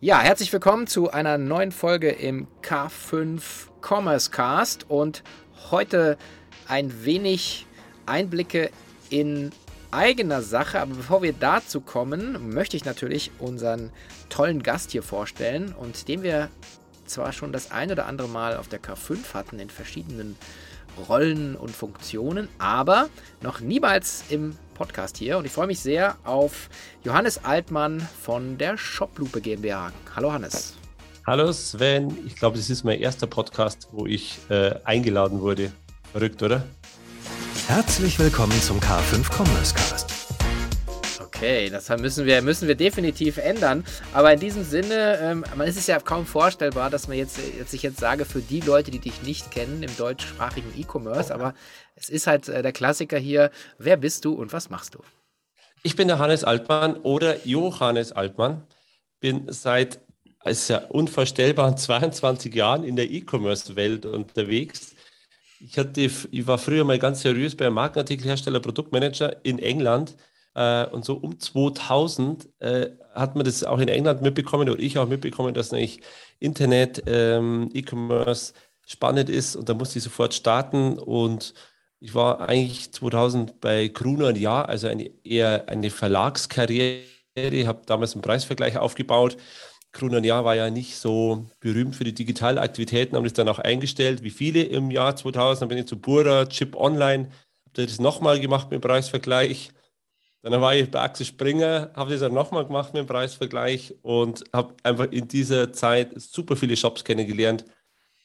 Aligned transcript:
Ja, 0.00 0.20
herzlich 0.20 0.52
willkommen 0.52 0.86
zu 0.86 1.10
einer 1.10 1.38
neuen 1.38 1.72
Folge 1.72 2.10
im 2.10 2.46
K5 2.62 3.42
Commerce 3.82 4.30
Cast 4.30 4.88
und 4.88 5.24
heute 5.72 6.16
ein 6.68 7.04
wenig 7.04 7.66
Einblicke 8.06 8.70
in 9.10 9.50
eigener 9.90 10.42
Sache. 10.42 10.78
Aber 10.78 10.94
bevor 10.94 11.22
wir 11.22 11.32
dazu 11.32 11.80
kommen, 11.80 12.54
möchte 12.54 12.76
ich 12.76 12.84
natürlich 12.84 13.32
unseren 13.40 13.90
tollen 14.28 14.62
Gast 14.62 14.92
hier 14.92 15.02
vorstellen 15.02 15.74
und 15.74 16.06
den 16.06 16.22
wir 16.22 16.48
zwar 17.06 17.32
schon 17.32 17.52
das 17.52 17.72
ein 17.72 17.90
oder 17.90 18.06
andere 18.06 18.28
Mal 18.28 18.56
auf 18.56 18.68
der 18.68 18.80
K5 18.80 19.34
hatten 19.34 19.58
in 19.58 19.68
verschiedenen 19.68 20.36
Rollen 21.08 21.56
und 21.56 21.72
Funktionen, 21.72 22.48
aber 22.58 23.08
noch 23.40 23.58
niemals 23.58 24.22
im 24.28 24.56
Podcast 24.78 25.18
hier. 25.18 25.36
Und 25.36 25.44
ich 25.44 25.52
freue 25.52 25.66
mich 25.66 25.80
sehr 25.80 26.16
auf 26.24 26.70
Johannes 27.04 27.44
Altmann 27.44 28.00
von 28.00 28.56
der 28.56 28.78
Shoplupe 28.78 29.40
GmbH. 29.40 29.92
Hallo 30.16 30.32
Hannes. 30.32 30.76
Hallo 31.26 31.52
Sven, 31.52 32.16
ich 32.26 32.36
glaube, 32.36 32.56
das 32.56 32.70
ist 32.70 32.84
mein 32.84 33.00
erster 33.00 33.26
Podcast, 33.26 33.88
wo 33.92 34.06
ich 34.06 34.38
äh, 34.48 34.76
eingeladen 34.84 35.42
wurde. 35.42 35.72
Verrückt, 36.12 36.42
oder? 36.42 36.64
Herzlich 37.66 38.18
willkommen 38.18 38.58
zum 38.62 38.80
K5 38.80 39.30
Commerce 39.30 39.74
Cast. 39.74 40.17
Okay, 41.38 41.70
das 41.70 41.88
müssen 42.00 42.26
wir, 42.26 42.42
müssen 42.42 42.66
wir 42.66 42.74
definitiv 42.74 43.36
ändern. 43.36 43.84
Aber 44.12 44.32
in 44.32 44.40
diesem 44.40 44.64
Sinne, 44.64 45.20
ähm, 45.22 45.44
man 45.54 45.68
ist 45.68 45.78
es 45.78 45.86
ja 45.86 46.00
kaum 46.00 46.26
vorstellbar, 46.26 46.90
dass 46.90 47.06
man 47.06 47.16
jetzt, 47.16 47.38
jetzt 47.56 47.72
ich 47.72 47.84
jetzt 47.84 48.00
sage, 48.00 48.24
für 48.24 48.40
die 48.40 48.60
Leute, 48.60 48.90
die 48.90 48.98
dich 48.98 49.22
nicht 49.22 49.52
kennen 49.52 49.84
im 49.84 49.96
deutschsprachigen 49.96 50.72
E-Commerce, 50.76 51.32
aber 51.32 51.54
es 51.94 52.08
ist 52.08 52.26
halt 52.26 52.48
äh, 52.48 52.60
der 52.60 52.72
Klassiker 52.72 53.18
hier. 53.18 53.52
Wer 53.78 53.96
bist 53.96 54.24
du 54.24 54.32
und 54.32 54.52
was 54.52 54.68
machst 54.68 54.96
du? 54.96 54.98
Ich 55.84 55.94
bin 55.94 56.08
der 56.08 56.18
Hannes 56.18 56.42
Altmann 56.42 56.96
oder 56.96 57.46
Johannes 57.46 58.10
Altmann. 58.10 58.64
Bin 59.20 59.44
seit 59.46 60.00
es 60.44 60.66
ja 60.66 60.78
unvorstellbaren 60.88 61.76
22 61.76 62.52
Jahren 62.52 62.82
in 62.82 62.96
der 62.96 63.08
E-Commerce-Welt 63.12 64.06
unterwegs. 64.06 64.96
Ich, 65.60 65.78
hatte, 65.78 66.00
ich 66.00 66.46
war 66.48 66.58
früher 66.58 66.82
mal 66.82 66.98
ganz 66.98 67.22
seriös 67.22 67.54
bei 67.54 67.66
einem 67.66 67.76
Markenartikelhersteller, 67.76 68.58
Produktmanager 68.58 69.36
in 69.44 69.60
England 69.60 70.16
und 70.54 71.04
so 71.04 71.14
um 71.14 71.38
2000 71.38 72.48
äh, 72.60 72.90
hat 73.14 73.36
man 73.36 73.44
das 73.44 73.64
auch 73.64 73.78
in 73.78 73.88
England 73.88 74.22
mitbekommen 74.22 74.68
oder 74.68 74.80
ich 74.80 74.98
auch 74.98 75.08
mitbekommen, 75.08 75.54
dass 75.54 75.72
eigentlich 75.72 76.00
Internet, 76.38 77.02
ähm, 77.06 77.70
E-Commerce 77.72 78.52
spannend 78.86 79.28
ist. 79.28 79.56
Und 79.56 79.68
da 79.68 79.74
musste 79.74 79.98
ich 79.98 80.04
sofort 80.04 80.34
starten. 80.34 80.98
Und 80.98 81.54
ich 82.00 82.14
war 82.14 82.48
eigentlich 82.48 82.92
2000 82.92 83.60
bei 83.60 83.88
Gruner 83.88 84.34
Jahr, 84.36 84.68
also 84.68 84.88
eine, 84.88 85.10
eher 85.24 85.68
eine 85.68 85.90
Verlagskarriere. 85.90 87.02
Ich 87.36 87.66
habe 87.66 87.82
damals 87.86 88.14
einen 88.14 88.22
Preisvergleich 88.22 88.78
aufgebaut. 88.78 89.36
Gruner 89.92 90.24
Jahr 90.24 90.44
war 90.44 90.54
ja 90.54 90.70
nicht 90.70 90.96
so 90.96 91.46
berühmt 91.60 91.96
für 91.96 92.04
die 92.04 92.14
Digitalaktivitäten, 92.14 93.16
haben 93.16 93.24
das 93.24 93.32
dann 93.32 93.48
auch 93.48 93.58
eingestellt, 93.58 94.22
wie 94.22 94.30
viele 94.30 94.62
im 94.62 94.90
Jahr 94.90 95.16
2000. 95.16 95.62
Dann 95.62 95.68
bin 95.68 95.78
ich 95.78 95.86
zu 95.86 95.98
Bura, 95.98 96.46
Chip 96.46 96.76
Online, 96.76 97.30
habe 97.66 97.86
das 97.86 97.98
nochmal 97.98 98.40
gemacht 98.40 98.70
mit 98.70 98.82
dem 98.82 98.86
Preisvergleich. 98.86 99.70
Dann 100.42 100.60
war 100.60 100.74
ich 100.74 100.90
bei 100.90 101.00
Axel 101.00 101.26
Springer, 101.26 101.90
habe 101.94 102.12
das 102.12 102.20
dann 102.20 102.32
nochmal 102.32 102.64
gemacht 102.64 102.94
mit 102.94 103.02
dem 103.02 103.06
Preisvergleich 103.06 103.94
und 104.02 104.44
habe 104.52 104.74
einfach 104.84 105.10
in 105.10 105.26
dieser 105.26 105.72
Zeit 105.72 106.12
super 106.16 106.54
viele 106.54 106.76
Shops 106.76 107.02
kennengelernt. 107.02 107.64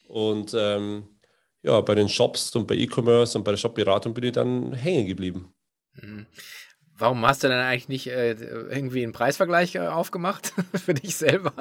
Und 0.06 0.54
ähm, 0.56 1.08
ja, 1.62 1.80
bei 1.80 1.94
den 1.94 2.08
Shops 2.08 2.54
und 2.54 2.66
bei 2.66 2.76
E-Commerce 2.76 3.36
und 3.36 3.44
bei 3.44 3.52
der 3.52 3.56
Shop-Beratung 3.56 4.14
bin 4.14 4.24
ich 4.24 4.32
dann 4.32 4.72
hängen 4.74 5.06
geblieben. 5.06 5.52
Mhm. 5.94 6.26
Warum 6.96 7.26
hast 7.26 7.42
du 7.42 7.48
dann 7.48 7.58
eigentlich 7.58 7.88
nicht 7.88 8.06
äh, 8.06 8.34
irgendwie 8.34 9.02
einen 9.02 9.12
Preisvergleich 9.12 9.74
äh, 9.74 9.80
aufgemacht 9.80 10.52
für 10.74 10.94
dich 10.94 11.16
selber? 11.16 11.52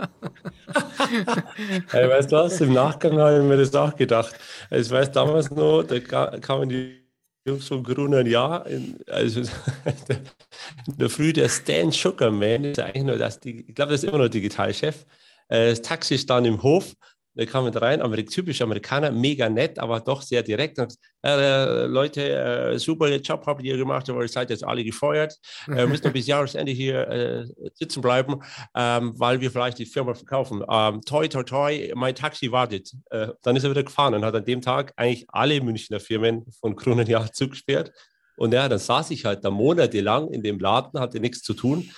hey, 1.89 2.07
weißt 2.07 2.31
du 2.31 2.35
was? 2.35 2.61
Im 2.61 2.73
Nachgang 2.73 3.17
habe 3.17 3.37
ich 3.37 3.43
mir 3.43 3.57
das 3.57 3.73
auch 3.73 3.95
gedacht. 3.95 4.35
Ich 4.69 4.91
weiß 4.91 5.11
damals 5.11 5.49
noch, 5.49 5.81
da 5.83 5.99
kamen 5.99 6.69
die 6.69 7.02
Jungs 7.45 7.67
vom 7.67 7.83
Grünen 7.83 8.25
Jahr, 8.25 8.65
also 9.07 9.41
in 10.87 10.97
der 10.97 11.09
Früh 11.09 11.33
der 11.33 11.49
Stan 11.49 11.91
Sugarman, 11.91 12.63
ist 12.63 12.79
eigentlich 12.79 13.03
nur 13.03 13.17
das, 13.17 13.39
ich 13.43 13.75
glaube, 13.75 13.91
das 13.91 14.03
ist 14.03 14.09
immer 14.09 14.19
noch 14.19 14.29
Digitalchef. 14.29 15.05
Äh, 15.49 15.71
das 15.71 15.81
Taxi 15.81 16.17
stand 16.17 16.47
im 16.47 16.63
Hof 16.63 16.93
da 17.35 17.45
kam 17.45 17.65
mit 17.65 17.81
rein, 17.81 18.01
Amerik 18.01 18.29
typisch 18.29 18.61
Amerikaner, 18.61 19.11
mega 19.11 19.49
nett, 19.49 19.79
aber 19.79 19.99
doch 19.99 20.21
sehr 20.21 20.43
direkt. 20.43 20.77
Und, 20.77 20.95
äh, 21.23 21.85
Leute, 21.85 22.21
äh, 22.29 22.77
super 22.77 23.09
Job 23.15 23.43
habt 23.47 23.63
ihr 23.63 23.75
gemacht, 23.75 24.07
aber 24.09 24.21
ihr 24.21 24.27
seid 24.27 24.51
jetzt 24.51 24.63
alle 24.63 24.83
gefeuert. 24.83 25.39
Äh, 25.67 25.85
müssen 25.87 26.13
bis 26.13 26.27
Jahresende 26.27 26.71
hier 26.71 27.07
äh, 27.07 27.45
sitzen 27.73 28.01
bleiben, 28.01 28.39
ähm, 28.75 29.13
weil 29.17 29.41
wir 29.41 29.49
vielleicht 29.49 29.79
die 29.79 29.85
Firma 29.87 30.13
verkaufen. 30.13 30.63
Ähm, 30.69 31.01
toi, 31.01 31.27
toi, 31.27 31.43
toi, 31.43 31.91
mein 31.95 32.13
Taxi 32.13 32.51
wartet. 32.51 32.93
Äh, 33.09 33.29
dann 33.41 33.55
ist 33.55 33.63
er 33.63 33.71
wieder 33.71 33.83
gefahren 33.83 34.13
und 34.13 34.23
hat 34.23 34.35
an 34.35 34.45
dem 34.45 34.61
Tag 34.61 34.93
eigentlich 34.95 35.25
alle 35.29 35.59
Münchner 35.59 35.99
Firmen 35.99 36.45
von 36.59 36.75
Kronenjahr 36.75 37.31
zugesperrt. 37.33 37.91
Und 38.37 38.53
ja, 38.53 38.69
dann 38.69 38.79
saß 38.79 39.09
ich 39.11 39.25
halt 39.25 39.43
da 39.43 39.49
monatelang 39.49 40.31
in 40.31 40.43
dem 40.43 40.59
Laden, 40.59 40.99
hatte 40.99 41.19
nichts 41.19 41.41
zu 41.41 41.53
tun. 41.53 41.89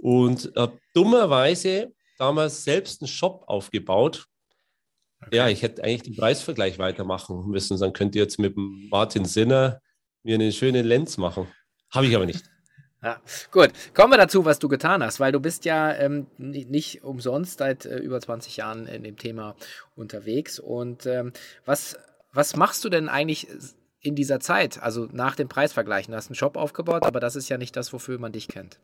Und 0.00 0.54
äh, 0.56 0.68
dummerweise 0.94 1.92
damals 2.18 2.64
selbst 2.64 3.02
einen 3.02 3.08
Shop 3.08 3.44
aufgebaut, 3.46 4.26
Okay. 5.26 5.36
Ja, 5.36 5.48
ich 5.48 5.62
hätte 5.62 5.82
eigentlich 5.82 6.02
den 6.02 6.16
Preisvergleich 6.16 6.78
weitermachen 6.78 7.48
müssen. 7.48 7.78
Dann 7.78 7.92
könnt 7.92 8.14
ihr 8.14 8.22
jetzt 8.22 8.38
mit 8.38 8.54
Martin 8.56 9.24
Sinner 9.24 9.80
mir 10.22 10.34
einen 10.34 10.52
schönen 10.52 10.84
Lenz 10.84 11.16
machen. 11.16 11.48
Habe 11.90 12.06
ich 12.06 12.14
aber 12.14 12.26
nicht. 12.26 12.44
Ja, 13.02 13.20
gut. 13.52 13.70
Kommen 13.94 14.12
wir 14.12 14.16
dazu, 14.16 14.46
was 14.46 14.58
du 14.58 14.68
getan 14.68 15.04
hast, 15.04 15.20
weil 15.20 15.30
du 15.30 15.38
bist 15.38 15.64
ja 15.64 15.92
ähm, 15.94 16.26
nicht 16.38 17.04
umsonst 17.04 17.58
seit 17.58 17.84
äh, 17.84 17.98
über 17.98 18.20
20 18.20 18.56
Jahren 18.56 18.86
in 18.86 19.04
dem 19.04 19.16
Thema 19.16 19.54
unterwegs. 19.94 20.58
Und 20.58 21.06
ähm, 21.06 21.32
was, 21.66 21.96
was 22.32 22.56
machst 22.56 22.84
du 22.84 22.88
denn 22.88 23.08
eigentlich 23.08 23.46
in 24.00 24.16
dieser 24.16 24.40
Zeit, 24.40 24.82
also 24.82 25.08
nach 25.12 25.36
dem 25.36 25.46
Preisvergleichen? 25.46 26.10
Du 26.10 26.16
hast 26.16 26.30
einen 26.30 26.36
Shop 26.36 26.56
aufgebaut, 26.56 27.04
aber 27.04 27.20
das 27.20 27.36
ist 27.36 27.48
ja 27.48 27.58
nicht 27.58 27.76
das, 27.76 27.92
wofür 27.92 28.18
man 28.18 28.32
dich 28.32 28.48
kennt. 28.48 28.80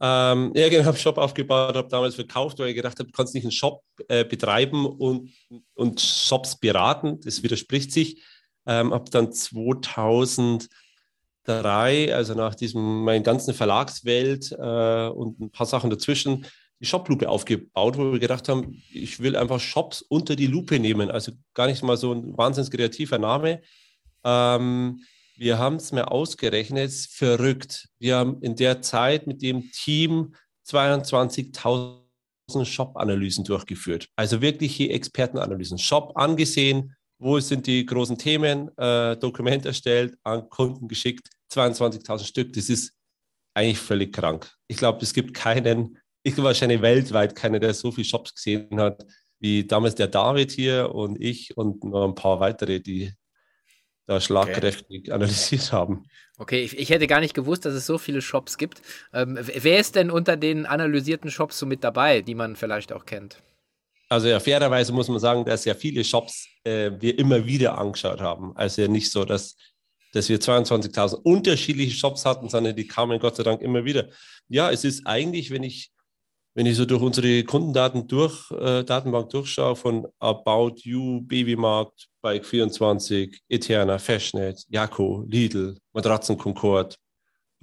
Ähm, 0.00 0.52
ja, 0.54 0.68
genau, 0.68 0.84
habe 0.84 0.96
Shop 0.96 1.18
aufgebaut, 1.18 1.74
habe 1.74 1.88
damals 1.88 2.14
verkauft, 2.14 2.56
weil 2.58 2.68
ich 2.68 2.76
gedacht 2.76 2.98
habe, 2.98 3.10
du 3.10 3.16
kannst 3.16 3.34
nicht 3.34 3.44
einen 3.44 3.50
Shop 3.50 3.82
äh, 4.08 4.24
betreiben 4.24 4.86
und, 4.86 5.30
und 5.74 6.00
Shops 6.00 6.58
beraten. 6.58 7.20
Das 7.20 7.42
widerspricht 7.42 7.92
sich. 7.92 8.22
Ähm, 8.66 8.94
habe 8.94 9.10
dann 9.10 9.32
2003, 9.32 12.14
also 12.14 12.34
nach 12.34 12.54
diesem, 12.54 13.02
meinen 13.02 13.24
ganzen 13.24 13.54
Verlagswelt 13.54 14.52
äh, 14.52 15.08
und 15.08 15.40
ein 15.40 15.50
paar 15.50 15.66
Sachen 15.66 15.90
dazwischen, 15.90 16.46
die 16.80 16.86
Shoplupe 16.86 17.28
aufgebaut, 17.28 17.98
wo 17.98 18.12
wir 18.12 18.20
gedacht 18.20 18.48
haben, 18.48 18.80
ich 18.92 19.20
will 19.20 19.36
einfach 19.36 19.58
Shops 19.58 20.02
unter 20.02 20.36
die 20.36 20.46
Lupe 20.46 20.78
nehmen. 20.78 21.10
Also 21.10 21.32
gar 21.54 21.66
nicht 21.66 21.82
mal 21.82 21.96
so 21.96 22.12
ein 22.12 22.38
wahnsinnig 22.38 22.70
kreativer 22.70 23.18
Name. 23.18 23.62
Ähm, 24.22 25.00
wir 25.38 25.58
haben 25.58 25.76
es 25.76 25.92
mir 25.92 26.10
ausgerechnet, 26.10 26.92
verrückt. 26.92 27.88
Wir 28.00 28.16
haben 28.16 28.42
in 28.42 28.56
der 28.56 28.82
Zeit 28.82 29.28
mit 29.28 29.40
dem 29.40 29.70
Team 29.70 30.34
22.000 30.68 32.64
Shop-Analysen 32.64 33.44
durchgeführt. 33.44 34.08
Also 34.16 34.42
wirkliche 34.42 34.90
Expertenanalysen. 34.90 35.78
Shop 35.78 36.16
angesehen, 36.16 36.96
wo 37.20 37.38
sind 37.38 37.68
die 37.68 37.86
großen 37.86 38.18
Themen, 38.18 38.76
äh, 38.76 39.16
Dokument 39.16 39.64
erstellt, 39.64 40.16
an 40.24 40.48
Kunden 40.48 40.88
geschickt, 40.88 41.28
22.000 41.52 42.24
Stück. 42.24 42.52
Das 42.52 42.68
ist 42.68 42.92
eigentlich 43.54 43.78
völlig 43.78 44.12
krank. 44.12 44.52
Ich 44.66 44.76
glaube, 44.76 45.02
es 45.02 45.14
gibt 45.14 45.34
keinen, 45.34 45.98
ich 46.24 46.34
glaube 46.34 46.48
wahrscheinlich 46.48 46.82
weltweit 46.82 47.36
keiner, 47.36 47.60
der 47.60 47.74
so 47.74 47.92
viele 47.92 48.04
Shops 48.04 48.34
gesehen 48.34 48.80
hat, 48.80 49.06
wie 49.38 49.64
damals 49.64 49.94
der 49.94 50.08
David 50.08 50.50
hier 50.50 50.92
und 50.92 51.20
ich 51.20 51.56
und 51.56 51.84
noch 51.84 52.08
ein 52.08 52.16
paar 52.16 52.40
weitere, 52.40 52.80
die 52.80 53.12
da 54.08 54.20
schlagkräftig 54.20 55.02
okay. 55.02 55.12
analysiert 55.12 55.70
haben. 55.70 56.04
Okay, 56.38 56.62
ich, 56.62 56.78
ich, 56.78 56.88
hätte 56.88 57.06
gar 57.06 57.20
nicht 57.20 57.34
gewusst, 57.34 57.66
dass 57.66 57.74
es 57.74 57.84
so 57.84 57.98
viele 57.98 58.22
Shops 58.22 58.56
gibt. 58.56 58.80
Ähm, 59.12 59.38
wer 59.38 59.78
ist 59.78 59.96
denn 59.96 60.10
unter 60.10 60.36
den 60.36 60.64
analysierten 60.64 61.30
Shops 61.30 61.58
so 61.58 61.66
mit 61.66 61.84
dabei, 61.84 62.22
die 62.22 62.34
man 62.34 62.56
vielleicht 62.56 62.92
auch 62.92 63.04
kennt? 63.04 63.42
Also 64.08 64.28
ja, 64.28 64.40
fairerweise 64.40 64.92
muss 64.92 65.08
man 65.08 65.18
sagen, 65.18 65.44
dass 65.44 65.66
ja 65.66 65.74
viele 65.74 66.02
Shops 66.04 66.48
äh, 66.64 66.90
wir 66.98 67.18
immer 67.18 67.44
wieder 67.44 67.76
angeschaut 67.76 68.20
haben. 68.20 68.56
Also 68.56 68.80
ja 68.80 68.88
nicht 68.88 69.10
so, 69.10 69.26
dass, 69.26 69.56
dass 70.14 70.30
wir 70.30 70.40
22.000 70.40 71.16
unterschiedliche 71.16 71.94
Shops 71.94 72.24
hatten, 72.24 72.48
sondern 72.48 72.74
die 72.74 72.86
kamen 72.86 73.18
Gott 73.18 73.36
sei 73.36 73.42
Dank 73.42 73.60
immer 73.60 73.84
wieder. 73.84 74.08
Ja, 74.48 74.70
es 74.70 74.84
ist 74.84 75.06
eigentlich, 75.06 75.50
wenn 75.50 75.64
ich 75.64 75.92
wenn 76.54 76.66
ich 76.66 76.76
so 76.76 76.86
durch 76.86 77.02
unsere 77.02 77.44
Kundendaten 77.44 78.08
durch, 78.08 78.50
äh, 78.50 78.82
Datenbank 78.82 79.30
durchschaue 79.30 79.76
von 79.76 80.08
About 80.18 80.74
You, 80.82 81.20
Babymarkt, 81.20 82.08
Bike24, 82.22 83.34
Eterna, 83.48 83.98
Fashnet, 83.98 84.64
Jaco, 84.68 85.24
Lidl, 85.26 85.78
Matratzen 85.92 86.36
Concord, 86.36 86.98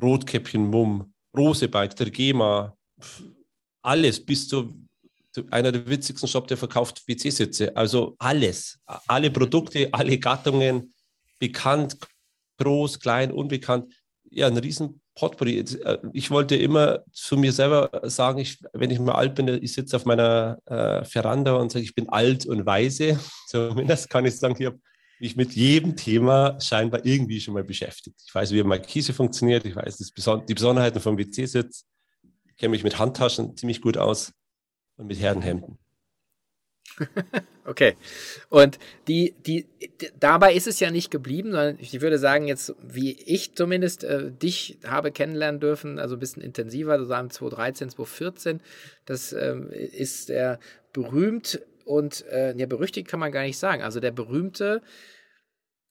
Rotkäppchen 0.02 0.68
Mumm, 0.68 1.14
Rosebike, 1.36 1.96
der 1.96 2.10
GEMA, 2.10 2.76
alles 3.82 4.26
bis 4.26 4.48
zu 4.48 4.74
einer 5.52 5.72
der 5.72 5.86
witzigsten 5.88 6.30
Shops, 6.30 6.48
der 6.48 6.58
verkauft 6.58 7.04
WC-Sitze. 7.08 7.76
Also 7.76 8.16
alles, 8.20 8.80
alle 9.08 9.30
Produkte, 9.30 9.90
alle 9.92 10.18
Gattungen, 10.18 10.94
bekannt, 11.40 11.98
groß, 12.58 13.00
klein, 13.00 13.32
unbekannt. 13.32 13.94
Ja, 14.30 14.48
ein 14.48 14.58
riesen 14.58 15.02
Potpourri. 15.16 15.60
Äh, 15.60 15.98
ich 16.14 16.30
wollte 16.30 16.56
immer 16.56 17.04
zu 17.12 17.38
mir 17.38 17.52
selber 17.52 17.90
sagen, 18.04 18.40
ich, 18.40 18.60
wenn 18.74 18.92
ich 18.92 19.00
mal 19.00 19.14
alt 19.16 19.36
bin, 19.36 19.48
ich 19.48 19.74
sitze 19.74 19.96
auf 19.96 20.06
meiner 20.06 20.60
äh, 20.66 21.04
Veranda 21.06 21.54
und 21.54 21.72
sage, 21.72 21.84
ich 21.84 21.96
bin 21.96 22.10
alt 22.10 22.46
und 22.46 22.66
weise. 22.66 23.20
Zumindest 23.48 24.10
kann 24.10 24.26
ich 24.26 24.38
sagen, 24.38 24.56
ich 24.60 24.66
habe 24.68 24.80
mich 25.20 25.36
mit 25.36 25.54
jedem 25.54 25.96
Thema 25.96 26.60
scheinbar 26.60 27.06
irgendwie 27.06 27.40
schon 27.40 27.54
mal 27.54 27.64
beschäftigt. 27.64 28.22
Ich 28.28 28.36
weiß, 28.36 28.52
wie 28.52 28.64
Markise 28.64 29.14
funktioniert, 29.14 29.66
ich 29.66 29.76
weiß 29.76 29.98
die 29.98 30.54
Besonderheiten 30.54 31.00
vom 31.00 31.18
WC-Sitz, 31.18 31.86
ich 32.50 32.58
kenne 32.58 32.72
mich 32.72 32.84
mit 32.84 33.00
Handtaschen 33.00 33.56
ziemlich 33.56 33.82
gut 33.82 33.98
aus 33.98 34.34
und 34.98 35.08
mit 35.08 35.20
Herrenhemden. 35.20 35.80
okay. 37.66 37.96
Und 38.50 38.80
die, 39.08 39.34
die, 39.46 39.66
dabei 40.20 40.54
ist 40.54 40.68
es 40.68 40.80
ja 40.80 40.92
nicht 40.92 41.12
geblieben, 41.12 41.52
sondern 41.52 41.78
ich 41.80 42.00
würde 42.02 42.18
sagen, 42.18 42.48
jetzt, 42.48 42.74
wie 42.82 43.12
ich 43.26 43.56
zumindest 43.56 44.04
äh, 44.04 44.32
dich 44.32 44.78
habe 44.86 45.12
kennenlernen 45.12 45.60
dürfen, 45.60 46.00
also 46.00 46.16
ein 46.16 46.20
bisschen 46.20 46.42
intensiver, 46.42 46.98
sozusagen 46.98 47.30
2013, 47.30 47.90
2014, 47.90 48.62
das 49.06 49.34
ähm, 49.34 49.70
ist 49.72 50.30
der 50.30 50.60
berühmt 50.94 51.62
und 51.86 52.26
äh, 52.28 52.56
ja, 52.58 52.66
berüchtigt 52.66 53.08
kann 53.08 53.20
man 53.20 53.32
gar 53.32 53.44
nicht 53.44 53.58
sagen. 53.58 53.84
Also 53.84 54.00
der 54.00 54.12
berühmte 54.12 54.82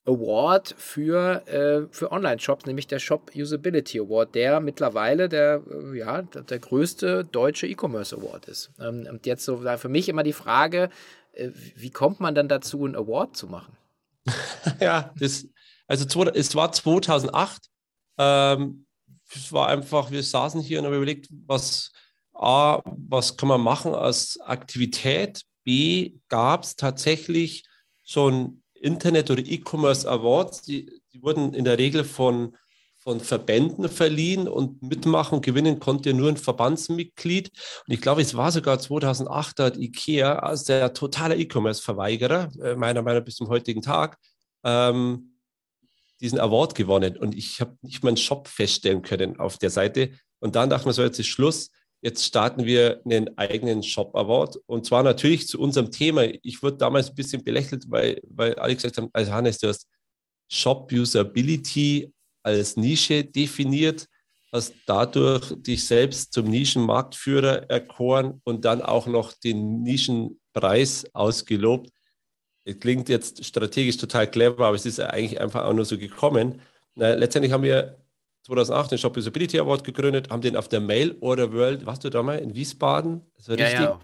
Award 0.06 0.75
für, 0.77 1.47
äh, 1.49 1.89
für 1.91 2.12
Online-Shops, 2.12 2.67
nämlich 2.67 2.87
der 2.87 2.99
Shop 2.99 3.31
Usability 3.35 4.01
Award, 4.01 4.35
der 4.35 4.61
mittlerweile 4.61 5.29
der, 5.29 5.62
äh, 5.71 5.99
ja, 5.99 6.23
der 6.23 6.59
größte 6.59 7.25
deutsche 7.25 7.67
E-Commerce 7.67 8.17
Award 8.17 8.47
ist. 8.47 8.71
Ähm, 8.79 9.06
und 9.11 9.25
jetzt 9.27 9.45
so 9.45 9.62
für 9.79 9.89
mich 9.89 10.09
immer 10.09 10.23
die 10.23 10.35
Frage, 10.35 10.91
äh, 11.33 11.51
wie 11.77 11.91
kommt 11.91 12.21
man 12.21 12.35
dann 12.35 12.49
dazu, 12.49 12.85
einen 12.85 12.97
Award 12.97 13.37
zu 13.37 13.47
machen? 13.47 13.77
ja, 14.81 15.12
das, 15.19 15.49
also 15.87 16.23
es 16.31 16.55
war 16.55 16.73
2008. 16.73 17.62
Ähm, 18.19 18.87
es 19.35 19.53
war 19.53 19.69
einfach, 19.69 20.11
wir 20.11 20.23
saßen 20.23 20.61
hier 20.61 20.81
und 20.81 20.87
haben 20.87 20.95
überlegt, 20.95 21.29
was 21.47 21.93
A, 22.35 22.83
was 22.85 23.37
kann 23.37 23.49
man 23.49 23.61
machen 23.61 23.95
als 23.95 24.39
Aktivität? 24.41 25.43
B, 25.65 26.19
gab 26.29 26.65
es 26.65 26.77
tatsächlich 26.77 27.65
schon 28.05 28.62
Internet- 28.85 29.31
oder 29.31 29.43
E-Commerce 29.45 30.09
Awards, 30.09 30.63
die, 30.63 31.01
die, 31.13 31.23
wurden 31.23 31.55
in 31.55 31.65
der 31.65 31.79
Regel 31.79 32.05
von, 32.05 32.57
von 32.97 33.21
Verbänden 33.21 33.89
verliehen 33.89 34.47
und 34.47 34.83
mitmachen 34.83 35.37
und 35.37 35.45
gewinnen 35.45 35.81
konnte 35.81 36.13
nur 36.13 36.29
ein 36.29 36.37
Verbandsmitglied. 36.37 37.51
Und 37.87 37.95
ich 37.95 38.01
glaube, 38.01 38.23
es 38.23 38.37
war 38.37 38.53
sogar 38.53 38.79
2008, 38.79 39.59
da 39.59 39.65
hat 39.65 39.77
IKEA 39.77 40.39
als 40.39 40.65
der 40.65 40.93
totale 40.93 41.37
E-Commerce-Verweigerer, 41.37 42.51
äh, 42.63 42.75
meiner 42.77 43.03
Meinung 43.03 43.21
nach 43.21 43.25
bis 43.25 43.37
zum 43.37 43.49
heutigen 43.49 43.83
Tag, 43.83 44.19
ähm, 44.65 45.39
diesen 46.21 46.39
Award 46.39 46.75
gewonnen. 46.75 47.17
Und 47.17 47.35
ich 47.35 47.61
habe 47.61 47.77
nicht 47.83 48.05
meinen 48.05 48.17
Shop 48.17 48.49
feststellen 48.49 49.03
können 49.03 49.41
auf 49.41 49.59
der 49.59 49.71
Seite. 49.71 50.11
Und 50.41 50.57
dann 50.57 50.71
dachte 50.71 50.87
man 50.87 50.95
so, 50.95 51.03
jetzt 51.03 51.19
ist 51.19 51.27
Schluss 51.27 51.71
Jetzt 52.05 52.27
starten 52.27 52.67
wir 52.67 53.01
einen 53.06 53.39
eigenen 53.39 53.83
Shop 53.83 54.15
Award 54.15 54.59
und 54.67 54.85
zwar 54.85 55.03
natürlich 55.03 55.49
zu 55.49 55.59
unserem 55.59 55.91
Thema. 55.91 56.25
Ich 56.43 56.62
wurde 56.62 56.77
damals 56.77 57.09
ein 57.09 57.15
bisschen 57.15 57.43
belächelt, 57.43 57.87
weil, 57.89 58.21
weil 58.29 58.55
alle 58.56 58.75
gesagt 58.75 58.99
haben, 58.99 59.09
also 59.15 59.33
Hannes, 59.33 59.56
du 59.56 59.69
hast 59.69 59.89
Shop 60.51 60.93
Usability 60.93 62.12
als 62.43 62.77
Nische 62.77 63.25
definiert, 63.25 64.06
hast 64.53 64.75
dadurch 64.85 65.55
dich 65.56 65.87
selbst 65.87 66.35
zum 66.35 66.51
Nischenmarktführer 66.51 67.71
erkoren 67.71 68.43
und 68.45 68.67
dann 68.67 68.83
auch 68.83 69.06
noch 69.06 69.33
den 69.33 69.83
Nischenpreis 69.83 71.06
ausgelobt. 71.15 71.89
Das 72.67 72.79
klingt 72.81 73.09
jetzt 73.09 73.43
strategisch 73.47 73.97
total 73.97 74.31
clever, 74.31 74.67
aber 74.67 74.77
es 74.77 74.85
ist 74.85 75.01
eigentlich 75.01 75.41
einfach 75.41 75.65
auch 75.65 75.73
nur 75.73 75.87
so 75.87 75.97
gekommen. 75.97 76.61
Na, 76.97 77.15
letztendlich 77.15 77.51
haben 77.51 77.62
wir 77.65 77.97
2008 78.44 78.93
den 78.93 78.99
Shop 78.99 79.17
Usability 79.17 79.58
Award 79.58 79.85
gegründet, 79.85 80.31
haben 80.31 80.43
den 80.43 80.56
auf 80.56 80.69
der 80.69 80.81
Mail 80.81 81.17
Order 81.20 81.52
World, 81.52 81.87
warst 81.87 82.05
du 82.05 82.11
da 82.11 82.23
mal 82.23 82.38
in 82.38 82.55
Wiesbaden? 82.55 83.23
Das 83.37 83.49
war 83.49 83.58
ja, 83.58 83.67
richtig, 83.67 83.85
ja. 83.85 84.00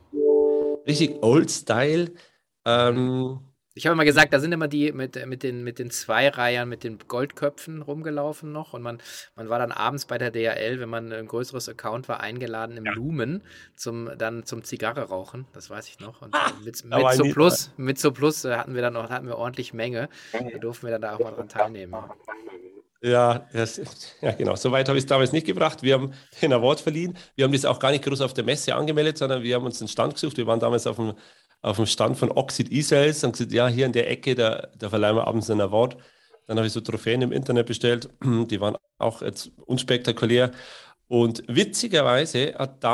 richtig 0.87 1.23
Old 1.23 1.51
Style. 1.51 2.13
Ähm, 2.65 3.41
ich 3.75 3.87
habe 3.87 3.93
immer 3.93 4.05
gesagt, 4.05 4.33
da 4.33 4.41
sind 4.41 4.53
immer 4.53 4.67
die 4.67 4.93
mit, 4.93 5.25
mit, 5.27 5.43
den, 5.43 5.63
mit 5.63 5.79
den 5.79 5.91
Zweireihern, 5.91 6.69
mit 6.69 6.85
den 6.85 6.99
Goldköpfen 7.07 7.83
rumgelaufen 7.83 8.51
noch 8.51 8.73
und 8.73 8.83
man, 8.83 8.99
man 9.37 9.49
war 9.49 9.59
dann 9.59 9.73
abends 9.73 10.07
bei 10.07 10.19
der 10.19 10.31
DHL, 10.31 10.81
wenn 10.81 10.89
man 10.89 11.13
ein 11.13 11.27
größeres 11.27 11.69
Account 11.69 12.09
war, 12.09 12.21
eingeladen 12.21 12.77
im 12.77 12.87
ja. 12.87 12.93
Lumen 12.93 13.43
zum, 13.77 14.11
dann 14.19 14.45
zum 14.45 14.65
Zigarre 14.65 15.03
rauchen, 15.03 15.47
das 15.53 15.71
weiß 15.71 15.87
ich 15.89 16.01
noch. 16.01 16.21
Und 16.21 16.35
ah, 16.35 16.51
mit, 16.65 16.85
mit, 16.85 17.13
so 17.13 17.25
Plus, 17.25 17.73
mit 17.77 17.99
so 17.99 18.11
Plus 18.11 18.45
hatten 18.45 18.75
wir 18.75 18.83
dann 18.83 18.95
noch 18.95 19.09
hatten 19.09 19.27
wir 19.27 19.37
ordentlich 19.37 19.73
Menge. 19.73 20.09
Da 20.33 20.59
durften 20.59 20.87
wir 20.87 20.93
dann 20.93 21.03
da 21.03 21.15
auch 21.15 21.21
mal 21.21 21.33
dran 21.33 21.49
teilnehmen. 21.49 21.95
Ja, 23.03 23.47
das, 23.53 23.81
ja, 24.21 24.33
genau. 24.33 24.57
Soweit 24.57 24.89
habe 24.89 24.99
ich 24.99 25.05
es 25.05 25.09
damals 25.09 25.33
nicht 25.33 25.47
gebracht. 25.47 25.83
Wir 25.83 25.95
haben 25.95 26.13
den 26.43 26.53
Award 26.53 26.81
verliehen. 26.81 27.17
Wir 27.35 27.45
haben 27.45 27.53
das 27.53 27.65
auch 27.65 27.79
gar 27.79 27.91
nicht 27.93 28.05
groß 28.05 28.21
auf 28.21 28.35
der 28.35 28.45
Messe 28.45 28.75
angemeldet, 28.75 29.19
sondern 29.19 29.43
wir 29.43 29.55
haben 29.55 29.65
uns 29.65 29.81
einen 29.81 29.89
Stand 29.89 30.15
gesucht. 30.15 30.37
Wir 30.37 30.47
waren 30.47 30.61
damals 30.61 30.87
auf 30.87 30.97
dem, 30.97 31.15
auf 31.63 31.77
dem 31.77 31.87
Stand 31.87 32.19
von 32.19 32.31
Oxid 32.31 32.71
E-Sales 32.71 33.25
und 33.25 33.33
gesagt, 33.33 33.53
ja, 33.53 33.69
hier 33.69 33.87
in 33.87 33.93
der 33.93 34.11
Ecke, 34.11 34.35
da, 34.35 34.69
da 34.77 34.91
verleihen 34.91 35.17
wir 35.17 35.27
abends 35.27 35.51
einen 35.51 35.63
Award. 35.63 35.97
Dann 36.47 36.59
habe 36.59 36.67
ich 36.67 36.73
so 36.73 36.81
Trophäen 36.81 37.23
im 37.23 37.33
Internet 37.33 37.67
bestellt. 37.67 38.11
Die 38.25 38.61
waren 38.61 38.77
auch 38.99 39.23
jetzt 39.23 39.51
unspektakulär. 39.65 40.51
Und 41.09 41.43
witzigerweise 41.49 42.55
hat 42.59 42.85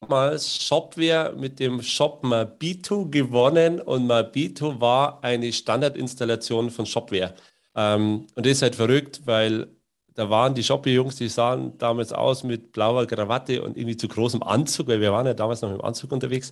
damals 0.00 0.56
Shopware 0.64 1.34
mit 1.36 1.60
dem 1.60 1.82
Shop 1.82 2.24
Mabito 2.24 3.06
gewonnen 3.06 3.80
und 3.80 4.06
Mabito 4.06 4.80
war 4.80 5.22
eine 5.22 5.52
Standardinstallation 5.52 6.70
von 6.70 6.86
Shopware. 6.86 7.34
Ähm, 7.74 8.26
und 8.34 8.46
das 8.46 8.52
ist 8.52 8.62
halt 8.62 8.74
verrückt, 8.74 9.22
weil 9.24 9.68
da 10.14 10.28
waren 10.28 10.52
die 10.52 10.64
Shopee-Jungs, 10.64 11.14
die 11.14 11.28
sahen 11.28 11.78
damals 11.78 12.12
aus 12.12 12.42
mit 12.42 12.72
blauer 12.72 13.06
Krawatte 13.06 13.62
und 13.62 13.76
irgendwie 13.76 13.96
zu 13.96 14.08
großem 14.08 14.42
Anzug, 14.42 14.88
weil 14.88 15.00
wir 15.00 15.12
waren 15.12 15.26
ja 15.26 15.34
damals 15.34 15.62
noch 15.62 15.72
im 15.72 15.80
Anzug 15.80 16.10
unterwegs. 16.10 16.50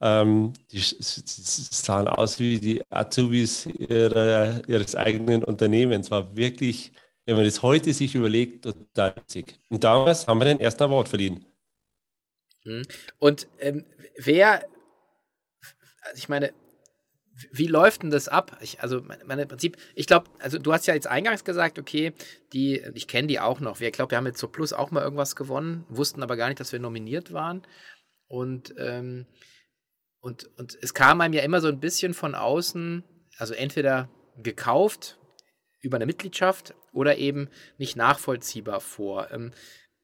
Ähm, 0.00 0.52
die, 0.70 0.78
sahen 0.80 2.06
aus 2.06 2.38
wie 2.38 2.60
die 2.60 2.82
Azubis 2.90 3.66
ihrer, 3.66 4.62
ihres 4.68 4.94
eigenen 4.94 5.42
Unternehmens. 5.42 6.12
War 6.12 6.36
wirklich, 6.36 6.92
wenn 7.26 7.34
man 7.34 7.44
das 7.44 7.62
heute 7.62 7.92
sich 7.92 8.14
überlegt, 8.14 8.62
total 8.62 9.16
witzig. 9.16 9.58
Und 9.68 9.82
damals 9.82 10.28
haben 10.28 10.38
wir 10.38 10.44
den 10.44 10.60
ersten 10.60 10.84
Award 10.84 11.08
verliehen. 11.08 11.44
Mhm. 12.64 12.84
Und 13.18 13.48
ähm, 13.58 13.84
wer, 14.16 14.64
also 16.02 16.16
ich 16.16 16.28
meine, 16.28 16.52
wie 17.52 17.66
läuft 17.66 18.02
denn 18.02 18.10
das 18.10 18.28
ab? 18.28 18.56
Ich, 18.60 18.80
also, 18.80 19.02
mein, 19.24 19.46
Prinzip, 19.46 19.76
ich 19.94 20.06
glaube, 20.06 20.30
also 20.38 20.58
du 20.58 20.72
hast 20.72 20.86
ja 20.86 20.94
jetzt 20.94 21.06
eingangs 21.06 21.44
gesagt, 21.44 21.78
okay, 21.78 22.12
die, 22.52 22.82
ich 22.94 23.06
kenne 23.06 23.28
die 23.28 23.40
auch 23.40 23.60
noch. 23.60 23.80
Ich 23.80 23.92
glaube, 23.92 24.12
wir 24.12 24.18
haben 24.18 24.26
jetzt 24.26 24.40
so 24.40 24.48
Plus 24.48 24.72
auch 24.72 24.90
mal 24.90 25.02
irgendwas 25.02 25.36
gewonnen, 25.36 25.84
wussten 25.88 26.22
aber 26.22 26.36
gar 26.36 26.48
nicht, 26.48 26.60
dass 26.60 26.72
wir 26.72 26.80
nominiert 26.80 27.32
waren. 27.32 27.62
Und, 28.26 28.74
ähm, 28.78 29.26
und, 30.20 30.50
und 30.58 30.76
es 30.80 30.94
kam 30.94 31.20
einem 31.20 31.34
ja 31.34 31.42
immer 31.42 31.60
so 31.60 31.68
ein 31.68 31.80
bisschen 31.80 32.14
von 32.14 32.34
außen, 32.34 33.04
also 33.38 33.54
entweder 33.54 34.08
gekauft 34.36 35.18
über 35.80 35.96
eine 35.96 36.06
Mitgliedschaft 36.06 36.74
oder 36.92 37.18
eben 37.18 37.48
nicht 37.78 37.96
nachvollziehbar 37.96 38.80
vor. 38.80 39.30
Ähm, 39.30 39.52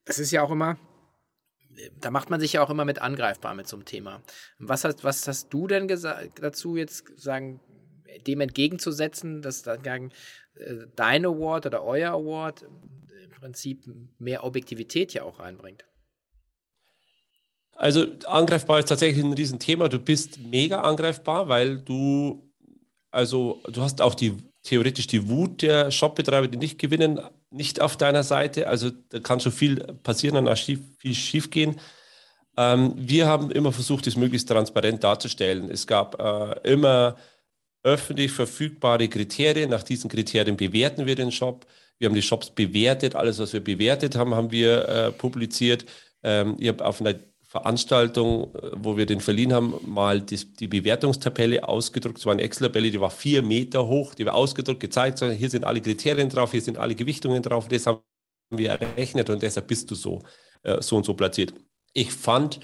das 0.05 0.19
ist 0.19 0.31
ja 0.31 0.43
auch 0.43 0.51
immer 0.51 0.79
da 2.01 2.11
macht 2.11 2.31
man 2.31 2.41
sich 2.41 2.55
ja 2.55 2.63
auch 2.63 2.71
immer 2.71 2.85
mit 2.85 3.01
angreifbar 3.01 3.55
mit 3.55 3.69
so 3.69 3.77
einem 3.77 3.85
Thema. 3.85 4.23
Was 4.59 4.85
hast, 4.85 5.05
was 5.05 5.27
hast 5.27 5.53
du 5.53 5.67
denn 5.67 5.89
dazu 5.89 6.77
jetzt 6.77 7.05
sagen, 7.17 7.61
dem 8.27 8.41
entgegenzusetzen, 8.41 9.43
dass 9.43 9.63
dann 9.63 10.13
äh, 10.55 10.87
dein 10.97 11.25
Award 11.25 11.67
oder 11.67 11.83
euer 11.85 12.13
Award 12.13 12.63
im 12.63 13.31
Prinzip 13.31 13.85
mehr 14.19 14.45
Objektivität 14.45 15.13
ja 15.15 15.25
auch 15.25 15.41
reinbringt? 15.41 15.85
Also 17.77 18.07
angreifbar 18.27 18.79
ist 18.79 18.89
tatsächlich 18.89 19.25
ein 19.25 19.33
Riesenthema. 19.33 19.89
Du 19.89 19.99
bist 19.99 20.39
mega 20.39 20.83
angreifbar, 20.83 21.49
weil 21.49 21.79
du, 21.79 22.53
also 23.11 23.61
du 23.69 23.83
hast 23.83 24.01
auch 24.01 24.15
die 24.15 24.37
theoretisch 24.65 25.07
die 25.07 25.29
Wut 25.29 25.63
der 25.63 25.91
Shopbetreiber, 25.91 26.49
die 26.49 26.59
nicht 26.59 26.79
gewinnen, 26.79 27.21
nicht 27.51 27.81
auf 27.81 27.97
deiner 27.97 28.25
Seite. 28.25 28.67
Also 28.67 28.91
da 29.11 29.21
kann 29.21 29.41
schon 29.41 29.53
viel 29.53 29.77
passieren 30.03 30.37
und 30.37 30.49
auch 30.49 30.59
viel 30.59 31.15
schief 31.15 31.51
gehen. 31.51 31.81
Ähm, 32.57 32.95
wir 32.97 33.27
haben 33.27 33.51
immer 33.51 33.73
versucht, 33.73 34.07
das 34.07 34.17
möglichst 34.17 34.49
transparent 34.49 35.05
darzustellen. 35.05 35.71
Es 35.71 35.87
gab 35.87 36.21
äh, 36.21 36.71
immer 36.71 37.17
öffentlich 37.83 38.33
verfügbare 38.33 39.09
Kriterien. 39.09 39.71
Nach 39.71 39.83
diesen 39.83 40.11
Kriterien 40.11 40.57
bewerten 40.57 41.07
wir 41.07 41.15
den 41.15 41.31
Shop. 41.31 41.67
Wir 41.99 42.09
haben 42.09 42.15
die 42.15 42.23
Shops 42.23 42.51
bewertet. 42.51 43.15
Alles, 43.15 43.39
was 43.39 43.53
wir 43.53 43.63
bewertet 43.63 44.17
haben, 44.17 44.35
haben 44.35 44.51
wir 44.51 44.89
äh, 44.89 45.13
publiziert. 45.13 45.85
Ähm, 46.23 46.57
ich 46.59 46.69
habe 46.69 46.85
auf 46.85 47.01
einer 47.01 47.15
Veranstaltung, 47.55 48.53
äh, 48.57 48.71
wo 48.75 48.97
wir 48.97 49.07
den 49.07 49.21
verliehen 49.21 49.53
haben, 49.53 49.75
mal 49.87 50.21
die, 50.21 50.45
die 50.45 50.67
Bewertungstabelle 50.67 51.69
ausgedruckt. 51.69 52.19
Es 52.19 52.27
war 52.27 52.33
eine 52.33 52.43
Excel-Tabelle, 52.43 52.91
die 52.91 53.01
war 53.01 53.11
vier 53.11 53.43
Meter 53.43 53.87
hoch, 53.87 54.15
die 54.15 54.27
war 54.27 54.35
ausgedruckt, 54.35 54.81
gezeigt. 54.81 55.21
Hier 55.23 55.49
sind 55.49 55.65
alle 55.65 55.81
Kriterien 55.81 56.29
drauf, 56.29 56.51
hier 56.51 56.61
sind 56.61 56.79
alle 56.79 56.97
Gewichtungen 56.97 57.43
drauf. 57.43 57.69
Das 57.69 57.87
haben 57.87 58.01
wir 58.51 58.71
errechnet 58.71 59.31
und 59.31 59.41
deshalb 59.41 59.69
bist 59.69 59.89
du 59.89 59.95
so, 59.95 60.23
äh, 60.65 60.83
so 60.83 60.97
und 60.97 61.07
so 61.07 61.15
platziert. 61.15 61.55
Ich 61.93 62.13
fand 62.13 62.59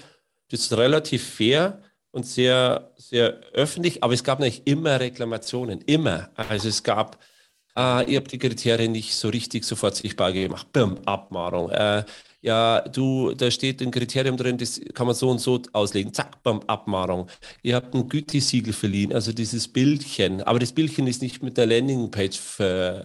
das 0.49 0.75
relativ 0.77 1.23
fair 1.23 1.81
und 2.11 2.25
sehr, 2.25 2.91
sehr 2.97 3.39
öffentlich, 3.53 4.03
aber 4.03 4.13
es 4.13 4.25
gab 4.25 4.39
natürlich 4.39 4.67
immer 4.67 4.99
Reklamationen, 4.99 5.79
immer. 5.81 6.29
Also 6.35 6.67
es 6.67 6.83
gab 6.83 7.17
Ah, 7.73 8.03
ihr 8.05 8.17
habt 8.17 8.29
die 8.33 8.37
Kriterien 8.37 8.91
nicht 8.91 9.15
so 9.15 9.29
richtig 9.29 9.63
sofort 9.63 9.95
sichtbar 9.95 10.33
gemacht. 10.33 10.73
Bim, 10.73 10.97
Abmahnung. 11.05 11.69
Äh, 11.69 12.03
ja, 12.41 12.81
du, 12.81 13.33
da 13.35 13.51
steht 13.51 13.81
ein 13.81 13.91
Kriterium 13.91 14.35
drin, 14.35 14.57
das 14.57 14.81
kann 14.93 15.05
man 15.05 15.15
so 15.15 15.29
und 15.29 15.39
so 15.39 15.61
auslegen. 15.73 16.11
Zack, 16.13 16.41
bam, 16.43 16.61
Abmahnung. 16.67 17.27
Ihr 17.61 17.75
habt 17.75 17.93
ein 17.93 18.09
Gütesiegel 18.09 18.73
verliehen, 18.73 19.13
also 19.13 19.31
dieses 19.31 19.67
Bildchen. 19.67 20.41
Aber 20.41 20.57
das 20.57 20.71
Bildchen 20.71 21.05
ist 21.05 21.21
nicht 21.21 21.43
mit 21.43 21.57
der 21.57 21.67
Landingpage 21.67 22.39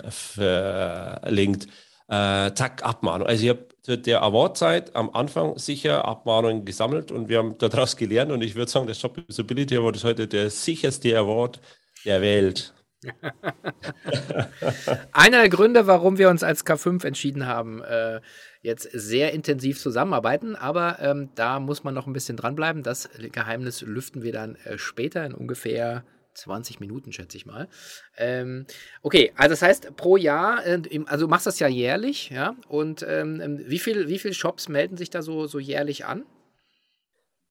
verlinkt. 0.08 1.66
Äh, 2.08 2.54
zack, 2.54 2.82
Abmahnung. 2.82 3.26
Also 3.26 3.44
ich 3.44 3.50
habe 3.50 3.66
der 3.98 4.22
Awardzeit 4.22 4.96
am 4.96 5.10
Anfang 5.10 5.58
sicher 5.58 6.04
Abmahnungen 6.06 6.64
gesammelt 6.64 7.12
und 7.12 7.28
wir 7.28 7.38
haben 7.38 7.58
daraus 7.58 7.96
gelernt 7.96 8.32
und 8.32 8.42
ich 8.42 8.54
würde 8.54 8.70
sagen, 8.70 8.86
der 8.86 8.94
Shop 8.94 9.18
Usability 9.28 9.76
Award 9.76 9.96
ist 9.96 10.04
heute 10.04 10.28
der 10.28 10.50
sicherste 10.50 11.16
Award 11.18 11.60
der 12.04 12.22
Welt. 12.22 12.72
Einer 15.12 15.38
der 15.38 15.48
Gründe, 15.48 15.86
warum 15.86 16.18
wir 16.18 16.30
uns 16.30 16.42
als 16.42 16.66
K5 16.66 17.04
entschieden 17.04 17.46
haben, 17.46 17.82
äh, 17.82 18.20
jetzt 18.62 18.88
sehr 18.92 19.32
intensiv 19.32 19.80
zusammenarbeiten, 19.80 20.56
aber 20.56 20.98
ähm, 21.00 21.30
da 21.34 21.60
muss 21.60 21.84
man 21.84 21.94
noch 21.94 22.06
ein 22.06 22.12
bisschen 22.12 22.36
dranbleiben. 22.36 22.82
Das 22.82 23.08
Geheimnis 23.32 23.82
lüften 23.82 24.22
wir 24.22 24.32
dann 24.32 24.56
äh, 24.56 24.78
später 24.78 25.25
in 25.25 25.34
ungefähr 25.34 26.04
20 26.34 26.80
Minuten, 26.80 27.12
schätze 27.12 27.36
ich 27.36 27.46
mal. 27.46 27.68
Ähm, 28.16 28.66
okay, 29.02 29.32
also 29.36 29.50
das 29.50 29.62
heißt 29.62 29.96
pro 29.96 30.16
Jahr, 30.16 30.66
äh, 30.66 30.80
also 31.06 31.26
du 31.26 31.30
machst 31.30 31.46
das 31.46 31.58
ja 31.58 31.68
jährlich, 31.68 32.30
ja? 32.30 32.56
Und 32.68 33.04
ähm, 33.08 33.40
ähm 33.40 33.64
wie 33.66 33.78
viele 33.78 34.08
wie 34.08 34.18
viel 34.18 34.34
Shops 34.34 34.68
melden 34.68 34.96
sich 34.96 35.10
da 35.10 35.22
so, 35.22 35.46
so 35.46 35.58
jährlich 35.58 36.04
an? 36.04 36.25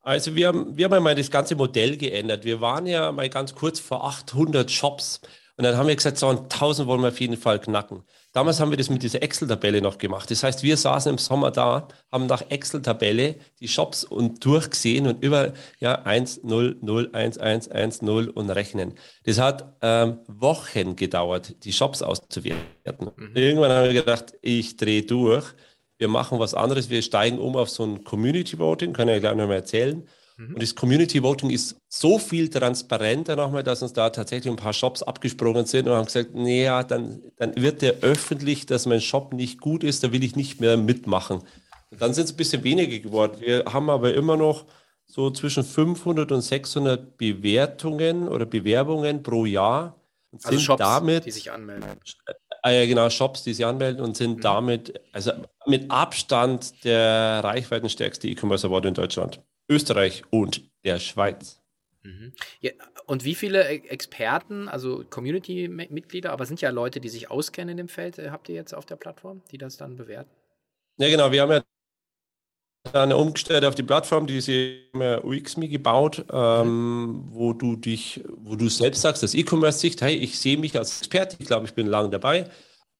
Also 0.01 0.35
wir 0.35 0.47
haben, 0.47 0.77
wir 0.77 0.85
haben 0.85 1.03
mal 1.03 1.15
das 1.15 1.31
ganze 1.31 1.55
Modell 1.55 1.97
geändert. 1.97 2.45
Wir 2.45 2.61
waren 2.61 2.85
ja 2.85 3.11
mal 3.11 3.27
ganz 3.27 3.55
kurz 3.55 3.79
vor 3.79 4.05
800 4.05 4.69
Shops 4.69 5.21
und 5.57 5.63
dann 5.63 5.77
haben 5.77 5.87
wir 5.87 5.95
gesagt, 5.95 6.17
so 6.17 6.27
1000 6.27 6.87
wollen 6.87 7.01
wir 7.01 7.07
auf 7.07 7.19
jeden 7.21 7.37
Fall 7.37 7.59
knacken. 7.59 8.03
Damals 8.33 8.59
haben 8.59 8.71
wir 8.71 8.77
das 8.77 8.89
mit 8.89 9.03
dieser 9.03 9.23
Excel-Tabelle 9.23 9.81
noch 9.81 9.97
gemacht. 9.97 10.29
Das 10.29 10.43
heißt, 10.43 10.63
wir 10.63 10.75
saßen 10.75 11.13
im 11.13 11.17
Sommer 11.17 11.51
da, 11.51 11.87
haben 12.11 12.25
nach 12.25 12.49
Excel-Tabelle 12.49 13.35
die 13.61 13.69
Shops 13.69 14.03
und 14.03 14.43
durchgesehen 14.43 15.07
und 15.07 15.23
über 15.23 15.53
ja, 15.79 16.01
1, 16.01 16.43
0, 16.43 16.77
0, 16.81 17.09
1, 17.13 17.37
1, 17.37 17.69
1, 17.69 18.01
0 18.01 18.27
und 18.27 18.49
rechnen. 18.49 18.95
Das 19.23 19.39
hat 19.39 19.77
ähm, 19.81 20.19
Wochen 20.27 20.97
gedauert, 20.97 21.63
die 21.63 21.71
Shops 21.71 22.01
auszuwerten. 22.01 23.11
Mhm. 23.15 23.31
Irgendwann 23.33 23.71
haben 23.71 23.85
wir 23.85 23.93
gedacht, 23.93 24.33
ich 24.41 24.75
drehe 24.75 25.03
durch. 25.03 25.45
Wir 25.97 26.09
machen 26.09 26.37
was 26.37 26.53
anderes. 26.53 26.89
Wir 26.89 27.01
steigen 27.01 27.39
um 27.39 27.55
auf 27.55 27.69
so 27.69 27.85
ein 27.85 28.03
Community 28.03 28.59
Voting, 28.59 28.91
kann 28.91 29.07
ich 29.07 29.21
gleich 29.21 29.35
nochmal 29.35 29.55
erzählen. 29.55 30.05
Mhm. 30.37 30.53
Und 30.53 30.61
das 30.61 30.75
Community 30.75 31.23
Voting 31.23 31.49
ist 31.49 31.77
so 31.87 32.19
viel 32.19 32.49
transparenter 32.49 33.35
nochmal, 33.35 33.63
dass 33.63 33.81
uns 33.81 33.93
da 33.93 34.09
tatsächlich 34.09 34.51
ein 34.51 34.57
paar 34.57 34.73
Shops 34.73 35.01
abgesprungen 35.01 35.65
sind 35.65 35.87
und 35.87 35.95
haben 35.95 36.05
gesagt, 36.05 36.35
naja, 36.35 36.83
dann, 36.83 37.21
dann 37.37 37.55
wird 37.55 37.81
der 37.81 37.95
öffentlich, 38.01 38.65
dass 38.65 38.85
mein 38.85 39.01
Shop 39.01 39.33
nicht 39.33 39.61
gut 39.61 39.83
ist, 39.83 40.03
da 40.03 40.11
will 40.11 40.23
ich 40.23 40.35
nicht 40.35 40.59
mehr 40.59 40.77
mitmachen. 40.77 41.41
Und 41.91 42.01
dann 42.01 42.13
sind 42.13 42.25
es 42.25 42.33
ein 42.33 42.37
bisschen 42.37 42.63
weniger 42.63 42.99
geworden. 42.99 43.37
Wir 43.39 43.63
haben 43.65 43.89
aber 43.89 44.13
immer 44.13 44.35
noch 44.35 44.65
so 45.05 45.29
zwischen 45.29 45.63
500 45.63 46.31
und 46.31 46.41
600 46.41 47.17
Bewertungen 47.17 48.27
oder 48.27 48.45
Bewerbungen 48.45 49.23
pro 49.23 49.45
Jahr. 49.45 49.95
Und 50.31 50.43
also 50.43 50.57
sind 50.57 50.65
Shops, 50.65 50.79
damit, 50.79 51.25
die 51.25 51.31
sich 51.31 51.51
anmelden. 51.51 51.87
Äh, 52.63 52.87
genau, 52.87 53.09
Shops, 53.09 53.43
die 53.43 53.53
sich 53.53 53.65
anmelden 53.65 54.03
und 54.03 54.17
sind 54.17 54.37
mhm. 54.37 54.41
damit, 54.41 54.99
also 55.13 55.31
mit 55.67 55.89
Abstand 55.89 56.83
der 56.83 57.41
reichweitenstärkste 57.43 58.27
E-Commerce 58.27 58.67
Award 58.67 58.85
in 58.85 58.93
Deutschland. 58.95 59.39
Österreich 59.69 60.23
und 60.29 60.69
der 60.83 60.99
Schweiz. 60.99 61.61
Mhm. 62.03 62.33
Ja, 62.61 62.71
und 63.07 63.25
wie 63.25 63.35
viele 63.35 63.67
e-, 63.69 63.87
Experten, 63.87 64.69
also 64.69 65.03
Community-Mitglieder, 65.09 66.31
aber 66.31 66.45
sind 66.45 66.61
ja 66.61 66.69
Leute, 66.69 66.99
die 66.99 67.09
sich 67.09 67.31
auskennen 67.31 67.69
in 67.69 67.77
dem 67.77 67.87
Feld, 67.87 68.19
äh, 68.19 68.29
habt 68.29 68.47
ihr 68.49 68.55
jetzt 68.55 68.73
auf 68.73 68.85
der 68.85 68.95
Plattform, 68.95 69.41
die 69.51 69.57
das 69.57 69.77
dann 69.77 69.95
bewerten? 69.95 70.29
Ja, 70.97 71.09
genau. 71.09 71.31
Wir 71.31 71.41
haben 71.41 71.51
ja 71.51 71.63
eine 72.93 73.17
umgestellt 73.17 73.65
auf 73.65 73.75
die 73.75 73.83
Plattform, 73.83 74.27
die 74.27 74.37
ist 74.37 74.47
ja 74.47 75.23
UXMe 75.23 75.67
gebaut, 75.67 76.23
ähm, 76.31 77.25
wo 77.29 77.53
du 77.53 77.75
dich, 77.75 78.23
wo 78.37 78.55
du 78.55 78.69
selbst 78.69 79.01
sagst, 79.01 79.23
das 79.23 79.33
E-Commerce-Sicht, 79.33 80.01
hey, 80.01 80.15
ich 80.15 80.39
sehe 80.39 80.57
mich 80.57 80.77
als 80.77 80.99
Experte, 80.99 81.37
ich 81.39 81.47
glaube, 81.47 81.65
ich 81.65 81.73
bin 81.73 81.87
lange 81.87 82.11
dabei, 82.11 82.49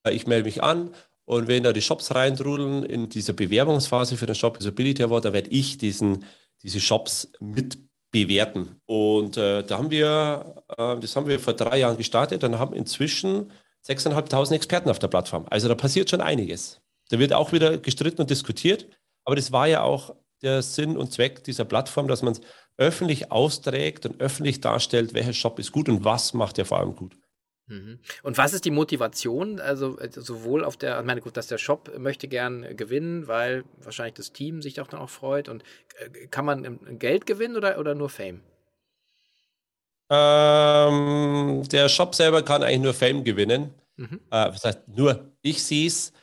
äh, 0.04 0.12
ich 0.12 0.26
melde 0.26 0.46
mich 0.46 0.64
an 0.64 0.90
und 1.26 1.48
wenn 1.48 1.64
da 1.64 1.72
die 1.72 1.82
Shops 1.82 2.14
reintrudeln 2.14 2.84
in 2.84 3.10
dieser 3.10 3.34
Bewerbungsphase 3.34 4.18
für 4.18 4.26
den 4.26 4.36
Shop 4.36 4.58
Usability 4.58 5.04
Award, 5.04 5.26
da 5.26 5.34
werde 5.34 5.50
ich 5.52 5.78
diesen 5.78 6.26
diese 6.66 6.80
Shops 6.80 7.32
mit 7.40 7.78
bewerten. 8.12 8.82
Und 8.86 9.38
äh, 9.38 9.64
da 9.64 9.78
haben 9.78 9.92
wir, 9.92 10.64
äh, 10.78 10.98
das 11.00 11.16
haben 11.16 11.28
wir 11.28 11.40
vor 11.40 11.54
drei 11.54 11.80
Jahren 11.80 11.98
gestartet 11.98 12.44
und 12.44 12.58
haben 12.58 12.74
inzwischen 12.74 13.52
6.500 13.88 14.54
Experten 14.54 14.90
auf 14.90 14.98
der 14.98 15.08
Plattform. 15.08 15.46
Also 15.50 15.68
da 15.68 15.76
passiert 15.76 16.10
schon 16.10 16.22
einiges. 16.22 16.82
Da 17.10 17.20
wird 17.20 17.34
auch 17.34 17.52
wieder 17.52 17.78
gestritten 17.78 18.22
und 18.22 18.30
diskutiert. 18.32 18.88
Aber 19.26 19.36
das 19.36 19.52
war 19.52 19.68
ja 19.68 19.84
auch 19.84 20.16
der 20.42 20.64
Sinn 20.64 20.98
und 20.98 21.14
Zweck 21.14 21.44
dieser 21.44 21.66
Plattform, 21.66 22.08
dass 22.08 22.24
man 22.24 22.34
es 22.34 22.42
öffentlich 22.78 23.32
austrägt 23.32 24.06
und 24.08 24.20
öffentlich 24.20 24.60
darstellt, 24.60 25.14
welcher 25.14 25.34
Shop 25.34 25.60
ist 25.60 25.72
gut 25.72 25.88
und 25.88 26.04
was 26.04 26.34
macht 26.34 26.58
er 26.58 26.66
vor 26.66 26.80
allem 26.80 26.96
gut. 26.96 27.16
Mhm. 27.68 28.00
Und 28.22 28.38
was 28.38 28.54
ist 28.54 28.66
die 28.66 28.72
Motivation? 28.72 29.60
Also 29.60 29.98
äh, 29.98 30.10
sowohl 30.12 30.64
auf 30.64 30.78
der, 30.78 31.00
ich 31.00 31.06
meine, 31.06 31.22
gut, 31.22 31.36
dass 31.36 31.48
der 31.48 31.58
Shop 31.58 31.92
möchte 31.98 32.28
gern 32.28 32.78
gewinnen, 32.78 33.28
weil 33.28 33.64
wahrscheinlich 33.82 34.14
das 34.16 34.34
Team 34.34 34.62
sich 34.62 34.80
auch 34.80 34.88
dann 34.88 35.00
auch 35.00 35.10
freut. 35.10 35.50
Und 35.50 35.64
äh, 36.00 36.28
kann 36.28 36.46
man 36.46 37.00
Geld 37.00 37.26
gewinnen 37.26 37.56
oder, 37.56 37.80
oder 37.80 37.96
nur 37.96 38.10
Fame? 38.10 38.42
Ähm, 40.10 41.64
der 41.72 41.90
Shop 41.90 42.14
selber 42.14 42.44
kann 42.44 42.62
eigentlich 42.62 42.82
nur 42.82 42.94
Fame 42.94 43.24
gewinnen. 43.24 43.74
Mhm. 43.98 44.20
Äh, 44.30 44.52
das 44.52 44.64
heißt, 44.64 44.88
nur 44.88 45.32
ich 45.42 45.64
sehe 45.64 45.88
es 45.88 46.14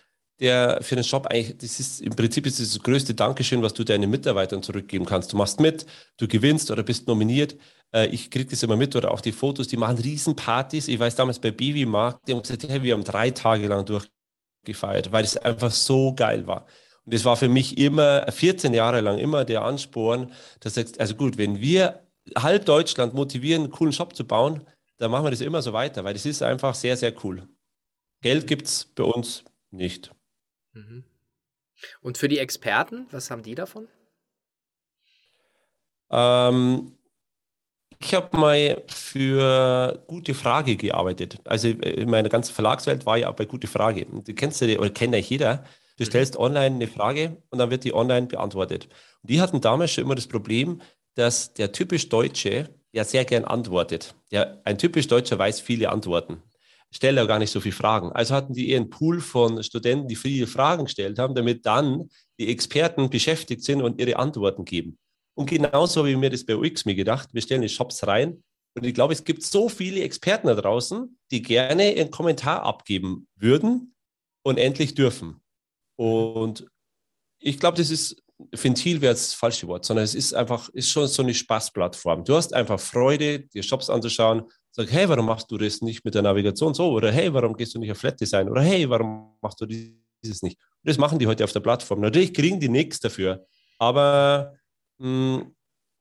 der 0.41 0.81
für 0.83 0.97
den 0.97 1.05
Shop 1.05 1.27
eigentlich, 1.27 1.57
das 1.59 1.79
ist 1.79 2.01
im 2.01 2.15
Prinzip 2.15 2.47
ist 2.47 2.59
das, 2.59 2.73
das 2.73 2.83
größte 2.83 3.15
Dankeschön, 3.15 3.63
was 3.63 3.75
du 3.75 3.85
deinen 3.85 4.11
Mitarbeitern 4.11 4.63
zurückgeben 4.63 5.05
kannst. 5.05 5.33
Du 5.33 5.37
machst 5.37 5.61
mit, 5.61 5.87
du 6.17 6.27
gewinnst 6.27 6.71
oder 6.71 6.83
bist 6.83 7.07
nominiert. 7.07 7.57
Äh, 7.93 8.07
ich 8.09 8.31
kriege 8.31 8.51
das 8.51 8.63
immer 8.63 8.77
mit 8.77 8.95
oder 8.97 9.11
auch 9.11 9.21
die 9.21 9.33
Fotos, 9.33 9.69
die 9.69 9.77
machen 9.77 9.99
Riesenpartys. 9.99 10.89
Ich 10.89 10.99
weiß 10.99 11.15
damals 11.15 11.39
bei 11.39 11.51
Baby 11.51 11.87
Markt, 11.87 12.27
die 12.27 12.33
haben 12.33 12.43
gesagt, 12.43 12.69
hey, 12.69 12.83
wir 12.83 12.95
haben 12.95 13.05
drei 13.05 13.31
Tage 13.31 13.69
lang 13.69 13.85
durchgefeiert, 13.85 15.13
weil 15.13 15.25
es 15.25 15.37
einfach 15.37 15.71
so 15.71 16.15
geil 16.15 16.47
war. 16.47 16.67
Und 17.05 17.15
das 17.15 17.25
war 17.25 17.37
für 17.37 17.49
mich 17.49 17.79
immer 17.79 18.31
14 18.31 18.75
Jahre 18.75 19.01
lang 19.01 19.19
immer 19.19 19.45
der 19.45 19.63
Ansporn, 19.63 20.33
dass 20.61 20.75
sagst, 20.75 21.01
also 21.01 21.15
gut, 21.15 21.37
wenn 21.37 21.61
wir 21.61 22.07
halb 22.37 22.65
Deutschland 22.65 23.15
motivieren, 23.15 23.65
einen 23.65 23.73
coolen 23.73 23.93
Shop 23.93 24.15
zu 24.15 24.25
bauen, 24.25 24.67
dann 24.99 25.11
machen 25.11 25.25
wir 25.25 25.31
das 25.31 25.41
immer 25.41 25.63
so 25.63 25.73
weiter, 25.73 26.05
weil 26.05 26.15
das 26.15 26.27
ist 26.27 26.43
einfach 26.43 26.75
sehr, 26.75 26.97
sehr 26.97 27.13
cool. 27.25 27.49
Geld 28.21 28.47
gibt 28.47 28.67
es 28.67 28.85
bei 28.85 29.03
uns 29.03 29.43
nicht. 29.71 30.13
Mhm. 30.73 31.05
Und 32.01 32.19
für 32.19 32.29
die 32.29 32.39
Experten, 32.39 33.07
was 33.11 33.31
haben 33.31 33.43
die 33.43 33.57
davon? 33.57 33.89
Ähm, 36.11 36.97
ich 38.03 38.15
habe 38.15 38.37
mal 38.37 38.83
für 38.89 40.03
Gute 40.07 40.35
Frage 40.35 40.77
gearbeitet. 40.77 41.39
Also 41.45 41.69
in 41.69 42.11
meiner 42.11 42.29
ganzen 42.29 42.55
Verlagswelt 42.55 43.07
war 43.07 43.17
ja 43.17 43.31
auch 43.31 43.37
bei 43.37 43.45
Gute 43.45 43.67
Frage. 43.67 44.07
Du 44.07 44.35
kennst 44.35 44.61
ja, 44.61 44.79
oder 44.79 44.91
kennt 44.91 45.15
ja 45.15 45.21
jeder. 45.21 45.65
Du 45.97 46.05
mhm. 46.05 46.09
stellst 46.09 46.37
online 46.37 46.77
eine 46.77 46.89
Frage 46.89 47.43
und 47.51 47.59
dann 47.59 47.71
wird 47.71 47.85
die 47.85 47.95
online 47.95 48.27
beantwortet. 48.27 48.89
Und 49.23 49.31
die 49.31 49.41
hatten 49.41 49.61
damals 49.61 49.93
schon 49.93 50.05
immer 50.05 50.15
das 50.15 50.27
Problem, 50.27 50.81
dass 51.15 51.53
der 51.55 51.73
typisch 51.73 52.09
Deutsche 52.09 52.71
ja 52.93 53.05
sehr 53.05 53.25
gern 53.25 53.45
antwortet. 53.45 54.15
Der, 54.31 54.61
ein 54.65 54.79
typisch 54.79 55.07
Deutscher 55.07 55.39
weiß 55.39 55.61
viele 55.61 55.91
Antworten 55.91 56.43
stelle 56.95 57.23
ja 57.23 57.27
gar 57.27 57.39
nicht 57.39 57.51
so 57.51 57.61
viele 57.61 57.75
Fragen. 57.75 58.13
Also 58.13 58.35
hatten 58.35 58.53
die 58.53 58.71
eher 58.71 58.77
einen 58.79 58.91
Pool 58.91 59.21
von 59.21 59.63
Studenten, 59.63 60.09
die 60.09 60.17
viele 60.17 60.47
Fragen 60.47 60.85
gestellt 60.85 61.19
haben, 61.19 61.35
damit 61.35 61.65
dann 61.65 62.09
die 62.39 62.49
Experten 62.49 63.09
beschäftigt 63.09 63.65
sind 63.65 63.83
und 63.83 63.99
ihre 63.99 64.17
Antworten 64.17 64.65
geben. 64.65 64.99
Und 65.35 65.49
genauso 65.49 66.01
habe 66.01 66.11
ich 66.11 66.17
mir 66.17 66.31
das 66.31 66.45
bei 66.45 66.57
UX 66.57 66.85
mir 66.85 66.95
gedacht. 66.95 67.31
Wir 67.33 67.43
stellen 67.43 67.62
die 67.62 67.69
Shops 67.69 68.07
rein 68.07 68.43
und 68.75 68.87
ich 68.87 68.95
glaube, 68.95 69.12
es 69.12 69.25
gibt 69.25 69.43
so 69.43 69.69
viele 69.69 70.03
Experten 70.03 70.47
da 70.47 70.55
draußen, 70.55 71.19
die 71.31 71.43
gerne 71.43 71.85
einen 71.85 72.11
Kommentar 72.11 72.62
abgeben 72.62 73.27
würden 73.37 73.95
und 74.43 74.59
endlich 74.59 74.95
dürfen. 74.95 75.43
Und 75.97 76.67
ich 77.39 77.59
glaube, 77.59 77.77
das 77.77 77.91
ist 77.91 78.23
Ventil 78.51 79.01
wäre 79.01 79.12
das 79.12 79.35
falsche 79.35 79.69
Wort, 79.69 79.85
sondern 79.85 80.05
es 80.05 80.15
ist 80.15 80.35
einfach, 80.35 80.69
ist 80.71 80.91
schon 80.91 81.07
so 81.07 81.23
eine 81.23 81.35
Spaßplattform. 81.35 82.25
Du 82.25 82.35
hast 82.35 82.53
einfach 82.55 82.81
Freude, 82.81 83.41
dir 83.41 83.62
Shops 83.62 83.89
anzuschauen, 83.89 84.43
sag, 84.73 84.91
hey, 84.91 85.09
warum 85.09 85.27
machst 85.27 85.51
du 85.51 85.59
das 85.59 85.81
nicht 85.81 86.05
mit 86.05 86.15
der 86.15 86.23
Navigation 86.23 86.75
so? 86.75 86.91
Oder 86.91 87.12
hey, 87.12 87.33
warum 87.33 87.55
gehst 87.55 87.75
du 87.75 87.79
nicht 87.79 87.93
auf 87.93 87.99
Flat 87.99 88.21
Design? 88.21 88.49
Oder 88.49 88.62
hey, 88.62 88.89
warum 88.89 89.37
machst 89.41 89.61
du 89.61 89.67
dieses 89.67 90.43
nicht? 90.43 90.59
Und 90.59 90.89
das 90.89 90.99
machen 90.99 91.19
die 91.19 91.27
heute 91.27 91.45
auf 91.45 91.53
der 91.53 91.61
Plattform. 91.61 92.01
Natürlich 92.01 92.35
kriegen 92.35 92.59
die 92.59 92.69
nichts 92.69 92.99
dafür, 93.01 93.47
aber 93.79 94.55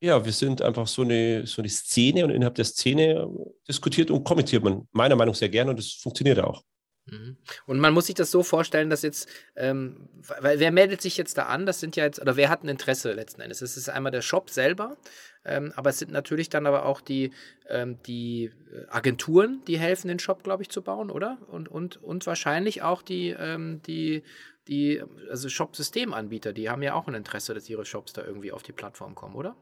ja, 0.02 0.26
wir 0.26 0.32
sind 0.32 0.62
einfach 0.62 0.88
so 0.88 1.04
eine, 1.04 1.46
so 1.46 1.62
eine 1.62 1.70
Szene 1.70 2.26
und 2.26 2.32
innerhalb 2.32 2.56
der 2.56 2.66
Szene 2.66 3.28
diskutiert 3.68 4.10
und 4.10 4.24
kommentiert 4.24 4.64
man 4.64 4.88
meiner 4.92 5.16
Meinung 5.16 5.34
nach 5.34 5.40
sehr 5.40 5.50
gerne 5.50 5.72
und 5.72 5.80
das 5.80 5.92
funktioniert 5.92 6.40
auch. 6.40 6.64
Mhm. 7.06 7.38
Und 7.66 7.80
man 7.80 7.94
muss 7.94 8.08
sich 8.08 8.16
das 8.16 8.32
so 8.32 8.44
vorstellen, 8.44 8.90
dass 8.90 9.02
jetzt, 9.02 9.28
ähm, 9.56 10.10
weil 10.40 10.60
wer 10.60 10.72
meldet 10.72 11.02
sich 11.02 11.18
jetzt 11.18 11.38
da 11.38 11.44
an? 11.44 11.66
Das 11.66 11.80
sind 11.80 11.96
ja 11.96 12.04
jetzt, 12.04 12.22
oder 12.22 12.36
wer 12.36 12.50
hat 12.50 12.64
ein 12.64 12.70
Interesse 12.70 13.14
letzten 13.14 13.42
Endes? 13.42 13.62
Es 13.62 13.78
ist 13.78 13.90
einmal 13.90 14.12
der 14.12 14.22
Shop 14.22 14.50
selber, 14.50 14.98
ähm, 15.44 15.74
aber 15.76 15.90
es 15.90 16.00
sind 16.00 16.12
natürlich 16.12 16.50
dann 16.50 16.68
aber 16.68 16.86
auch 16.86 17.02
die, 17.02 17.32
ähm, 17.70 18.02
die 18.04 18.52
Agenturen, 18.90 19.62
die 19.68 19.80
helfen, 19.80 20.08
den 20.08 20.20
Shop, 20.20 20.44
glaube 20.44 20.64
ich, 20.64 20.70
zu 20.70 20.82
bauen, 20.82 21.10
oder? 21.10 21.38
Und, 21.48 21.70
und, 21.70 21.98
und 21.98 22.26
wahrscheinlich 22.28 22.82
auch 22.82 23.02
die, 23.02 23.30
ähm, 23.38 23.82
die, 23.88 24.24
die 24.72 25.04
also 25.30 25.50
Shop-Systemanbieter, 25.50 26.54
die 26.54 26.70
haben 26.70 26.82
ja 26.82 26.96
auch 26.96 27.08
ein 27.08 27.14
Interesse, 27.14 27.54
dass 27.54 27.70
ihre 27.70 27.86
Shops 27.86 28.14
da 28.14 28.24
irgendwie 28.24 28.54
auf 28.54 28.64
die 28.64 28.72
Plattform 28.72 29.16
kommen, 29.16 29.36
oder? 29.36 29.56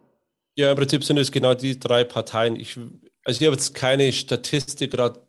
Ja, 0.55 0.69
im 0.69 0.77
Prinzip 0.77 1.03
sind 1.03 1.17
es 1.17 1.31
genau 1.31 1.55
die 1.55 1.79
drei 1.79 2.03
Parteien. 2.03 2.55
Ich, 2.55 2.77
also 3.23 3.41
ich 3.41 3.47
habe 3.47 3.55
jetzt 3.55 3.73
keine 3.73 4.11
Statistik 4.11 4.91
gerade 4.91 5.19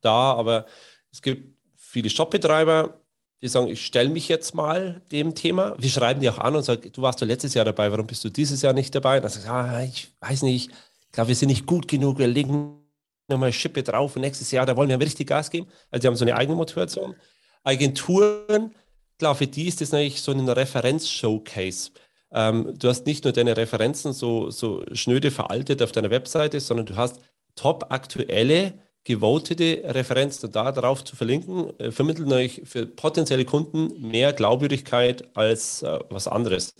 da, 0.00 0.32
aber 0.34 0.66
es 1.10 1.22
gibt 1.22 1.56
viele 1.76 2.08
Shopbetreiber, 2.08 3.00
die 3.42 3.48
sagen, 3.48 3.66
ich 3.66 3.84
stelle 3.84 4.10
mich 4.10 4.28
jetzt 4.28 4.54
mal 4.54 5.02
dem 5.10 5.34
Thema. 5.34 5.74
Wir 5.76 5.90
schreiben 5.90 6.20
die 6.20 6.30
auch 6.30 6.38
an 6.38 6.54
und 6.54 6.62
sagen, 6.62 6.92
du 6.92 7.02
warst 7.02 7.20
doch 7.20 7.26
letztes 7.26 7.54
Jahr 7.54 7.64
dabei, 7.64 7.90
warum 7.90 8.06
bist 8.06 8.22
du 8.22 8.30
dieses 8.30 8.62
Jahr 8.62 8.74
nicht 8.74 8.94
dabei? 8.94 9.16
Und 9.16 9.24
dann 9.24 9.32
sagst 9.32 9.48
du, 9.48 9.50
ah, 9.50 9.82
ich 9.82 10.08
weiß 10.20 10.42
nicht, 10.42 10.70
ich 10.70 11.12
glaube, 11.12 11.28
wir 11.28 11.34
sind 11.34 11.48
nicht 11.48 11.66
gut 11.66 11.88
genug, 11.88 12.18
wir 12.18 12.28
legen 12.28 12.78
nochmal 13.26 13.52
Schippe 13.52 13.82
drauf 13.82 14.14
und 14.14 14.22
nächstes 14.22 14.52
Jahr, 14.52 14.66
da 14.66 14.76
wollen 14.76 14.88
wir 14.88 15.00
richtig 15.00 15.26
Gas 15.26 15.50
geben. 15.50 15.66
Also 15.90 16.02
die 16.02 16.06
haben 16.06 16.16
so 16.16 16.24
eine 16.24 16.36
eigene 16.36 16.56
Motivation. 16.56 17.16
Agenturen, 17.64 18.72
klar, 19.18 19.34
für 19.34 19.46
die 19.46 19.68
ist 19.68 19.80
das 19.80 19.92
natürlich 19.92 20.20
so 20.20 20.32
ein 20.32 20.48
Referenz-Showcase. 20.48 21.90
Ähm, 22.32 22.74
du 22.78 22.88
hast 22.88 23.06
nicht 23.06 23.24
nur 23.24 23.32
deine 23.32 23.56
Referenzen 23.56 24.12
so, 24.12 24.50
so 24.50 24.84
schnöde 24.92 25.30
veraltet 25.30 25.82
auf 25.82 25.92
deiner 25.92 26.10
Webseite, 26.10 26.60
sondern 26.60 26.86
du 26.86 26.96
hast 26.96 27.20
top 27.54 27.86
aktuelle 27.90 28.74
gewotete 29.04 29.82
Referenz 29.84 30.40
da 30.40 30.72
darauf 30.72 31.04
zu 31.04 31.14
verlinken, 31.14 31.78
äh, 31.78 31.92
vermittelt 31.92 32.30
euch 32.32 32.62
für 32.64 32.86
potenzielle 32.86 33.44
Kunden 33.44 34.08
mehr 34.08 34.32
Glaubwürdigkeit 34.32 35.24
als 35.36 35.82
äh, 35.82 35.98
was 36.10 36.26
anderes. 36.26 36.74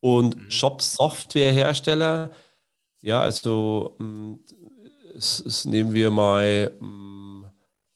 Und 0.00 0.36
mhm. 0.36 0.50
Shop-Software-Hersteller, 0.50 2.32
ja, 3.02 3.20
also 3.20 3.94
mh, 3.98 4.06
mm, 4.06 4.40
es, 5.16 5.40
es 5.46 5.64
nehmen 5.64 5.94
wir 5.94 6.10
mal 6.10 6.72
mh, 6.80 6.86
mm, 6.86 7.13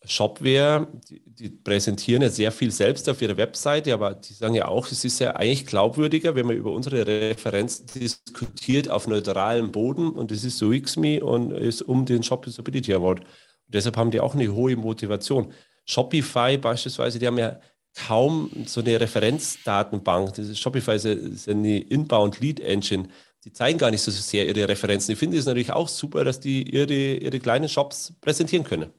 Shopware, 0.09 0.89
die, 1.09 1.23
die, 1.27 1.49
präsentieren 1.51 2.23
ja 2.23 2.31
sehr 2.31 2.51
viel 2.51 2.71
selbst 2.71 3.09
auf 3.09 3.21
ihrer 3.23 3.37
Webseite, 3.37 3.93
aber 3.93 4.15
die 4.15 4.33
sagen 4.33 4.55
ja 4.55 4.67
auch, 4.67 4.91
es 4.91 5.05
ist 5.05 5.19
ja 5.21 5.37
eigentlich 5.37 5.67
glaubwürdiger, 5.67 6.35
wenn 6.35 6.47
man 6.47 6.57
über 6.57 6.73
unsere 6.73 7.07
Referenzen 7.07 7.87
diskutiert 7.95 8.91
auf 8.91 9.07
neutralem 9.07 9.71
Boden 9.71 10.11
und 10.11 10.33
es 10.33 10.45
ist 10.45 10.59
so 10.59 10.71
XMe 10.71 11.23
und 11.23 11.53
ist 11.53 11.83
um 11.83 12.07
den 12.07 12.23
Shop 12.23 12.47
Usability 12.47 12.95
Award 12.95 13.21
deshalb 13.69 13.97
haben 13.97 14.11
die 14.11 14.21
auch 14.21 14.35
eine 14.35 14.53
hohe 14.53 14.77
Motivation. 14.77 15.53
Shopify 15.85 16.59
beispielsweise, 16.59 17.19
die 17.19 17.27
haben 17.27 17.39
ja 17.39 17.61
kaum 17.95 18.51
so 18.67 18.81
eine 18.81 19.01
Referenzdatenbank. 19.01 20.35
Das 20.35 20.49
ist, 20.49 20.59
Shopify 20.59 20.97
ist 20.97 21.49
eine 21.49 21.79
Inbound 21.81 22.41
Lead 22.41 22.61
Engine. 22.61 23.09
Die 23.45 23.53
zeigen 23.53 23.79
gar 23.79 23.91
nicht 23.91 24.03
so 24.03 24.11
sehr 24.11 24.47
ihre 24.47 24.69
Referenzen. 24.69 25.13
Ich 25.13 25.19
finde 25.19 25.39
es 25.39 25.47
natürlich 25.47 25.73
auch 25.73 25.89
super, 25.89 26.25
dass 26.25 26.41
die 26.41 26.69
ihre, 26.71 26.93
ihre 26.93 27.39
kleinen 27.39 27.69
Shops 27.69 28.13
präsentieren 28.21 28.65
können. 28.65 28.93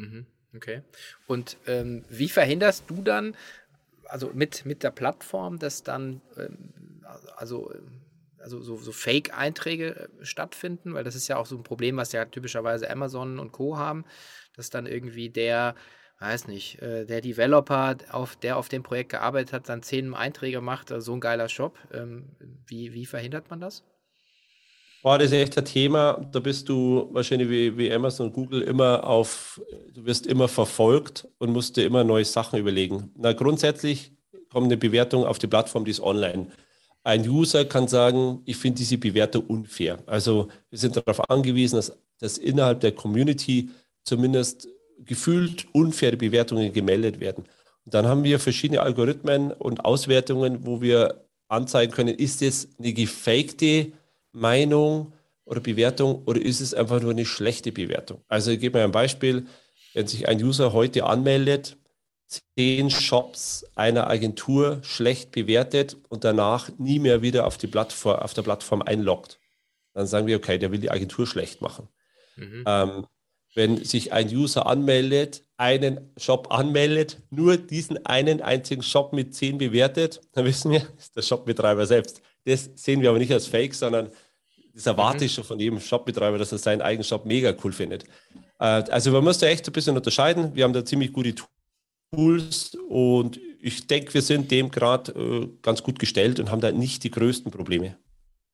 Mhm, 0.00 0.26
okay. 0.54 0.82
Und 1.26 1.56
ähm, 1.66 2.04
wie 2.08 2.28
verhinderst 2.28 2.84
du 2.88 3.02
dann, 3.02 3.36
also 4.04 4.30
mit, 4.34 4.64
mit 4.66 4.82
der 4.82 4.90
Plattform, 4.90 5.58
dass 5.58 5.82
dann, 5.82 6.20
ähm, 6.36 7.02
also 7.36 7.72
ähm, 7.74 8.00
also 8.38 8.60
so, 8.62 8.78
so 8.78 8.92
Fake-Einträge 8.92 10.08
äh, 10.20 10.24
stattfinden, 10.24 10.94
weil 10.94 11.04
das 11.04 11.14
ist 11.14 11.28
ja 11.28 11.36
auch 11.36 11.46
so 11.46 11.56
ein 11.56 11.62
Problem, 11.62 11.96
was 11.98 12.12
ja 12.12 12.24
typischerweise 12.24 12.90
Amazon 12.90 13.38
und 13.38 13.52
Co. 13.52 13.76
haben, 13.76 14.04
dass 14.56 14.70
dann 14.70 14.86
irgendwie 14.86 15.28
der, 15.28 15.74
weiß 16.20 16.48
nicht, 16.48 16.80
äh, 16.80 17.04
der 17.04 17.20
Developer, 17.20 17.96
auf, 18.10 18.36
der 18.36 18.56
auf 18.56 18.68
dem 18.70 18.82
Projekt 18.82 19.10
gearbeitet 19.10 19.52
hat, 19.52 19.68
dann 19.68 19.82
zehn 19.82 20.14
Einträge 20.14 20.62
macht, 20.62 20.90
äh, 20.90 21.00
so 21.02 21.12
ein 21.12 21.20
geiler 21.20 21.48
Shop. 21.50 21.78
Ähm, 21.92 22.30
wie, 22.66 22.94
wie 22.94 23.06
verhindert 23.06 23.50
man 23.50 23.60
das? 23.60 23.84
Boah, 25.02 25.16
das 25.16 25.28
ist 25.28 25.32
echt 25.32 25.56
ein 25.56 25.64
Thema. 25.64 26.28
Da 26.30 26.40
bist 26.40 26.68
du 26.68 27.08
wahrscheinlich 27.12 27.48
wie, 27.48 27.76
wie 27.78 27.90
Amazon 27.92 28.26
und 28.26 28.34
Google 28.34 28.60
immer 28.60 29.02
auf, 29.04 29.60
du 29.94 30.04
wirst 30.04 30.26
immer 30.26 30.46
verfolgt 30.46 31.26
und 31.38 31.52
musst 31.52 31.76
dir 31.76 31.86
immer 31.86 32.04
neue 32.04 32.24
Sachen 32.26 32.58
überlegen. 32.58 33.10
Na, 33.16 33.32
grundsätzlich 33.32 34.12
kommt 34.52 34.66
eine 34.66 34.76
Bewertung 34.76 35.24
auf 35.24 35.38
die 35.38 35.46
Plattform, 35.46 35.86
die 35.86 35.92
ist 35.92 36.00
online. 36.00 36.48
Ein 37.02 37.26
User 37.26 37.64
kann 37.64 37.88
sagen, 37.88 38.42
ich 38.44 38.58
finde 38.58 38.78
diese 38.78 38.98
Bewertung 38.98 39.46
unfair. 39.46 40.00
Also 40.04 40.48
wir 40.68 40.78
sind 40.78 40.96
darauf 40.96 41.30
angewiesen, 41.30 41.76
dass, 41.76 41.96
dass 42.18 42.36
innerhalb 42.36 42.80
der 42.80 42.92
Community 42.92 43.70
zumindest 44.04 44.68
gefühlt 44.98 45.66
unfaire 45.72 46.18
Bewertungen 46.18 46.74
gemeldet 46.74 47.20
werden. 47.20 47.44
Und 47.86 47.94
dann 47.94 48.06
haben 48.06 48.22
wir 48.22 48.38
verschiedene 48.38 48.82
Algorithmen 48.82 49.50
und 49.52 49.82
Auswertungen, 49.82 50.66
wo 50.66 50.82
wir 50.82 51.24
anzeigen 51.48 51.90
können, 51.90 52.14
ist 52.14 52.42
es 52.42 52.68
eine 52.78 52.92
gefakte 52.92 53.92
Meinung 54.32 55.12
oder 55.44 55.60
Bewertung 55.60 56.22
oder 56.24 56.40
ist 56.40 56.60
es 56.60 56.74
einfach 56.74 57.00
nur 57.00 57.10
eine 57.10 57.26
schlechte 57.26 57.72
Bewertung. 57.72 58.22
Also 58.28 58.50
ich 58.50 58.60
gebe 58.60 58.78
mir 58.78 58.84
ein 58.84 58.92
Beispiel, 58.92 59.46
wenn 59.94 60.06
sich 60.06 60.28
ein 60.28 60.42
User 60.42 60.72
heute 60.72 61.04
anmeldet 61.04 61.76
zehn 62.30 62.90
Shops 62.90 63.66
einer 63.74 64.08
Agentur 64.08 64.78
schlecht 64.82 65.32
bewertet 65.32 65.96
und 66.08 66.24
danach 66.24 66.70
nie 66.78 66.98
mehr 66.98 67.22
wieder 67.22 67.46
auf, 67.46 67.58
die 67.58 67.66
Plattform, 67.66 68.20
auf 68.20 68.34
der 68.34 68.42
Plattform 68.42 68.82
einloggt. 68.82 69.40
Dann 69.94 70.06
sagen 70.06 70.26
wir, 70.26 70.36
okay, 70.36 70.58
der 70.58 70.70
will 70.70 70.78
die 70.78 70.90
Agentur 70.90 71.26
schlecht 71.26 71.60
machen. 71.60 71.88
Mhm. 72.36 72.64
Ähm, 72.66 73.06
wenn 73.54 73.84
sich 73.84 74.12
ein 74.12 74.28
User 74.28 74.66
anmeldet, 74.66 75.44
einen 75.56 76.12
Shop 76.16 76.52
anmeldet, 76.52 77.18
nur 77.30 77.56
diesen 77.56 78.06
einen 78.06 78.40
einzigen 78.40 78.82
Shop 78.82 79.12
mit 79.12 79.34
zehn 79.34 79.58
bewertet, 79.58 80.20
dann 80.32 80.44
wissen 80.44 80.70
wir, 80.70 80.86
ist 80.98 81.16
der 81.16 81.22
Shopbetreiber 81.22 81.86
selbst. 81.86 82.22
Das 82.44 82.70
sehen 82.74 83.02
wir 83.02 83.10
aber 83.10 83.18
nicht 83.18 83.32
als 83.32 83.46
Fake, 83.46 83.74
sondern 83.74 84.10
das 84.74 84.86
erwarte 84.86 85.18
mhm. 85.18 85.24
ich 85.24 85.34
schon 85.34 85.44
von 85.44 85.58
jedem 85.58 85.80
Shopbetreiber, 85.80 86.38
dass 86.38 86.52
er 86.52 86.58
seinen 86.58 86.82
eigenen 86.82 87.04
Shop 87.04 87.26
mega 87.26 87.54
cool 87.64 87.72
findet. 87.72 88.04
Äh, 88.58 88.64
also 88.64 89.10
man 89.10 89.24
muss 89.24 89.38
da 89.38 89.46
echt 89.46 89.66
ein 89.66 89.72
bisschen 89.72 89.96
unterscheiden. 89.96 90.54
Wir 90.54 90.64
haben 90.64 90.72
da 90.72 90.84
ziemlich 90.84 91.12
gute 91.12 91.34
Tools 91.34 91.50
Tools 92.12 92.76
und 92.88 93.40
ich 93.60 93.86
denke, 93.86 94.14
wir 94.14 94.22
sind 94.22 94.50
dem 94.50 94.70
gerade 94.70 95.12
äh, 95.12 95.48
ganz 95.62 95.82
gut 95.82 95.98
gestellt 95.98 96.40
und 96.40 96.50
haben 96.50 96.60
da 96.60 96.72
nicht 96.72 97.04
die 97.04 97.10
größten 97.10 97.52
Probleme. 97.52 97.96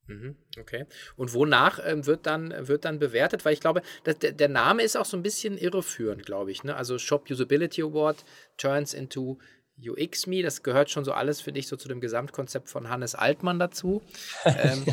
Mhm, 0.09 0.37
okay. 0.61 0.87
Und 1.17 1.33
wonach 1.35 1.81
ähm, 1.85 2.07
wird, 2.07 2.27
dann, 2.27 2.55
wird 2.69 2.85
dann 2.85 2.99
bewertet? 2.99 3.45
Weil 3.45 3.55
ich 3.55 3.61
glaube, 3.61 3.83
dass 4.05 4.19
der, 4.19 4.33
der 4.33 4.49
Name 4.49 4.83
ist 4.83 4.97
auch 4.97 5.05
so 5.05 5.17
ein 5.17 5.23
bisschen 5.23 5.59
irreführend, 5.59 6.25
glaube 6.25 6.53
ich. 6.53 6.63
Ne? 6.65 6.77
Also 6.77 6.99
Shop 6.99 7.29
Usability 7.29 7.83
Award 7.83 8.25
turns 8.57 8.95
into 8.95 9.39
UX-Me, 9.79 10.43
das 10.43 10.63
gehört 10.63 10.91
schon 10.91 11.05
so 11.05 11.13
alles, 11.13 11.41
finde 11.41 11.61
ich, 11.61 11.69
so 11.69 11.77
zu 11.77 11.89
dem 11.89 12.01
Gesamtkonzept 12.01 12.71
von 12.71 12.89
Hannes 12.89 13.15
Altmann 13.15 13.59
dazu. 13.59 14.03
Ähm, 14.59 14.85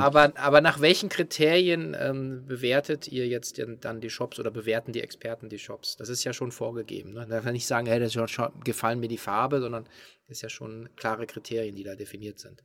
aber, 0.00 0.32
aber 0.36 0.60
nach 0.60 0.80
welchen 0.80 1.08
Kriterien 1.08 1.96
ähm, 1.98 2.46
bewertet 2.46 3.08
ihr 3.08 3.26
jetzt 3.26 3.58
den, 3.58 3.80
dann 3.80 4.00
die 4.00 4.10
Shops 4.10 4.38
oder 4.38 4.50
bewerten 4.50 4.92
die 4.92 5.00
Experten 5.00 5.48
die 5.48 5.58
Shops? 5.58 5.96
Das 5.96 6.08
ist 6.08 6.22
ja 6.22 6.32
schon 6.32 6.52
vorgegeben. 6.52 7.14
Ne? 7.14 7.26
Da 7.28 7.40
kann 7.40 7.48
ich 7.48 7.60
nicht 7.60 7.66
sagen, 7.66 7.86
hey, 7.86 7.98
das 7.98 8.12
schon, 8.12 8.52
gefallen 8.62 9.00
mir 9.00 9.08
die 9.08 9.18
Farbe, 9.18 9.60
sondern 9.60 9.84
das 10.28 10.38
ist 10.38 10.42
ja 10.42 10.48
schon 10.48 10.88
klare 10.96 11.26
Kriterien, 11.26 11.74
die 11.74 11.82
da 11.82 11.94
definiert 11.94 12.38
sind. 12.38 12.62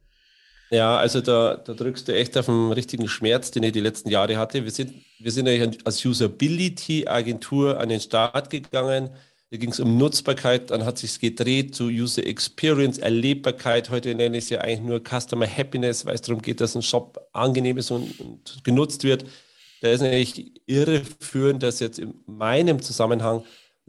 Ja, 0.71 0.97
also 0.97 1.21
da, 1.21 1.55
da 1.55 1.73
drückst 1.73 2.07
du 2.07 2.13
echt 2.13 2.37
auf 2.37 2.47
den 2.47 2.71
richtigen 2.71 3.07
Schmerz, 3.07 3.51
den 3.51 3.63
ich 3.63 3.71
die 3.71 3.81
letzten 3.81 4.09
Jahre 4.09 4.37
hatte. 4.37 4.63
Wir 4.63 4.71
sind, 4.71 4.93
wir 5.19 5.31
sind 5.31 5.47
eigentlich 5.47 5.85
als 5.85 6.03
Usability-Agentur 6.03 7.79
an 7.79 7.89
den 7.89 7.99
Start 7.99 8.49
gegangen 8.49 9.11
da 9.55 9.59
ging 9.59 9.71
es 9.71 9.79
um 9.79 9.97
Nutzbarkeit, 9.97 10.69
dann 10.69 10.83
hat 10.83 10.97
sich 10.97 11.17
gedreht 11.17 11.75
zu 11.75 11.85
User 11.85 12.25
Experience, 12.25 12.97
Erlebbarkeit. 12.97 13.89
Heute 13.89 14.13
nenne 14.13 14.37
ich 14.37 14.45
es 14.45 14.49
ja 14.49 14.59
eigentlich 14.59 14.81
nur 14.81 14.99
Customer 14.99 15.47
Happiness, 15.47 16.05
weil 16.05 16.15
es 16.15 16.21
darum 16.21 16.41
geht, 16.41 16.59
dass 16.59 16.75
ein 16.75 16.81
Shop 16.81 17.25
angenehm 17.31 17.77
ist 17.77 17.89
und, 17.89 18.19
und 18.19 18.63
genutzt 18.65 19.05
wird. 19.05 19.23
Da 19.79 19.91
ist 19.91 20.01
natürlich 20.01 20.61
irreführend, 20.65 21.63
dass 21.63 21.79
jetzt 21.79 21.99
in 21.99 22.15
meinem 22.25 22.81
Zusammenhang 22.81 23.45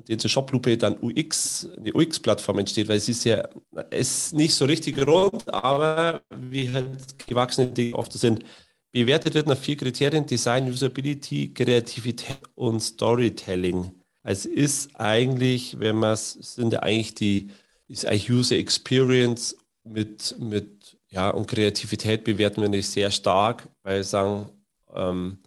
den 0.07 0.21
zur 0.21 0.31
Shoplupe 0.31 0.77
dann 0.77 0.99
UX, 1.01 1.69
eine 1.77 1.93
UX-Plattform 1.93 2.61
entsteht, 2.61 2.87
weil 2.87 2.99
es 2.99 3.09
ist 3.09 3.25
ja 3.25 3.49
ist 3.91 4.35
nicht 4.35 4.55
so 4.55 4.67
richtig 4.67 5.05
rund, 5.05 5.53
aber 5.53 6.23
wie 6.31 6.71
halt 6.71 7.27
gewachsene 7.27 7.69
Dinge 7.69 7.97
oft 7.97 8.13
sind. 8.13 8.45
Bewertet 8.93 9.35
wird 9.35 9.49
nach 9.49 9.59
vier 9.59 9.77
Kriterien: 9.77 10.27
Design, 10.27 10.71
Usability, 10.71 11.53
Kreativität 11.53 12.39
und 12.55 12.81
Storytelling. 12.81 13.91
Es 14.29 14.45
ist 14.45 14.91
eigentlich, 14.99 15.79
wenn 15.79 15.97
man 15.97 16.15
es, 16.15 16.33
sind 16.33 16.83
eigentlich 16.83 17.15
die, 17.15 17.49
ist 17.87 18.07
eigentlich 18.07 18.29
User 18.29 18.57
Experience 18.57 19.57
mit, 19.85 20.35
mit, 20.41 20.99
ja, 21.11 21.31
und 21.31 21.47
Kreativität 21.47 22.25
bewerten 22.25 22.61
wir 22.61 22.69
nicht 22.69 22.89
sehr 22.89 23.13
stark, 23.13 23.69
weil 23.85 23.99
wir 23.99 24.05
sagen, 24.05 24.49
ähm, 24.93 25.39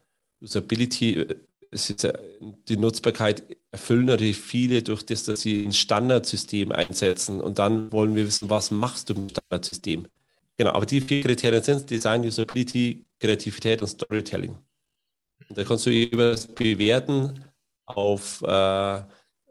Usability, 0.41 1.15
äh, 1.15 1.35
ist 1.71 2.07
die 2.69 2.77
Nutzbarkeit 2.77 3.43
erfüllen 3.69 4.05
natürlich 4.05 4.37
viele 4.37 4.81
durch 4.81 5.05
das, 5.05 5.25
dass 5.25 5.41
sie 5.41 5.61
ein 5.61 5.73
Standardsystem 5.73 6.71
einsetzen 6.71 7.41
und 7.41 7.59
dann 7.59 7.91
wollen 7.91 8.15
wir 8.15 8.25
wissen, 8.25 8.49
was 8.49 8.71
machst 8.71 9.09
du 9.09 9.13
im 9.13 9.29
Standardsystem. 9.29 10.07
Genau, 10.55 10.71
aber 10.71 10.85
die 10.85 11.01
vier 11.01 11.21
Kriterien 11.21 11.61
sind 11.61 11.89
Design, 11.89 12.25
Usability, 12.25 13.05
Kreativität 13.19 13.81
und 13.81 13.89
Storytelling. 13.89 14.57
Und 15.49 15.57
da 15.57 15.65
kannst 15.65 15.85
du 15.85 16.07
das 16.07 16.47
Bewerten 16.47 17.43
auf 17.89 18.41
äh, 18.43 19.02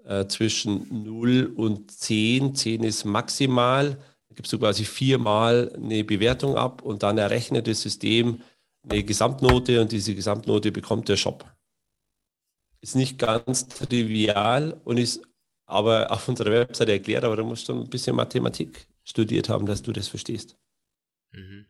äh, 0.05 0.27
zwischen 0.29 1.05
0 1.05 1.53
und 1.55 1.91
10. 1.91 2.55
10 2.55 2.83
ist 2.83 3.05
maximal. 3.05 3.99
Da 4.29 4.35
gibst 4.35 4.53
du 4.53 4.59
quasi 4.59 4.85
viermal 4.85 5.73
eine 5.75 6.05
Bewertung 6.05 6.57
ab 6.57 6.83
und 6.83 7.03
dann 7.03 7.19
errechnet 7.19 7.67
das 7.67 7.83
System 7.83 8.41
eine 8.89 9.05
Gesamtnote 9.05 9.81
und 9.81 9.93
diese 9.93 10.15
Gesamtnote 10.15 10.73
bekommt 10.73 11.09
der 11.09 11.17
Shop. 11.17 11.45
Ist 12.81 12.97
nicht 12.97 13.19
ganz 13.19 13.69
trivial 13.69 14.81
und 14.85 14.99
ist 14.99 15.23
aber 15.67 16.11
auf 16.11 16.27
unserer 16.29 16.53
Webseite 16.53 16.93
erklärt, 16.93 17.25
aber 17.25 17.37
da 17.37 17.43
musst 17.43 17.69
du 17.69 17.75
ein 17.75 17.91
bisschen 17.91 18.17
Mathematik 18.17 18.87
studiert 19.05 19.49
haben, 19.49 19.67
dass 19.67 19.83
du 19.83 19.93
das 19.93 20.09
verstehst. 20.09 20.57
Mhm. 21.33 21.67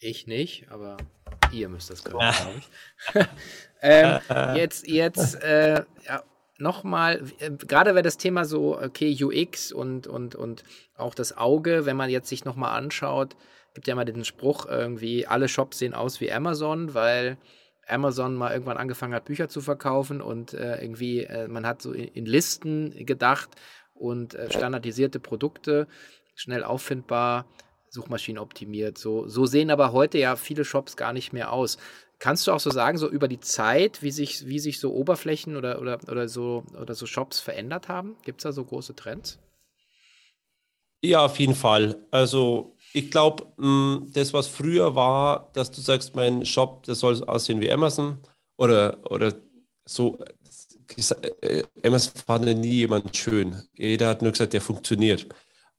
Ich 0.00 0.26
nicht, 0.26 0.70
aber 0.70 0.96
ihr 1.52 1.68
müsst 1.68 1.90
das 1.90 2.02
können, 2.04 2.18
glaube 2.18 2.58
ich. 2.58 3.26
ähm, 3.82 4.18
jetzt 4.56 4.88
jetzt 4.88 5.42
äh, 5.42 5.84
ja, 6.06 6.22
nochmal, 6.58 7.22
äh, 7.38 7.50
gerade 7.50 7.94
wenn 7.94 8.04
das 8.04 8.16
Thema 8.16 8.44
so, 8.44 8.78
okay, 8.80 9.16
UX 9.22 9.72
und, 9.72 10.06
und, 10.06 10.34
und 10.34 10.64
auch 10.96 11.14
das 11.14 11.36
Auge, 11.36 11.86
wenn 11.86 11.96
man 11.96 12.10
jetzt 12.10 12.28
sich 12.28 12.44
nochmal 12.44 12.76
anschaut, 12.76 13.36
gibt 13.74 13.86
ja 13.86 13.94
mal 13.94 14.04
diesen 14.04 14.24
Spruch 14.24 14.66
irgendwie, 14.66 15.26
alle 15.26 15.48
Shops 15.48 15.78
sehen 15.78 15.94
aus 15.94 16.20
wie 16.20 16.32
Amazon, 16.32 16.94
weil 16.94 17.38
Amazon 17.86 18.34
mal 18.34 18.52
irgendwann 18.52 18.76
angefangen 18.76 19.14
hat, 19.14 19.26
Bücher 19.26 19.48
zu 19.48 19.60
verkaufen 19.60 20.20
und 20.20 20.54
äh, 20.54 20.80
irgendwie, 20.80 21.24
äh, 21.24 21.48
man 21.48 21.66
hat 21.66 21.82
so 21.82 21.92
in, 21.92 22.08
in 22.08 22.26
Listen 22.26 23.04
gedacht 23.04 23.50
und 23.94 24.34
äh, 24.34 24.50
standardisierte 24.50 25.20
Produkte, 25.20 25.88
schnell 26.34 26.64
auffindbar, 26.64 27.46
Suchmaschinen 27.90 28.40
optimiert. 28.40 28.98
So, 28.98 29.28
so 29.28 29.46
sehen 29.46 29.70
aber 29.70 29.92
heute 29.92 30.18
ja 30.18 30.36
viele 30.36 30.64
Shops 30.64 30.96
gar 30.96 31.12
nicht 31.12 31.32
mehr 31.32 31.52
aus. 31.52 31.76
Kannst 32.18 32.46
du 32.46 32.52
auch 32.52 32.60
so 32.60 32.70
sagen, 32.70 32.98
so 32.98 33.08
über 33.08 33.28
die 33.28 33.40
Zeit, 33.40 34.02
wie 34.02 34.10
sich, 34.10 34.46
wie 34.46 34.58
sich 34.58 34.78
so 34.78 34.92
Oberflächen 34.92 35.56
oder, 35.56 35.80
oder, 35.80 35.98
oder, 36.08 36.28
so, 36.28 36.64
oder 36.80 36.94
so 36.94 37.06
Shops 37.06 37.40
verändert 37.40 37.88
haben? 37.88 38.16
Gibt 38.24 38.40
es 38.40 38.44
da 38.44 38.52
so 38.52 38.64
große 38.64 38.94
Trends? 38.94 39.38
Ja, 41.02 41.24
auf 41.24 41.38
jeden 41.38 41.54
Fall. 41.54 42.06
Also 42.10 42.76
ich 42.92 43.10
glaube, 43.10 43.46
mm, 43.56 44.12
das, 44.12 44.32
was 44.34 44.46
früher 44.48 44.94
war, 44.94 45.50
dass 45.54 45.70
du 45.70 45.80
sagst, 45.80 46.14
mein 46.14 46.44
Shop, 46.44 46.82
der 46.82 46.94
soll 46.94 47.24
aussehen 47.24 47.60
wie 47.60 47.72
Amazon 47.72 48.18
oder, 48.56 48.98
oder 49.10 49.34
so. 49.84 50.18
Äh, 51.40 51.62
Amazon 51.84 52.12
fand 52.26 52.44
nie 52.44 52.68
jemand 52.68 53.16
schön. 53.16 53.62
Jeder 53.74 54.08
hat 54.08 54.22
nur 54.22 54.32
gesagt, 54.32 54.52
der 54.52 54.60
funktioniert. 54.60 55.26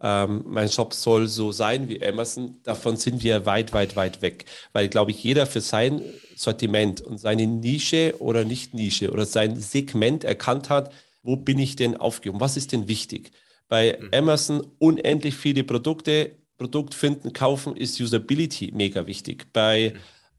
Ähm, 0.04 0.44
mein 0.48 0.70
Shop 0.70 0.94
soll 0.94 1.28
so 1.28 1.52
sein 1.52 1.88
wie 1.88 2.04
Amazon. 2.04 2.60
Davon 2.64 2.98
sind 2.98 3.24
wir 3.24 3.46
weit, 3.46 3.72
weit, 3.74 3.96
weit 3.96 4.22
weg. 4.22 4.46
Weil, 4.74 4.90
glaube 4.90 5.12
ich, 5.12 5.24
jeder 5.24 5.46
für 5.46 5.62
sein 5.62 6.02
Sortiment 6.36 7.02
und 7.02 7.20
seine 7.20 7.46
Nische 7.46 8.16
oder 8.20 8.44
nicht 8.44 8.74
Nische 8.74 9.12
oder 9.12 9.26
sein 9.26 9.60
Segment 9.60 10.24
erkannt 10.24 10.70
hat, 10.70 10.92
wo 11.24 11.36
bin 11.36 11.60
ich 11.60 11.76
denn 11.76 11.98
aufgehoben? 11.98 12.42
Was 12.42 12.58
ist 12.58 12.72
denn 12.72 12.88
wichtig? 12.88 13.32
Bei 13.68 13.98
mhm. 14.00 14.10
Amazon 14.12 14.68
unendlich 14.80 15.36
viele 15.36 15.64
Produkte, 15.64 16.32
Produkt 16.58 16.94
finden, 16.94 17.34
kaufen 17.34 17.76
ist 17.76 18.00
Usability 18.00 18.72
mega 18.74 19.08
wichtig. 19.08 19.48
Bei, 19.54 19.94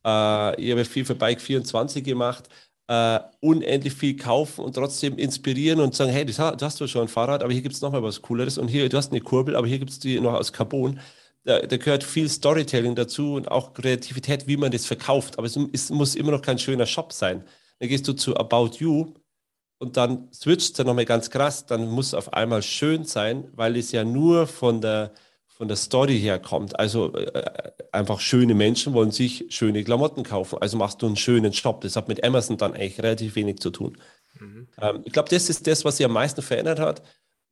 äh, 0.05 0.61
ich 0.61 0.71
habe 0.73 0.85
viel 0.85 1.05
für 1.05 1.15
Bike 1.15 1.41
24 1.41 2.05
gemacht, 2.05 2.49
äh, 2.89 3.21
unendlich 3.41 3.95
viel 3.95 4.17
kaufen 4.17 4.65
und 4.65 4.75
trotzdem 4.75 5.17
inspirieren 5.19 5.81
und 5.81 5.95
sagen, 5.95 6.11
hey, 6.11 6.25
das, 6.25 6.37
das 6.37 6.63
hast 6.63 6.81
du 6.81 6.87
schon 6.87 7.03
ein 7.03 7.09
Fahrrad, 7.09 7.43
aber 7.43 7.53
hier 7.53 7.63
gibt 7.63 7.75
es 7.75 7.81
nochmal 7.81 8.03
was 8.03 8.23
Cooleres 8.23 8.59
und 8.59 8.69
hier, 8.69 8.89
du 8.89 8.97
hast 8.97 9.13
eine 9.13 9.21
Kurbel, 9.21 9.57
aber 9.57 9.67
hier 9.67 9.79
gibt 9.79 9.91
es 9.91 9.99
die 9.99 10.19
noch 10.21 10.35
aus 10.35 10.53
Carbon. 10.53 11.01
Da, 11.45 11.61
da, 11.61 11.77
gehört 11.77 12.05
viel 12.05 12.29
Storytelling 12.29 12.95
dazu 12.95 13.35
und 13.35 13.51
auch 13.51 13.75
Kreativität, 13.75 14.47
wie 14.47 14.57
man 14.57 14.71
das 14.71 14.87
verkauft. 14.87 15.39
Aber 15.39 15.47
es, 15.47 15.57
es 15.73 15.91
muss 15.91 16.15
immer 16.15 16.31
noch 16.31 16.43
kein 16.43 16.59
schöner 16.59 16.87
Shop 16.87 17.13
sein. 17.13 17.45
Dann 17.81 17.89
gehst 17.89 18.07
du 18.07 18.13
zu 18.13 18.37
About 18.37 18.77
You 18.79 19.15
und 19.79 19.97
dann 19.97 20.29
switcht 20.33 20.79
es 20.79 20.85
nochmal 20.85 21.05
ganz 21.05 21.31
krass. 21.31 21.67
Dann 21.67 21.89
muss 21.89 22.09
es 22.09 22.15
auf 22.15 22.33
einmal 22.33 22.63
schön 22.63 23.05
sein, 23.05 23.51
weil 23.55 23.77
es 23.77 23.91
ja 23.91 24.05
nur 24.05 24.47
von 24.47 24.81
der, 24.81 25.13
von 25.63 25.69
der 25.69 25.77
Story 25.77 26.19
herkommt. 26.19 26.77
Also 26.81 27.15
äh, 27.15 27.71
einfach 27.93 28.19
schöne 28.19 28.53
Menschen 28.53 28.95
wollen 28.95 29.13
sich 29.13 29.45
schöne 29.51 29.85
Klamotten 29.85 30.25
kaufen. 30.25 30.59
Also 30.61 30.77
machst 30.77 31.01
du 31.01 31.07
einen 31.07 31.15
schönen 31.15 31.53
Shop. 31.53 31.83
Das 31.83 31.95
hat 31.95 32.09
mit 32.09 32.25
Amazon 32.25 32.57
dann 32.57 32.75
eigentlich 32.75 32.99
relativ 32.99 33.37
wenig 33.37 33.61
zu 33.61 33.71
tun. 33.71 33.97
Mhm. 34.41 34.67
Ähm, 34.81 35.03
ich 35.05 35.13
glaube, 35.13 35.29
das 35.29 35.49
ist 35.49 35.65
das, 35.69 35.85
was 35.85 35.99
sich 35.99 36.07
am 36.07 36.15
meisten 36.15 36.43
verändert 36.43 36.81
hat, 36.81 37.03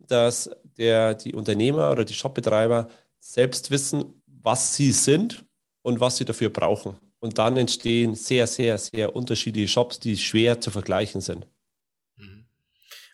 dass 0.01 0.51
der, 0.77 1.15
die 1.15 1.37
Unternehmer 1.37 1.93
oder 1.93 2.05
die 2.05 2.15
Shopbetreiber 2.15 2.89
selbst 3.21 3.71
wissen, 3.71 4.21
was 4.27 4.75
sie 4.75 4.91
sind 4.91 5.45
und 5.83 6.01
was 6.01 6.17
sie 6.17 6.25
dafür 6.25 6.51
brauchen. 6.51 6.97
Und 7.21 7.39
dann 7.39 7.57
entstehen 7.57 8.17
sehr, 8.17 8.49
sehr, 8.49 8.77
sehr 8.79 9.15
unterschiedliche 9.15 9.69
Shops, 9.69 10.01
die 10.01 10.17
schwer 10.17 10.61
zu 10.61 10.73
vergleichen 10.73 11.21
sind. 11.21 11.47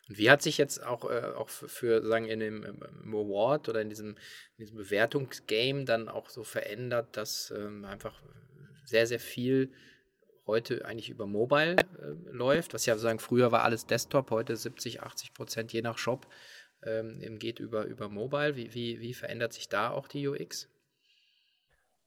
Und 0.08 0.18
wie 0.18 0.30
hat 0.30 0.42
sich 0.42 0.58
jetzt 0.58 0.82
auch, 0.82 1.10
äh, 1.10 1.32
auch 1.36 1.48
für, 1.48 1.68
für, 1.68 2.06
sagen, 2.06 2.26
in 2.26 2.40
dem 2.40 2.62
im 2.64 3.14
Award 3.14 3.68
oder 3.68 3.80
in 3.80 3.88
diesem, 3.88 4.10
in 4.10 4.64
diesem 4.64 4.76
Bewertungsgame 4.76 5.84
dann 5.84 6.08
auch 6.08 6.28
so 6.28 6.44
verändert, 6.44 7.16
dass 7.16 7.52
ähm, 7.56 7.84
einfach 7.84 8.22
sehr, 8.84 9.06
sehr 9.06 9.20
viel 9.20 9.72
heute 10.46 10.84
eigentlich 10.84 11.10
über 11.10 11.26
Mobile 11.26 11.76
äh, 11.76 12.30
läuft, 12.30 12.72
was 12.72 12.86
ja 12.86 12.96
sagen, 12.96 13.18
früher 13.18 13.50
war 13.50 13.64
alles 13.64 13.86
Desktop, 13.86 14.30
heute 14.30 14.56
70, 14.56 15.02
80 15.02 15.34
Prozent 15.34 15.72
je 15.72 15.82
nach 15.82 15.98
Shop 15.98 16.28
ähm, 16.84 17.38
geht 17.38 17.58
über, 17.58 17.84
über 17.84 18.08
Mobile. 18.08 18.56
Wie, 18.56 18.72
wie, 18.74 19.00
wie 19.00 19.14
verändert 19.14 19.52
sich 19.52 19.68
da 19.68 19.90
auch 19.90 20.08
die 20.08 20.26
UX? 20.28 20.68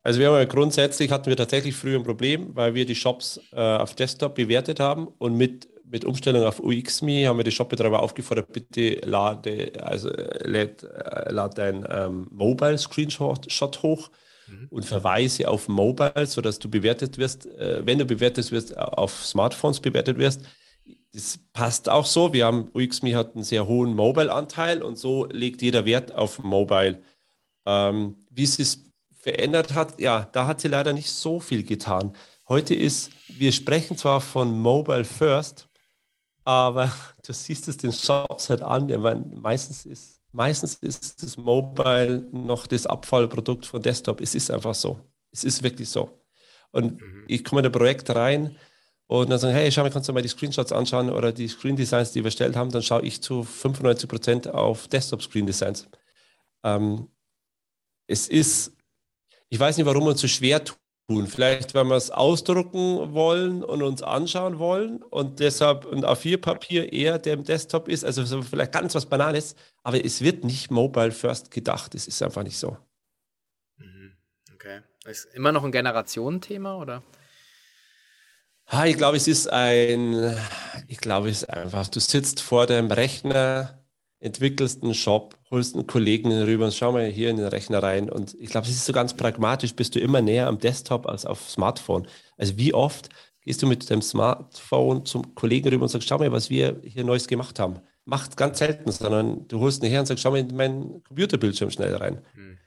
Also 0.01 0.19
wir 0.19 0.27
haben 0.27 0.35
ja 0.35 0.45
grundsätzlich 0.45 1.11
hatten 1.11 1.25
wir 1.25 1.35
tatsächlich 1.35 1.75
früher 1.75 1.99
ein 1.99 2.05
Problem, 2.05 2.55
weil 2.55 2.73
wir 2.73 2.85
die 2.85 2.95
Shops 2.95 3.39
äh, 3.51 3.59
auf 3.59 3.95
Desktop 3.95 4.35
bewertet 4.35 4.79
haben 4.79 5.07
und 5.07 5.35
mit 5.35 5.67
mit 5.89 6.05
Umstellung 6.05 6.43
auf 6.43 6.59
UXMe 6.59 7.27
haben 7.27 7.37
wir 7.37 7.43
die 7.43 7.51
Shopbetreiber 7.51 8.01
aufgefordert, 8.01 8.53
bitte 8.53 9.01
lade, 9.05 9.73
also 9.81 10.09
läd, 10.43 10.83
äh, 10.83 11.31
lad 11.31 11.57
dein 11.57 11.85
ähm, 11.89 12.27
Mobile-Screenshot 12.31 13.83
hoch 13.83 14.09
mhm. 14.47 14.67
und 14.69 14.85
verweise 14.85 15.47
auf 15.47 15.67
Mobile, 15.67 16.25
sodass 16.27 16.59
du 16.59 16.69
bewertet 16.69 17.17
wirst, 17.17 17.47
äh, 17.47 17.85
wenn 17.85 17.97
du 17.97 18.05
bewertet 18.05 18.51
wirst, 18.51 18.77
auf 18.77 19.25
Smartphones 19.25 19.79
bewertet 19.79 20.17
wirst. 20.17 20.41
Das 21.13 21.39
passt 21.53 21.89
auch 21.89 22.05
so. 22.05 22.33
Wir 22.33 22.45
haben, 22.45 22.69
UXMe 22.73 23.15
hat 23.15 23.33
einen 23.33 23.43
sehr 23.43 23.67
hohen 23.67 23.95
Mobile-Anteil 23.95 24.83
und 24.83 24.97
so 24.97 25.25
legt 25.25 25.61
jeder 25.63 25.85
Wert 25.85 26.13
auf 26.13 26.37
Mobile. 26.43 27.01
Ähm, 27.65 28.15
wie 28.29 28.43
es 28.43 28.55
sich 28.55 28.77
verändert 29.19 29.73
hat, 29.73 29.99
ja, 29.99 30.29
da 30.31 30.45
hat 30.45 30.61
sie 30.61 30.67
leider 30.67 30.93
nicht 30.93 31.09
so 31.09 31.39
viel 31.39 31.63
getan. 31.63 32.13
Heute 32.47 32.75
ist, 32.75 33.11
wir 33.27 33.51
sprechen 33.51 33.97
zwar 33.97 34.21
von 34.21 34.57
Mobile 34.59 35.03
First, 35.03 35.68
aber 36.49 36.91
du 37.25 37.31
siehst 37.31 37.67
es 37.67 37.77
den 37.77 37.93
Shops 37.93 38.49
halt 38.49 38.63
an. 38.63 38.87
Meine, 38.87 39.23
meistens, 39.35 39.85
ist, 39.85 40.19
meistens 40.31 40.73
ist 40.75 41.21
das 41.21 41.37
Mobile 41.37 42.27
noch 42.31 42.65
das 42.65 42.87
Abfallprodukt 42.87 43.67
von 43.67 43.83
Desktop. 43.83 44.19
Es 44.19 44.33
ist 44.33 44.49
einfach 44.49 44.73
so. 44.73 44.99
Es 45.31 45.43
ist 45.43 45.61
wirklich 45.61 45.89
so. 45.89 46.09
Und 46.71 46.99
mhm. 46.99 47.25
ich 47.27 47.43
komme 47.43 47.61
in 47.61 47.67
ein 47.67 47.71
Projekt 47.71 48.09
rein 48.09 48.55
und 49.05 49.29
dann 49.29 49.37
sagen, 49.37 49.53
hey, 49.53 49.71
schau 49.71 49.83
mal, 49.83 49.91
kannst 49.91 50.09
du 50.09 50.13
mal 50.13 50.23
die 50.23 50.27
Screenshots 50.27 50.71
anschauen 50.71 51.11
oder 51.11 51.31
die 51.31 51.47
Screen 51.47 51.75
Designs, 51.75 52.13
die 52.13 52.21
wir 52.21 52.25
erstellt 52.25 52.55
haben, 52.55 52.71
dann 52.71 52.81
schaue 52.81 53.03
ich 53.03 53.21
zu 53.21 53.43
95 53.43 54.09
Prozent 54.09 54.47
auf 54.47 54.87
Desktop 54.87 55.21
Screen 55.21 55.45
Designs. 55.45 55.87
Ähm, 56.63 57.09
es 58.07 58.27
ist, 58.27 58.75
ich 59.49 59.59
weiß 59.59 59.77
nicht, 59.77 59.85
warum 59.85 60.03
man 60.03 60.15
es 60.15 60.21
so 60.21 60.27
schwer 60.27 60.63
tut 60.63 60.79
tun. 61.09 61.27
Vielleicht, 61.27 61.73
wenn 61.73 61.87
wir 61.87 61.95
es 61.95 62.11
ausdrucken 62.11 63.13
wollen 63.13 63.63
und 63.63 63.81
uns 63.81 64.03
anschauen 64.03 64.59
wollen 64.59 65.01
und 65.01 65.39
deshalb 65.39 65.91
ein 65.91 66.05
A4-Papier 66.05 66.93
eher 66.93 67.17
dem 67.17 67.43
Desktop 67.43 67.87
ist, 67.87 68.05
also 68.05 68.41
vielleicht 68.43 68.71
ganz 68.71 68.93
was 68.93 69.07
Banales, 69.07 69.55
aber 69.83 70.03
es 70.03 70.21
wird 70.21 70.43
nicht 70.43 70.69
mobile 70.69 71.11
first 71.11 71.49
gedacht. 71.49 71.95
Es 71.95 72.07
ist 72.07 72.21
einfach 72.21 72.43
nicht 72.43 72.59
so. 72.59 72.77
Mhm. 73.77 74.13
Okay. 74.53 74.81
Ist 75.05 75.33
immer 75.33 75.51
noch 75.51 75.63
ein 75.63 75.71
Generationenthema 75.71 76.77
oder? 76.77 77.01
Ich 78.85 78.97
glaube, 78.97 79.17
es 79.17 79.27
ist 79.27 79.47
ein, 79.47 80.37
ich 80.87 80.99
glaube, 80.99 81.29
es 81.29 81.41
ist 81.41 81.49
einfach, 81.49 81.87
du 81.87 81.99
sitzt 81.99 82.39
vor 82.39 82.67
deinem 82.67 82.91
Rechner, 82.91 83.78
entwickelst 84.19 84.83
einen 84.83 84.93
Shop, 84.93 85.37
holst 85.49 85.75
einen 85.75 85.87
Kollegen 85.87 86.31
rüber 86.31 86.65
und 86.65 86.73
schau 86.73 86.91
mal 86.91 87.05
hier 87.05 87.29
in 87.29 87.37
den 87.37 87.47
Rechner 87.47 87.81
rein. 87.81 88.09
Und 88.09 88.35
ich 88.39 88.49
glaube, 88.49 88.67
es 88.67 88.73
ist 88.73 88.85
so 88.85 88.93
ganz 88.93 89.13
pragmatisch, 89.13 89.73
bist 89.73 89.95
du 89.95 89.99
immer 89.99 90.21
näher 90.21 90.47
am 90.47 90.59
Desktop 90.59 91.07
als 91.07 91.25
auf 91.25 91.49
Smartphone. 91.49 92.07
Also 92.37 92.57
wie 92.57 92.73
oft 92.73 93.09
gehst 93.41 93.61
du 93.61 93.67
mit 93.67 93.89
deinem 93.89 94.01
Smartphone 94.01 95.05
zum 95.05 95.35
Kollegen 95.35 95.69
rüber 95.69 95.83
und 95.83 95.89
sagst, 95.89 96.07
schau 96.07 96.17
mal, 96.17 96.31
was 96.31 96.49
wir 96.49 96.81
hier 96.83 97.03
Neues 97.03 97.27
gemacht 97.27 97.59
haben. 97.59 97.79
Macht 98.05 98.35
ganz 98.35 98.59
selten, 98.59 98.91
sondern 98.91 99.47
du 99.47 99.59
holst 99.59 99.83
ihn 99.83 99.89
her 99.89 100.01
und 100.01 100.05
sagst, 100.05 100.23
schau 100.23 100.31
mal 100.31 100.39
in 100.39 100.55
meinen 100.55 101.03
Computerbildschirm 101.03 101.71
schnell 101.71 101.95
rein. 101.95 102.21
Mhm. 102.35 102.57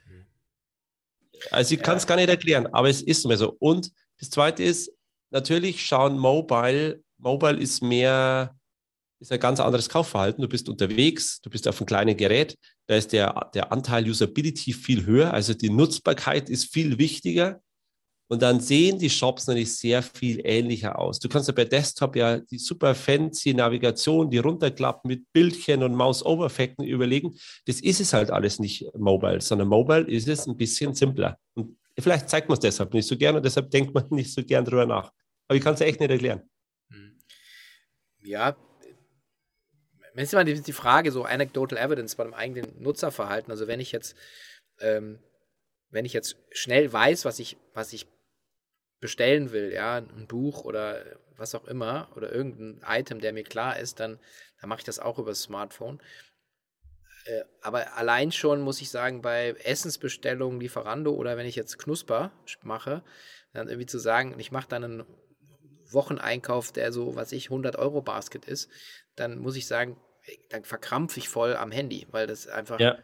Also 1.51 1.75
ich 1.75 1.81
kann 1.81 1.97
es 1.97 2.07
gar 2.07 2.15
nicht 2.15 2.29
erklären, 2.29 2.67
aber 2.67 2.89
es 2.89 3.01
ist 3.01 3.25
mir 3.25 3.37
so. 3.37 3.55
Und 3.59 3.91
das 4.19 4.29
Zweite 4.29 4.63
ist, 4.63 4.91
natürlich 5.29 5.85
schauen 5.85 6.17
Mobile, 6.17 7.03
Mobile 7.17 7.59
ist 7.59 7.81
mehr 7.81 8.55
ist 9.23 9.31
ein 9.31 9.39
ganz 9.39 9.59
anderes 9.59 9.89
Kaufverhalten. 9.89 10.41
Du 10.41 10.49
bist 10.49 10.69
unterwegs, 10.69 11.39
du 11.41 11.49
bist 11.49 11.67
auf 11.67 11.79
einem 11.79 11.87
kleinen 11.87 12.17
Gerät, 12.17 12.57
da 12.87 12.95
ist 12.95 13.13
der, 13.13 13.49
der 13.53 13.71
Anteil 13.71 14.07
Usability 14.07 14.73
viel 14.73 15.05
höher, 15.05 15.33
also 15.33 15.53
die 15.53 15.69
Nutzbarkeit 15.69 16.49
ist 16.49 16.71
viel 16.73 16.97
wichtiger. 16.97 17.61
Und 18.29 18.41
dann 18.41 18.59
sehen 18.59 18.97
die 18.97 19.09
Shops 19.09 19.47
natürlich 19.47 19.75
sehr 19.75 20.01
viel 20.01 20.41
ähnlicher 20.43 20.97
aus. 20.97 21.19
Du 21.19 21.29
kannst 21.29 21.49
ja 21.49 21.53
bei 21.53 21.65
Desktop 21.65 22.15
ja 22.15 22.39
die 22.39 22.57
super 22.57 22.95
fancy 22.95 23.53
Navigation, 23.53 24.29
die 24.29 24.39
runterklappen 24.39 25.07
mit 25.07 25.31
Bildchen 25.33 25.83
und 25.83 25.93
Mouse-Over-Effekten 25.93 26.83
überlegen. 26.83 27.35
Das 27.65 27.79
ist 27.81 27.99
es 27.99 28.11
halt 28.13 28.31
alles 28.31 28.59
nicht 28.59 28.89
mobile, 28.97 29.39
sondern 29.39 29.67
mobile 29.67 30.07
ist 30.07 30.27
es 30.27 30.47
ein 30.47 30.57
bisschen 30.57 30.95
simpler. 30.95 31.37
Und 31.53 31.77
vielleicht 31.99 32.29
zeigt 32.29 32.49
man 32.49 32.55
es 32.55 32.61
deshalb 32.61 32.93
nicht 32.93 33.07
so 33.07 33.15
gern 33.17 33.35
und 33.35 33.45
deshalb 33.45 33.69
denkt 33.69 33.93
man 33.93 34.05
nicht 34.09 34.33
so 34.33 34.43
gern 34.43 34.65
drüber 34.65 34.85
nach. 34.85 35.11
Aber 35.47 35.57
ich 35.57 35.63
kann 35.63 35.75
es 35.75 35.81
echt 35.81 35.99
nicht 35.99 36.09
erklären. 36.09 36.41
Hm. 36.89 37.19
Ja, 38.23 38.55
ist 40.21 40.33
immer 40.33 40.43
die, 40.43 40.73
Frage, 40.73 41.11
so 41.11 41.23
anecdotal 41.23 41.77
evidence 41.77 42.15
beim 42.15 42.33
eigenen 42.33 42.81
Nutzerverhalten. 42.81 43.51
Also 43.51 43.67
wenn 43.67 43.79
ich 43.79 43.91
jetzt, 43.91 44.15
ähm, 44.79 45.19
wenn 45.89 46.05
ich 46.05 46.13
jetzt 46.13 46.37
schnell 46.51 46.91
weiß, 46.91 47.25
was 47.25 47.39
ich, 47.39 47.57
was 47.73 47.93
ich 47.93 48.07
bestellen 48.99 49.51
will, 49.51 49.73
ja, 49.73 49.97
ein 49.97 50.27
Buch 50.27 50.65
oder 50.65 51.03
was 51.35 51.55
auch 51.55 51.65
immer 51.65 52.09
oder 52.15 52.31
irgendein 52.31 52.81
Item, 52.87 53.19
der 53.19 53.33
mir 53.33 53.43
klar 53.43 53.79
ist, 53.79 53.99
dann, 53.99 54.19
dann 54.61 54.69
mache 54.69 54.79
ich 54.79 54.85
das 54.85 54.99
auch 54.99 55.19
über 55.19 55.31
das 55.31 55.41
Smartphone. 55.41 55.99
Äh, 57.25 57.43
aber 57.61 57.97
allein 57.97 58.31
schon 58.31 58.61
muss 58.61 58.81
ich 58.81 58.89
sagen, 58.89 59.21
bei 59.21 59.55
Essensbestellungen, 59.63 60.59
Lieferando 60.59 61.13
oder 61.13 61.37
wenn 61.37 61.45
ich 61.45 61.55
jetzt 61.55 61.79
Knusper 61.79 62.31
mache, 62.61 63.03
dann 63.53 63.67
irgendwie 63.67 63.85
zu 63.85 63.99
sagen, 63.99 64.35
ich 64.39 64.51
mache 64.51 64.67
dann 64.67 64.83
einen 64.83 65.05
Wocheneinkauf, 65.91 66.71
der 66.71 66.91
so, 66.91 67.15
was 67.15 67.31
ich, 67.31 67.45
100 67.45 67.75
Euro 67.75 68.01
Basket 68.01 68.45
ist, 68.45 68.69
dann 69.15 69.39
muss 69.39 69.55
ich 69.55 69.67
sagen, 69.67 69.97
dann 70.49 70.63
verkrampfe 70.63 71.19
ich 71.19 71.29
voll 71.29 71.55
am 71.55 71.71
Handy, 71.71 72.07
weil 72.11 72.27
das 72.27 72.47
einfach 72.47 72.79
ja. 72.79 72.97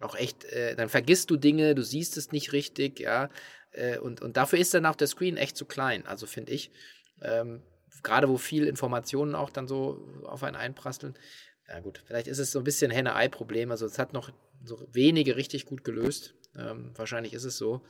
auch 0.00 0.16
echt, 0.16 0.44
äh, 0.44 0.74
dann 0.76 0.88
vergisst 0.88 1.30
du 1.30 1.36
Dinge, 1.36 1.74
du 1.74 1.82
siehst 1.82 2.16
es 2.16 2.32
nicht 2.32 2.52
richtig, 2.52 3.00
ja, 3.00 3.30
äh, 3.74 3.98
und, 3.98 4.22
und 4.22 4.36
dafür 4.36 4.58
ist 4.58 4.74
dann 4.74 4.86
auch 4.86 4.96
der 4.96 5.08
Screen 5.08 5.36
echt 5.36 5.56
zu 5.56 5.66
klein, 5.66 6.06
also 6.06 6.26
finde 6.26 6.52
ich. 6.52 6.70
Ähm, 7.22 7.62
Gerade 8.02 8.28
wo 8.28 8.36
viel 8.36 8.66
Informationen 8.66 9.34
auch 9.34 9.50
dann 9.50 9.66
so 9.66 10.06
auf 10.24 10.42
einen 10.42 10.56
einprasseln. 10.56 11.14
Ja 11.68 11.80
gut, 11.80 12.02
vielleicht 12.04 12.26
ist 12.26 12.38
es 12.38 12.52
so 12.52 12.58
ein 12.58 12.64
bisschen 12.64 12.90
Henne-Ei-Problem. 12.90 13.70
Also 13.70 13.86
es 13.86 13.98
hat 13.98 14.12
noch 14.12 14.30
so 14.62 14.86
wenige 14.92 15.36
richtig 15.36 15.64
gut 15.64 15.84
gelöst. 15.84 16.34
Ähm, 16.56 16.92
wahrscheinlich 16.96 17.32
ist 17.32 17.44
es 17.44 17.56
so. 17.56 17.82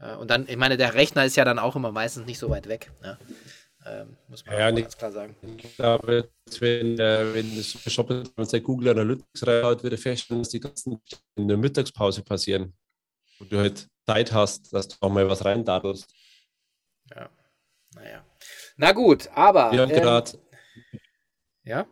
Äh, 0.00 0.14
und 0.16 0.30
dann, 0.30 0.48
ich 0.48 0.56
meine, 0.56 0.78
der 0.78 0.94
Rechner 0.94 1.24
ist 1.24 1.36
ja 1.36 1.44
dann 1.44 1.58
auch 1.58 1.76
immer 1.76 1.92
meistens 1.92 2.24
nicht 2.24 2.38
so 2.38 2.48
weit 2.48 2.68
weg. 2.68 2.90
Ne? 3.02 3.18
Ähm, 3.88 4.16
muss 4.28 4.44
man 4.44 4.58
ja, 4.58 4.70
ganz 4.70 4.96
klar 4.96 5.12
sagen. 5.12 5.36
Ich 5.56 5.76
glaube, 5.76 6.28
wenn, 6.60 6.98
äh, 6.98 7.34
wenn 7.34 7.56
das 7.56 7.92
Shop 7.92 8.10
wenn 8.10 8.62
Google 8.62 8.88
Analytics 8.90 9.46
reinhaut, 9.46 9.82
würde 9.82 9.96
feststellen, 9.96 10.42
dass 10.42 10.50
die 10.50 10.60
ganzen 10.60 11.00
in 11.36 11.48
der 11.48 11.56
Mittagspause 11.56 12.22
passieren. 12.22 12.74
Und 13.38 13.52
du 13.52 13.58
halt 13.58 13.88
Zeit 14.06 14.32
hast, 14.32 14.72
dass 14.72 14.88
du 14.88 14.96
auch 15.00 15.10
mal 15.10 15.28
was 15.28 15.44
reindadelst. 15.44 16.12
Ja, 17.14 17.30
naja. 17.94 18.24
Na 18.76 18.92
gut, 18.92 19.28
aber. 19.34 19.72
Wir 19.72 19.82
haben 19.82 19.90
ähm, 19.90 20.02
gerade. 20.02 20.38
Ja? 21.62 21.86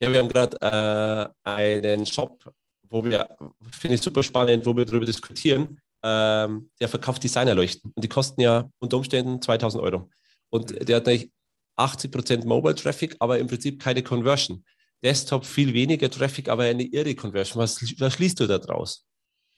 Ja, 0.00 0.12
wir 0.12 0.18
haben 0.18 0.28
gerade 0.28 1.34
äh, 1.44 1.50
einen 1.50 2.06
Shop, 2.06 2.52
wo 2.82 3.04
wir, 3.04 3.36
finde 3.72 3.94
ich 3.94 4.02
super 4.02 4.22
spannend, 4.22 4.66
wo 4.66 4.76
wir 4.76 4.84
darüber 4.84 5.06
diskutieren. 5.06 5.80
Ähm, 6.06 6.70
der 6.80 6.88
verkauft 6.88 7.24
Designerleuchten 7.24 7.90
und 7.94 8.04
die 8.04 8.08
kosten 8.08 8.40
ja 8.40 8.68
unter 8.78 8.98
Umständen 8.98 9.40
2000 9.40 9.82
Euro. 9.82 10.10
Und 10.50 10.70
mhm. 10.70 10.84
der 10.84 10.96
hat 10.96 11.06
natürlich 11.06 11.30
80% 11.78 12.46
Mobile 12.46 12.74
Traffic, 12.74 13.16
aber 13.20 13.38
im 13.38 13.46
Prinzip 13.46 13.80
keine 13.80 14.02
Conversion. 14.02 14.64
Desktop 15.02 15.44
viel 15.44 15.72
weniger 15.72 16.10
Traffic, 16.10 16.48
aber 16.48 16.64
eine 16.64 16.84
irre 16.84 17.14
Conversion. 17.14 17.62
Was, 17.62 17.80
was 17.98 18.12
schließt 18.12 18.38
du 18.38 18.46
da 18.46 18.58
draus? 18.58 19.06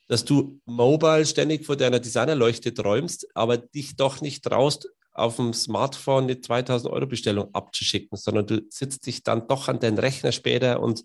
dass 0.07 0.23
du 0.25 0.59
mobile 0.65 1.25
ständig 1.25 1.65
vor 1.65 1.75
deiner 1.75 1.99
Designerleuchte 1.99 2.73
träumst, 2.73 3.27
aber 3.35 3.57
dich 3.57 3.95
doch 3.95 4.21
nicht 4.21 4.43
traust, 4.43 4.89
auf 5.11 5.37
dem 5.37 5.53
Smartphone 5.53 6.25
eine 6.25 6.39
2000 6.39 6.93
Euro 6.93 7.07
Bestellung 7.07 7.53
abzuschicken, 7.53 8.17
sondern 8.17 8.45
du 8.45 8.61
sitzt 8.69 9.05
dich 9.07 9.23
dann 9.23 9.47
doch 9.47 9.67
an 9.67 9.79
deinen 9.79 9.97
Rechner 9.97 10.31
später 10.31 10.79
und, 10.79 11.03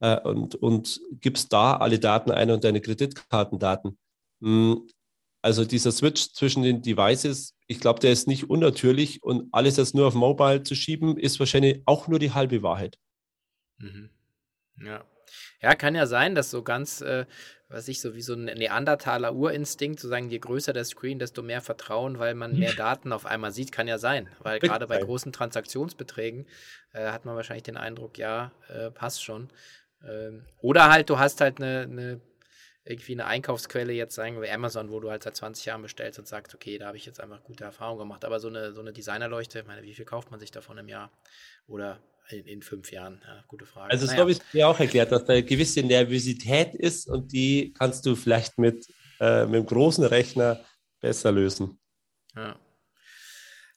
äh, 0.00 0.20
und, 0.20 0.54
und 0.54 1.00
gibst 1.20 1.52
da 1.52 1.76
alle 1.76 1.98
Daten 1.98 2.30
ein 2.30 2.52
und 2.52 2.62
deine 2.62 2.80
Kreditkartendaten. 2.80 3.98
Hm, 4.42 4.88
also 5.40 5.64
dieser 5.64 5.90
Switch 5.90 6.32
zwischen 6.32 6.62
den 6.62 6.82
Devices, 6.82 7.54
ich 7.66 7.80
glaube, 7.80 8.00
der 8.00 8.12
ist 8.12 8.28
nicht 8.28 8.48
unnatürlich 8.50 9.22
und 9.22 9.48
alles 9.52 9.76
jetzt 9.76 9.94
nur 9.94 10.06
auf 10.06 10.14
Mobile 10.14 10.62
zu 10.62 10.74
schieben, 10.74 11.16
ist 11.16 11.40
wahrscheinlich 11.40 11.82
auch 11.86 12.06
nur 12.06 12.18
die 12.18 12.32
halbe 12.32 12.62
Wahrheit. 12.62 12.98
Mhm. 13.78 14.10
Ja. 14.84 15.04
Ja, 15.60 15.74
kann 15.74 15.94
ja 15.94 16.06
sein, 16.06 16.34
dass 16.34 16.50
so 16.50 16.62
ganz 16.62 17.00
äh, 17.00 17.24
was 17.72 17.88
ich, 17.88 18.00
so 18.00 18.14
wie 18.14 18.22
so 18.22 18.34
ein 18.34 18.44
Neandertaler 18.44 19.34
Urinstinkt, 19.34 19.98
zu 19.98 20.08
sagen, 20.08 20.28
je 20.28 20.38
größer 20.38 20.72
der 20.72 20.84
Screen, 20.84 21.18
desto 21.18 21.42
mehr 21.42 21.60
Vertrauen, 21.60 22.18
weil 22.18 22.34
man 22.34 22.58
mehr 22.58 22.74
Daten 22.76 23.12
auf 23.12 23.26
einmal 23.26 23.52
sieht, 23.52 23.72
kann 23.72 23.88
ja 23.88 23.98
sein. 23.98 24.28
Weil 24.40 24.58
gerade 24.58 24.86
bei 24.86 24.98
großen 24.98 25.32
Transaktionsbeträgen 25.32 26.46
äh, 26.92 27.10
hat 27.10 27.24
man 27.24 27.34
wahrscheinlich 27.34 27.64
den 27.64 27.76
Eindruck, 27.76 28.18
ja, 28.18 28.52
äh, 28.68 28.90
passt 28.90 29.24
schon. 29.24 29.48
Ähm, 30.06 30.44
oder 30.60 30.90
halt, 30.90 31.10
du 31.10 31.18
hast 31.18 31.40
halt 31.40 31.60
eine, 31.60 31.82
eine 31.82 32.20
irgendwie 32.84 33.12
eine 33.12 33.26
Einkaufsquelle 33.26 33.92
jetzt 33.92 34.14
sagen 34.14 34.40
wir 34.40 34.52
Amazon, 34.52 34.90
wo 34.90 34.98
du 34.98 35.10
halt 35.10 35.22
seit 35.22 35.36
20 35.36 35.66
Jahren 35.66 35.82
bestellst 35.82 36.18
und 36.18 36.26
sagst, 36.26 36.54
okay, 36.54 36.78
da 36.78 36.88
habe 36.88 36.96
ich 36.96 37.06
jetzt 37.06 37.20
einfach 37.20 37.42
gute 37.44 37.64
Erfahrungen 37.64 38.00
gemacht. 38.00 38.24
Aber 38.24 38.40
so 38.40 38.48
eine, 38.48 38.72
so 38.72 38.80
eine 38.80 38.92
Designerleuchte, 38.92 39.60
ich 39.60 39.66
meine, 39.66 39.82
wie 39.82 39.94
viel 39.94 40.04
kauft 40.04 40.30
man 40.30 40.40
sich 40.40 40.50
davon 40.50 40.78
im 40.78 40.88
Jahr? 40.88 41.12
Oder 41.68 42.00
in, 42.28 42.44
in 42.44 42.62
fünf 42.62 42.90
Jahren? 42.90 43.20
Ja, 43.24 43.44
gute 43.46 43.66
Frage. 43.66 43.92
Also, 43.92 44.06
naja. 44.06 44.16
so 44.16 44.20
habe 44.22 44.32
ich 44.32 44.38
dir 44.52 44.68
auch 44.68 44.80
erklärt, 44.80 45.12
dass 45.12 45.24
da 45.24 45.32
eine 45.32 45.44
gewisse 45.44 45.82
Nervosität 45.82 46.74
ist 46.74 47.08
und 47.08 47.32
die 47.32 47.72
kannst 47.72 48.04
du 48.04 48.16
vielleicht 48.16 48.58
mit, 48.58 48.86
äh, 49.20 49.46
mit 49.46 49.54
einem 49.54 49.66
großen 49.66 50.04
Rechner 50.04 50.64
besser 51.00 51.30
lösen. 51.30 51.78
Ja. 52.34 52.56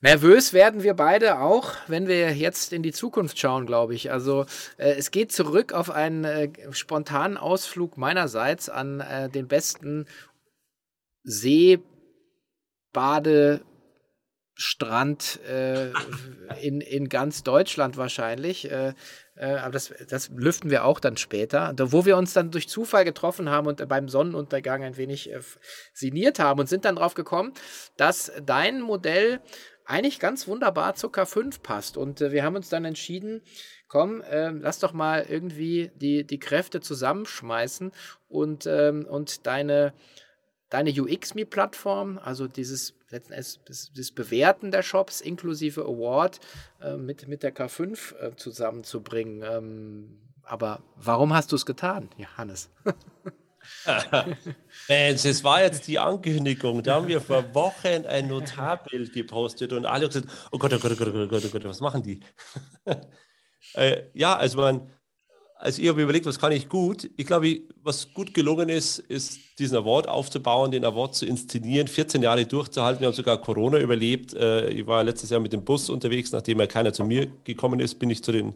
Nervös 0.05 0.53
werden 0.53 0.83
wir 0.83 0.93
beide 0.93 1.39
auch, 1.39 1.73
wenn 1.87 2.07
wir 2.07 2.31
jetzt 2.35 2.71
in 2.71 2.83
die 2.83 2.91
Zukunft 2.91 3.39
schauen, 3.39 3.65
glaube 3.65 3.95
ich. 3.95 4.11
Also 4.11 4.45
äh, 4.77 4.91
es 4.91 5.09
geht 5.09 5.31
zurück 5.31 5.73
auf 5.73 5.89
einen 5.89 6.25
äh, 6.25 6.51
spontanen 6.73 7.37
Ausflug 7.37 7.97
meinerseits 7.97 8.69
an 8.69 8.99
äh, 8.99 9.29
den 9.29 9.47
besten 9.47 10.05
See, 11.23 11.79
Bade, 12.93 13.61
Strand 14.53 15.39
äh, 15.49 15.89
in, 16.61 16.81
in 16.81 17.09
ganz 17.09 17.41
Deutschland 17.41 17.97
wahrscheinlich. 17.97 18.69
Äh, 18.69 18.93
äh, 19.35 19.55
aber 19.55 19.71
das, 19.71 19.91
das 20.07 20.29
lüften 20.29 20.69
wir 20.69 20.85
auch 20.85 20.99
dann 20.99 21.17
später. 21.17 21.73
Da, 21.75 21.91
wo 21.91 22.05
wir 22.05 22.15
uns 22.15 22.33
dann 22.33 22.51
durch 22.51 22.69
Zufall 22.69 23.05
getroffen 23.05 23.49
haben 23.49 23.65
und 23.65 23.87
beim 23.89 24.07
Sonnenuntergang 24.07 24.83
ein 24.83 24.97
wenig 24.97 25.31
äh, 25.31 25.39
sinniert 25.93 26.37
haben 26.37 26.59
und 26.59 26.69
sind 26.69 26.85
dann 26.85 26.95
drauf 26.95 27.15
gekommen, 27.15 27.53
dass 27.97 28.31
dein 28.45 28.81
Modell 28.81 29.41
eigentlich 29.85 30.19
ganz 30.19 30.47
wunderbar 30.47 30.95
zur 30.95 31.11
K5 31.11 31.61
passt. 31.61 31.97
Und 31.97 32.21
äh, 32.21 32.31
wir 32.31 32.43
haben 32.43 32.55
uns 32.55 32.69
dann 32.69 32.85
entschieden, 32.85 33.41
komm, 33.87 34.21
äh, 34.21 34.49
lass 34.49 34.79
doch 34.79 34.93
mal 34.93 35.25
irgendwie 35.27 35.91
die, 35.95 36.25
die 36.25 36.39
Kräfte 36.39 36.81
zusammenschmeißen 36.81 37.91
und, 38.27 38.65
ähm, 38.65 39.05
und 39.05 39.45
deine, 39.45 39.93
deine 40.69 40.89
UXMe-Plattform, 40.89 42.17
also 42.17 42.47
dieses 42.47 42.95
letzten 43.09 43.33
das, 43.33 44.11
Bewerten 44.11 44.71
der 44.71 44.81
Shops 44.81 45.21
inklusive 45.21 45.81
Award 45.81 46.39
äh, 46.81 46.97
mit, 46.97 47.27
mit 47.27 47.43
der 47.43 47.55
K5 47.55 48.15
äh, 48.17 48.35
zusammenzubringen. 48.35 49.43
Ähm, 49.43 50.21
aber 50.43 50.81
warum 50.95 51.33
hast 51.33 51.51
du 51.51 51.55
es 51.55 51.65
getan, 51.65 52.09
Johannes? 52.17 52.69
Mensch, 54.87 55.25
es 55.25 55.43
war 55.43 55.61
jetzt 55.61 55.87
die 55.87 55.99
Ankündigung. 55.99 56.83
Da 56.83 56.95
haben 56.95 57.07
wir 57.07 57.21
vor 57.21 57.53
Wochen 57.53 58.05
ein 58.07 58.27
Notarbild 58.27 59.13
gepostet 59.13 59.73
und 59.73 59.85
alle 59.85 60.07
gesagt: 60.07 60.27
Oh 60.51 60.57
Gott, 60.57 60.73
oh 60.73 60.79
Gott, 60.79 60.91
oh 60.91 60.95
Gott, 60.95 61.13
oh 61.13 61.27
Gott, 61.27 61.43
oh 61.45 61.49
Gott, 61.49 61.65
was 61.65 61.79
machen 61.79 62.03
die? 62.03 62.19
äh, 63.73 64.03
ja, 64.13 64.35
also 64.35 64.57
man, 64.57 64.89
also 65.57 65.81
ich 65.81 65.87
habe 65.87 66.03
überlegt, 66.03 66.25
was 66.25 66.39
kann 66.39 66.51
ich 66.51 66.67
gut. 66.67 67.09
Ich 67.17 67.25
glaube, 67.25 67.61
was 67.81 68.13
gut 68.13 68.33
gelungen 68.33 68.69
ist, 68.69 68.99
ist 68.99 69.39
diesen 69.57 69.77
Award 69.77 70.07
aufzubauen, 70.07 70.71
den 70.71 70.83
Award 70.83 71.15
zu 71.15 71.25
inszenieren, 71.25 71.87
14 71.87 72.21
Jahre 72.21 72.45
durchzuhalten. 72.45 73.01
Wir 73.01 73.07
haben 73.07 73.15
sogar 73.15 73.39
Corona 73.39 73.79
überlebt. 73.79 74.33
Äh, 74.33 74.69
ich 74.69 74.85
war 74.85 75.03
letztes 75.03 75.29
Jahr 75.29 75.39
mit 75.39 75.53
dem 75.53 75.63
Bus 75.63 75.89
unterwegs, 75.89 76.31
nachdem 76.31 76.59
ja 76.59 76.67
keiner 76.67 76.93
zu 76.93 77.05
mir 77.05 77.27
gekommen 77.45 77.79
ist, 77.79 77.95
bin 77.95 78.09
ich 78.09 78.23
zu 78.23 78.31
den 78.31 78.55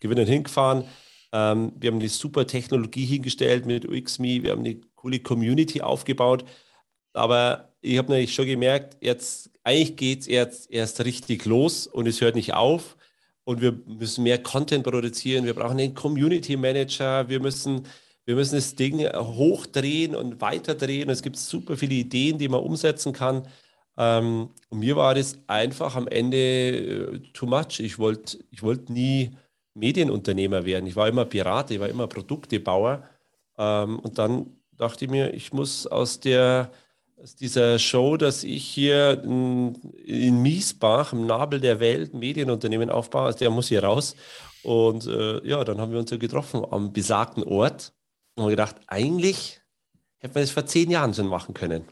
Gewinnern 0.00 0.26
hingefahren. 0.26 0.84
Ähm, 1.32 1.72
wir 1.76 1.90
haben 1.90 1.98
eine 1.98 2.08
super 2.08 2.46
Technologie 2.46 3.04
hingestellt 3.04 3.66
mit 3.66 3.86
UXMe, 3.86 4.42
wir 4.42 4.52
haben 4.52 4.64
eine 4.64 4.80
coole 4.94 5.20
Community 5.20 5.80
aufgebaut. 5.82 6.44
Aber 7.12 7.72
ich 7.80 7.98
habe 7.98 8.08
natürlich 8.08 8.34
schon 8.34 8.46
gemerkt, 8.46 8.96
jetzt 9.00 9.50
eigentlich 9.64 9.96
geht 9.96 10.20
es 10.22 10.26
erst, 10.26 10.70
erst 10.70 11.04
richtig 11.04 11.44
los 11.44 11.86
und 11.86 12.06
es 12.06 12.20
hört 12.20 12.34
nicht 12.34 12.54
auf 12.54 12.96
und 13.44 13.60
wir 13.60 13.72
müssen 13.86 14.24
mehr 14.24 14.42
Content 14.42 14.84
produzieren, 14.84 15.44
wir 15.44 15.54
brauchen 15.54 15.78
einen 15.78 15.94
Community 15.94 16.56
Manager, 16.56 17.28
wir 17.28 17.40
müssen, 17.40 17.86
wir 18.24 18.34
müssen 18.34 18.56
das 18.56 18.74
Ding 18.74 19.00
hochdrehen 19.00 20.14
und 20.14 20.40
weiterdrehen. 20.40 21.08
Es 21.10 21.22
gibt 21.22 21.36
super 21.36 21.76
viele 21.76 21.94
Ideen, 21.94 22.38
die 22.38 22.48
man 22.48 22.60
umsetzen 22.60 23.12
kann. 23.12 23.46
Ähm, 23.96 24.50
und 24.68 24.78
mir 24.78 24.96
war 24.96 25.14
das 25.14 25.38
einfach 25.46 25.96
am 25.96 26.08
Ende 26.08 26.36
äh, 26.36 27.20
too 27.32 27.46
much. 27.46 27.80
Ich 27.80 27.98
wollte 27.98 28.38
ich 28.50 28.62
wollt 28.62 28.90
nie 28.90 29.30
Medienunternehmer 29.74 30.64
werden. 30.64 30.86
Ich 30.86 30.96
war 30.96 31.08
immer 31.08 31.24
Pirat, 31.24 31.70
ich 31.70 31.80
war 31.80 31.88
immer 31.88 32.06
Produktebauer. 32.06 33.08
Ähm, 33.56 33.98
und 34.00 34.18
dann 34.18 34.58
dachte 34.76 35.04
ich 35.04 35.10
mir, 35.10 35.34
ich 35.34 35.52
muss 35.52 35.86
aus 35.86 36.20
der 36.20 36.70
aus 37.20 37.34
dieser 37.34 37.78
Show, 37.78 38.16
dass 38.16 38.44
ich 38.44 38.64
hier 38.64 39.22
in, 39.24 39.74
in 40.04 40.40
Miesbach, 40.40 41.12
im 41.12 41.26
Nabel 41.26 41.60
der 41.60 41.80
Welt, 41.80 42.14
Medienunternehmen 42.14 42.90
aufbaue. 42.90 43.26
Also 43.26 43.38
der 43.38 43.50
muss 43.50 43.68
hier 43.68 43.82
raus. 43.82 44.14
Und 44.62 45.06
äh, 45.06 45.44
ja, 45.46 45.64
dann 45.64 45.80
haben 45.80 45.92
wir 45.92 45.98
uns 45.98 46.10
ja 46.10 46.16
getroffen 46.16 46.64
am 46.70 46.92
besagten 46.92 47.42
Ort 47.42 47.92
und 48.34 48.44
haben 48.44 48.50
gedacht, 48.50 48.76
eigentlich 48.86 49.60
hätte 50.18 50.34
man 50.34 50.42
das 50.42 50.50
vor 50.50 50.66
zehn 50.66 50.90
Jahren 50.90 51.14
schon 51.14 51.26
machen 51.26 51.54
können. 51.54 51.84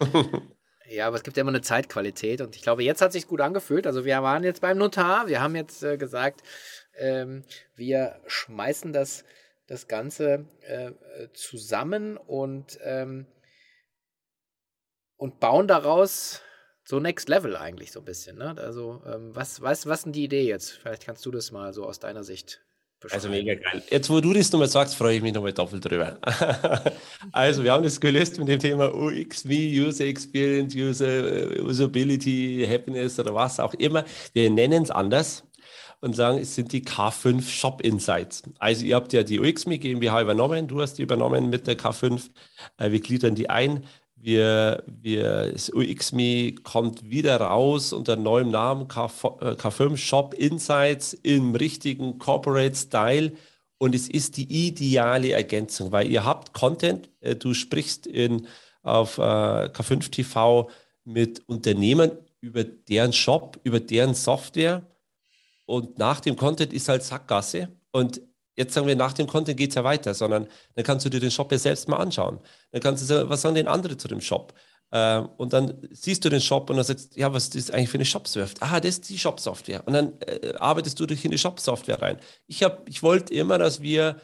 Ja, 0.92 1.06
aber 1.06 1.14
es 1.14 1.22
gibt 1.22 1.36
ja 1.36 1.42
immer 1.42 1.50
eine 1.50 1.60
Zeitqualität 1.60 2.40
und 2.40 2.56
ich 2.56 2.62
glaube, 2.62 2.82
jetzt 2.82 3.00
hat 3.00 3.12
sich 3.12 3.28
gut 3.28 3.40
angefühlt. 3.40 3.86
Also 3.86 4.04
wir 4.04 4.20
waren 4.24 4.42
jetzt 4.42 4.60
beim 4.60 4.76
Notar, 4.76 5.28
wir 5.28 5.40
haben 5.40 5.54
jetzt 5.54 5.84
äh, 5.84 5.96
gesagt, 5.96 6.42
ähm, 6.96 7.44
wir 7.76 8.20
schmeißen 8.26 8.92
das, 8.92 9.24
das 9.66 9.88
Ganze 9.88 10.46
äh, 10.62 10.92
zusammen 11.32 12.16
und, 12.16 12.78
ähm, 12.82 13.26
und 15.16 15.40
bauen 15.40 15.68
daraus 15.68 16.42
so 16.84 16.98
Next 16.98 17.28
Level 17.28 17.56
eigentlich 17.56 17.92
so 17.92 18.00
ein 18.00 18.04
bisschen. 18.04 18.38
Ne? 18.38 18.56
Also 18.58 19.02
ähm, 19.06 19.34
was, 19.34 19.60
was, 19.62 19.86
was 19.86 20.02
denn 20.02 20.12
die 20.12 20.24
Idee 20.24 20.46
jetzt? 20.46 20.72
Vielleicht 20.72 21.04
kannst 21.04 21.24
du 21.24 21.30
das 21.30 21.52
mal 21.52 21.72
so 21.72 21.84
aus 21.84 22.00
deiner 22.00 22.24
Sicht 22.24 22.60
also 23.10 23.30
mega 23.30 23.54
geil. 23.54 23.82
Jetzt, 23.88 24.10
wo 24.10 24.20
du 24.20 24.34
das 24.34 24.52
nochmal 24.52 24.68
sagst, 24.68 24.94
freue 24.94 25.16
ich 25.16 25.22
mich 25.22 25.32
nochmal 25.32 25.54
doppelt 25.54 25.82
drüber. 25.84 26.18
also, 27.32 27.64
wir 27.64 27.72
haben 27.72 27.82
das 27.82 27.98
gelöst 27.98 28.38
mit 28.38 28.48
dem 28.48 28.60
Thema 28.60 28.94
UXV, 28.94 29.48
User 29.48 30.04
Experience, 30.04 30.74
User 30.74 31.56
äh, 31.56 31.60
Usability, 31.60 32.66
Happiness 32.68 33.18
oder 33.18 33.34
was 33.34 33.58
auch 33.58 33.72
immer. 33.74 34.04
Wir 34.34 34.50
nennen 34.50 34.82
es 34.82 34.90
anders 34.90 35.44
und 36.00 36.16
sagen, 36.16 36.38
es 36.38 36.54
sind 36.54 36.72
die 36.72 36.82
K5 36.82 37.48
Shop 37.48 37.80
Insights. 37.82 38.42
Also, 38.58 38.84
ihr 38.84 38.96
habt 38.96 39.12
ja 39.12 39.22
die 39.22 39.40
UXME 39.40 39.78
GmbH 39.78 40.22
übernommen, 40.22 40.66
du 40.66 40.80
hast 40.80 40.94
die 40.94 41.02
übernommen 41.02 41.50
mit 41.50 41.66
der 41.66 41.78
K5. 41.78 42.30
Äh, 42.78 42.90
wir 42.90 43.00
gliedern 43.00 43.34
die 43.34 43.50
ein. 43.50 43.84
Wir, 44.16 44.82
wir, 44.86 45.52
das 45.52 45.72
UXMe 45.72 46.54
kommt 46.62 47.08
wieder 47.08 47.40
raus 47.40 47.94
unter 47.94 48.16
neuem 48.16 48.50
Namen 48.50 48.86
K, 48.86 49.06
K5 49.06 49.96
Shop 49.96 50.34
Insights 50.34 51.14
im 51.14 51.54
richtigen 51.54 52.18
Corporate 52.18 52.74
Style. 52.76 53.32
Und 53.78 53.94
es 53.94 54.08
ist 54.08 54.36
die 54.36 54.68
ideale 54.68 55.32
Ergänzung, 55.32 55.90
weil 55.90 56.10
ihr 56.10 56.24
habt 56.24 56.52
Content, 56.52 57.08
äh, 57.20 57.34
du 57.34 57.54
sprichst 57.54 58.06
in, 58.06 58.46
auf 58.82 59.16
äh, 59.16 59.20
K5 59.20 60.10
TV 60.10 60.68
mit 61.04 61.42
Unternehmen 61.46 62.12
über 62.40 62.64
deren 62.64 63.12
Shop, 63.12 63.58
über 63.64 63.80
deren 63.80 64.14
Software. 64.14 64.82
Und 65.70 65.98
nach 65.98 66.18
dem 66.18 66.34
Content 66.34 66.72
ist 66.72 66.88
halt 66.88 67.04
Sackgasse. 67.04 67.68
Und 67.92 68.20
jetzt 68.56 68.74
sagen 68.74 68.88
wir, 68.88 68.96
nach 68.96 69.12
dem 69.12 69.28
Content 69.28 69.56
geht 69.56 69.70
es 69.70 69.76
ja 69.76 69.84
weiter, 69.84 70.14
sondern 70.14 70.48
dann 70.74 70.84
kannst 70.84 71.06
du 71.06 71.10
dir 71.10 71.20
den 71.20 71.30
Shop 71.30 71.52
ja 71.52 71.58
selbst 71.58 71.88
mal 71.88 71.98
anschauen. 71.98 72.40
Dann 72.72 72.82
kannst 72.82 73.04
du 73.04 73.06
sagen, 73.06 73.28
was 73.28 73.42
sagen 73.42 73.54
denn 73.54 73.68
andere 73.68 73.96
zu 73.96 74.08
dem 74.08 74.20
Shop? 74.20 74.52
Ähm, 74.90 75.28
und 75.36 75.52
dann 75.52 75.86
siehst 75.92 76.24
du 76.24 76.28
den 76.28 76.40
Shop 76.40 76.68
und 76.70 76.76
dann 76.76 76.84
sagst 76.84 77.16
ja, 77.16 77.32
was 77.32 77.46
ist 77.50 77.72
eigentlich 77.72 77.88
für 77.88 77.98
eine 77.98 78.04
Shop-Software? 78.04 78.68
Ah, 78.68 78.80
das 78.80 78.96
ist 78.96 79.10
die 79.10 79.18
Shop-Software. 79.18 79.86
Und 79.86 79.92
dann 79.92 80.20
äh, 80.22 80.54
arbeitest 80.58 80.98
du 80.98 81.06
dich 81.06 81.24
in 81.24 81.30
die 81.30 81.38
Shop-Software 81.38 82.02
rein. 82.02 82.18
Ich, 82.48 82.66
ich 82.86 83.04
wollte 83.04 83.32
immer, 83.32 83.56
dass 83.56 83.80
wir 83.80 84.16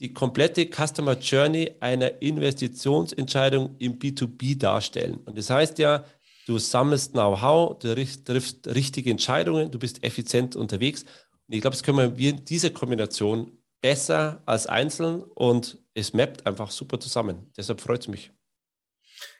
die 0.00 0.12
komplette 0.12 0.66
Customer 0.66 1.16
Journey 1.16 1.76
einer 1.78 2.20
Investitionsentscheidung 2.20 3.76
im 3.78 3.96
B2B 3.96 4.58
darstellen. 4.58 5.20
Und 5.24 5.38
das 5.38 5.50
heißt 5.50 5.78
ja, 5.78 6.04
du 6.50 6.58
sammelst 6.58 7.12
Know-how, 7.12 7.78
du 7.78 7.94
triffst 7.94 8.66
richtige 8.66 9.10
Entscheidungen, 9.10 9.70
du 9.70 9.78
bist 9.78 10.02
effizient 10.02 10.56
unterwegs. 10.56 11.02
Und 11.02 11.54
ich 11.54 11.60
glaube, 11.60 11.76
das 11.76 11.84
können 11.84 12.16
wir 12.16 12.30
in 12.30 12.44
dieser 12.44 12.70
Kombination 12.70 13.56
besser 13.80 14.42
als 14.46 14.66
einzeln 14.66 15.22
und 15.22 15.78
es 15.94 16.12
mappt 16.12 16.46
einfach 16.46 16.72
super 16.72 16.98
zusammen. 16.98 17.50
Deshalb 17.56 17.80
freut 17.80 18.00
es 18.00 18.08
mich. 18.08 18.32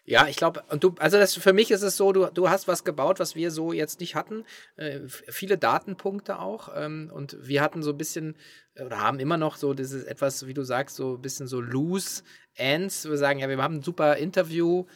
Ja, 0.04 0.28
ich 0.28 0.36
glaube, 0.36 0.62
und 0.68 0.84
du, 0.84 0.94
also 0.98 1.18
das, 1.18 1.34
für 1.34 1.52
mich 1.52 1.70
ist 1.70 1.82
es 1.82 1.96
so, 1.96 2.12
du, 2.12 2.26
du 2.26 2.48
hast 2.48 2.68
was 2.68 2.84
gebaut, 2.84 3.18
was 3.18 3.34
wir 3.34 3.50
so 3.50 3.72
jetzt 3.72 4.00
nicht 4.00 4.14
hatten. 4.14 4.44
Äh, 4.76 5.00
viele 5.06 5.58
Datenpunkte 5.58 6.38
auch. 6.38 6.70
Ähm, 6.74 7.10
und 7.12 7.36
wir 7.40 7.60
hatten 7.60 7.82
so 7.82 7.90
ein 7.90 7.98
bisschen, 7.98 8.36
oder 8.74 9.00
haben 9.00 9.18
immer 9.18 9.36
noch 9.36 9.56
so 9.56 9.74
dieses 9.74 10.04
etwas, 10.04 10.46
wie 10.46 10.54
du 10.54 10.62
sagst, 10.62 10.96
so 10.96 11.16
ein 11.16 11.22
bisschen 11.22 11.48
so 11.48 11.60
loose 11.60 12.22
ends. 12.54 13.08
Wir 13.08 13.18
sagen, 13.18 13.40
ja, 13.40 13.48
wir 13.48 13.62
haben 13.62 13.76
ein 13.76 13.82
super 13.82 14.16
Interview 14.16 14.86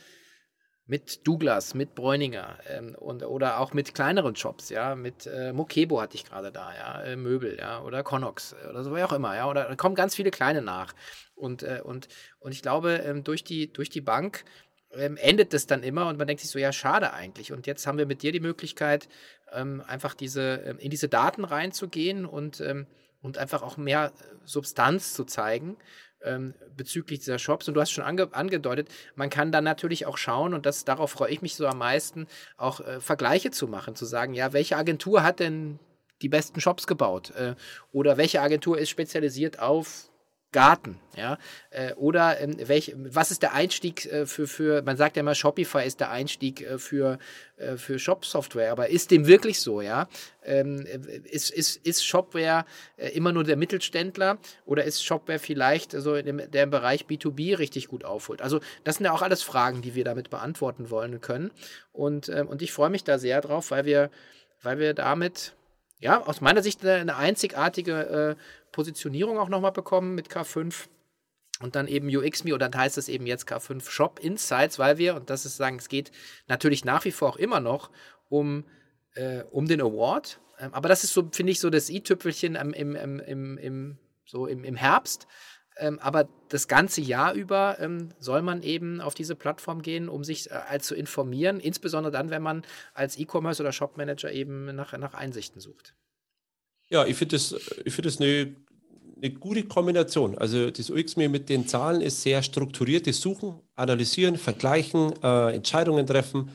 mit 0.86 1.26
Douglas, 1.26 1.74
mit 1.74 1.94
Bräuninger 1.94 2.58
ähm, 2.68 2.94
und, 2.94 3.22
oder 3.22 3.58
auch 3.60 3.72
mit 3.72 3.94
kleineren 3.94 4.36
Shops, 4.36 4.68
ja, 4.68 4.94
mit 4.94 5.26
äh, 5.26 5.52
Mokebo 5.52 6.00
hatte 6.00 6.16
ich 6.16 6.24
gerade 6.24 6.52
da, 6.52 6.74
ja, 6.74 7.02
äh, 7.02 7.16
Möbel, 7.16 7.56
ja, 7.58 7.82
oder 7.82 8.02
Connox 8.02 8.52
äh, 8.52 8.68
oder 8.68 8.84
so, 8.84 8.94
wie 8.94 9.02
auch 9.02 9.12
immer, 9.12 9.34
ja, 9.34 9.48
oder 9.48 9.64
da 9.64 9.76
kommen 9.76 9.94
ganz 9.94 10.14
viele 10.14 10.30
kleine 10.30 10.60
nach. 10.60 10.94
Und, 11.34 11.62
äh, 11.62 11.80
und, 11.82 12.08
und 12.38 12.52
ich 12.52 12.60
glaube, 12.60 12.96
ähm, 12.96 13.24
durch, 13.24 13.44
die, 13.44 13.72
durch 13.72 13.88
die 13.88 14.02
Bank 14.02 14.44
ähm, 14.92 15.16
endet 15.16 15.54
das 15.54 15.66
dann 15.66 15.82
immer 15.82 16.06
und 16.06 16.18
man 16.18 16.26
denkt 16.26 16.42
sich 16.42 16.50
so, 16.50 16.58
ja, 16.58 16.72
schade 16.72 17.14
eigentlich. 17.14 17.50
Und 17.52 17.66
jetzt 17.66 17.86
haben 17.86 17.98
wir 17.98 18.06
mit 18.06 18.22
dir 18.22 18.32
die 18.32 18.40
Möglichkeit, 18.40 19.08
ähm, 19.52 19.82
einfach 19.86 20.14
diese, 20.14 20.62
ähm, 20.66 20.78
in 20.78 20.90
diese 20.90 21.08
Daten 21.08 21.44
reinzugehen 21.44 22.26
und, 22.26 22.60
ähm, 22.60 22.86
und 23.22 23.38
einfach 23.38 23.62
auch 23.62 23.78
mehr 23.78 24.12
Substanz 24.44 25.14
zu 25.14 25.24
zeigen 25.24 25.78
ähm, 26.24 26.54
bezüglich 26.76 27.20
dieser 27.20 27.38
Shops. 27.38 27.68
Und 27.68 27.74
du 27.74 27.80
hast 27.80 27.90
schon 27.90 28.04
ange 28.04 28.28
angedeutet, 28.32 28.88
man 29.14 29.30
kann 29.30 29.52
dann 29.52 29.64
natürlich 29.64 30.06
auch 30.06 30.18
schauen, 30.18 30.54
und 30.54 30.66
das 30.66 30.84
darauf 30.84 31.10
freue 31.10 31.30
ich 31.30 31.42
mich 31.42 31.54
so 31.54 31.66
am 31.66 31.78
meisten, 31.78 32.26
auch 32.56 32.80
äh, 32.80 33.00
Vergleiche 33.00 33.50
zu 33.50 33.68
machen, 33.68 33.94
zu 33.94 34.04
sagen, 34.04 34.34
ja, 34.34 34.52
welche 34.52 34.76
Agentur 34.76 35.22
hat 35.22 35.40
denn 35.40 35.78
die 36.22 36.28
besten 36.28 36.60
Shops 36.60 36.86
gebaut? 36.86 37.30
Äh, 37.30 37.54
oder 37.92 38.16
welche 38.16 38.40
Agentur 38.40 38.78
ist 38.78 38.90
spezialisiert 38.90 39.58
auf 39.58 40.10
Garten, 40.54 41.00
ja, 41.16 41.36
äh, 41.70 41.94
oder 41.94 42.40
ähm, 42.40 42.56
welch, 42.68 42.94
was 42.96 43.32
ist 43.32 43.42
der 43.42 43.54
Einstieg 43.54 44.06
äh, 44.06 44.24
für, 44.24 44.46
für, 44.46 44.82
man 44.82 44.96
sagt 44.96 45.16
ja 45.16 45.20
immer, 45.20 45.34
Shopify 45.34 45.84
ist 45.84 45.98
der 45.98 46.12
Einstieg 46.12 46.62
äh, 46.62 46.78
für, 46.78 47.18
äh, 47.56 47.76
für 47.76 47.98
Shop-Software, 47.98 48.70
aber 48.70 48.88
ist 48.88 49.10
dem 49.10 49.26
wirklich 49.26 49.58
so, 49.58 49.80
ja? 49.80 50.08
Ähm, 50.44 50.86
ist, 51.24 51.50
ist, 51.50 51.84
ist 51.84 52.06
Shopware 52.06 52.66
äh, 52.96 53.08
immer 53.08 53.32
nur 53.32 53.42
der 53.42 53.56
Mittelständler 53.56 54.38
oder 54.64 54.84
ist 54.84 55.04
Shopware 55.04 55.40
vielleicht 55.40 55.90
so 55.90 56.14
in 56.14 56.24
dem, 56.24 56.50
der 56.52 56.62
im 56.62 56.70
Bereich 56.70 57.06
B2B 57.06 57.58
richtig 57.58 57.88
gut 57.88 58.04
aufholt? 58.04 58.40
Also, 58.40 58.60
das 58.84 58.96
sind 58.96 59.06
ja 59.06 59.12
auch 59.12 59.22
alles 59.22 59.42
Fragen, 59.42 59.82
die 59.82 59.96
wir 59.96 60.04
damit 60.04 60.30
beantworten 60.30 60.88
wollen 60.88 61.20
können. 61.20 61.50
Und, 61.92 62.28
ähm, 62.28 62.46
und 62.46 62.62
ich 62.62 62.72
freue 62.72 62.90
mich 62.90 63.02
da 63.02 63.18
sehr 63.18 63.40
drauf, 63.40 63.72
weil 63.72 63.86
wir, 63.86 64.08
weil 64.62 64.78
wir 64.78 64.94
damit 64.94 65.56
ja, 66.00 66.22
aus 66.22 66.40
meiner 66.40 66.62
Sicht 66.62 66.84
eine 66.84 67.16
einzigartige 67.16 68.36
äh, 68.36 68.42
Positionierung 68.72 69.38
auch 69.38 69.48
nochmal 69.48 69.72
bekommen 69.72 70.14
mit 70.14 70.28
K5 70.28 70.88
und 71.60 71.76
dann 71.76 71.86
eben 71.86 72.08
UXMe 72.08 72.52
und 72.52 72.60
dann 72.60 72.74
heißt 72.74 72.98
es 72.98 73.08
eben 73.08 73.26
jetzt 73.26 73.48
K5 73.48 73.88
Shop 73.88 74.18
Insights, 74.18 74.78
weil 74.78 74.98
wir, 74.98 75.14
und 75.14 75.30
das 75.30 75.46
ist 75.46 75.56
sagen, 75.56 75.76
es 75.76 75.88
geht 75.88 76.10
natürlich 76.48 76.84
nach 76.84 77.04
wie 77.04 77.12
vor 77.12 77.30
auch 77.30 77.36
immer 77.36 77.60
noch 77.60 77.90
um, 78.28 78.64
äh, 79.14 79.44
um 79.50 79.66
den 79.66 79.80
Award. 79.80 80.40
Ähm, 80.58 80.74
aber 80.74 80.88
das 80.88 81.04
ist 81.04 81.14
so, 81.14 81.28
finde 81.32 81.52
ich, 81.52 81.60
so 81.60 81.70
das 81.70 81.90
i-Tüpfelchen 81.90 82.56
im, 82.56 82.72
im, 82.72 83.20
im, 83.20 83.58
im, 83.58 83.98
so 84.26 84.46
im, 84.46 84.64
im 84.64 84.76
Herbst. 84.76 85.26
Ähm, 85.76 85.98
aber 85.98 86.28
das 86.48 86.68
ganze 86.68 87.00
Jahr 87.00 87.34
über 87.34 87.78
ähm, 87.80 88.10
soll 88.18 88.42
man 88.42 88.62
eben 88.62 89.00
auf 89.00 89.14
diese 89.14 89.34
Plattform 89.34 89.82
gehen, 89.82 90.08
um 90.08 90.22
sich 90.22 90.50
äh, 90.50 90.78
zu 90.78 90.94
informieren, 90.94 91.58
insbesondere 91.58 92.12
dann, 92.12 92.30
wenn 92.30 92.42
man 92.42 92.62
als 92.92 93.18
E-Commerce 93.18 93.62
oder 93.62 93.72
Shop 93.72 93.96
Manager 93.96 94.30
eben 94.30 94.66
nach, 94.74 94.96
nach 94.96 95.14
Einsichten 95.14 95.60
sucht. 95.60 95.94
Ja, 96.90 97.04
ich 97.06 97.16
finde 97.16 97.36
das, 97.36 97.54
find 97.86 98.06
das 98.06 98.20
eine, 98.20 98.54
eine 99.16 99.32
gute 99.32 99.64
Kombination. 99.64 100.38
Also 100.38 100.70
das 100.70 100.90
UXME 100.90 101.28
mit 101.28 101.48
den 101.48 101.66
Zahlen 101.66 102.00
ist 102.00 102.22
sehr 102.22 102.42
strukturiertes 102.42 103.20
Suchen, 103.20 103.58
Analysieren, 103.74 104.36
Vergleichen, 104.36 105.12
äh, 105.22 105.54
Entscheidungen 105.54 106.06
treffen. 106.06 106.50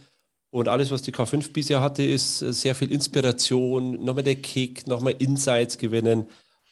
Und 0.52 0.68
alles, 0.68 0.90
was 0.92 1.02
die 1.02 1.14
K5 1.14 1.52
bisher 1.52 1.82
hatte, 1.82 2.04
ist 2.04 2.42
äh, 2.42 2.54
sehr 2.54 2.76
viel 2.76 2.92
Inspiration, 2.92 4.04
nochmal 4.04 4.24
der 4.24 4.36
Kick, 4.36 4.88
nochmal 4.88 5.16
Insights 5.20 5.78
gewinnen. 5.78 6.28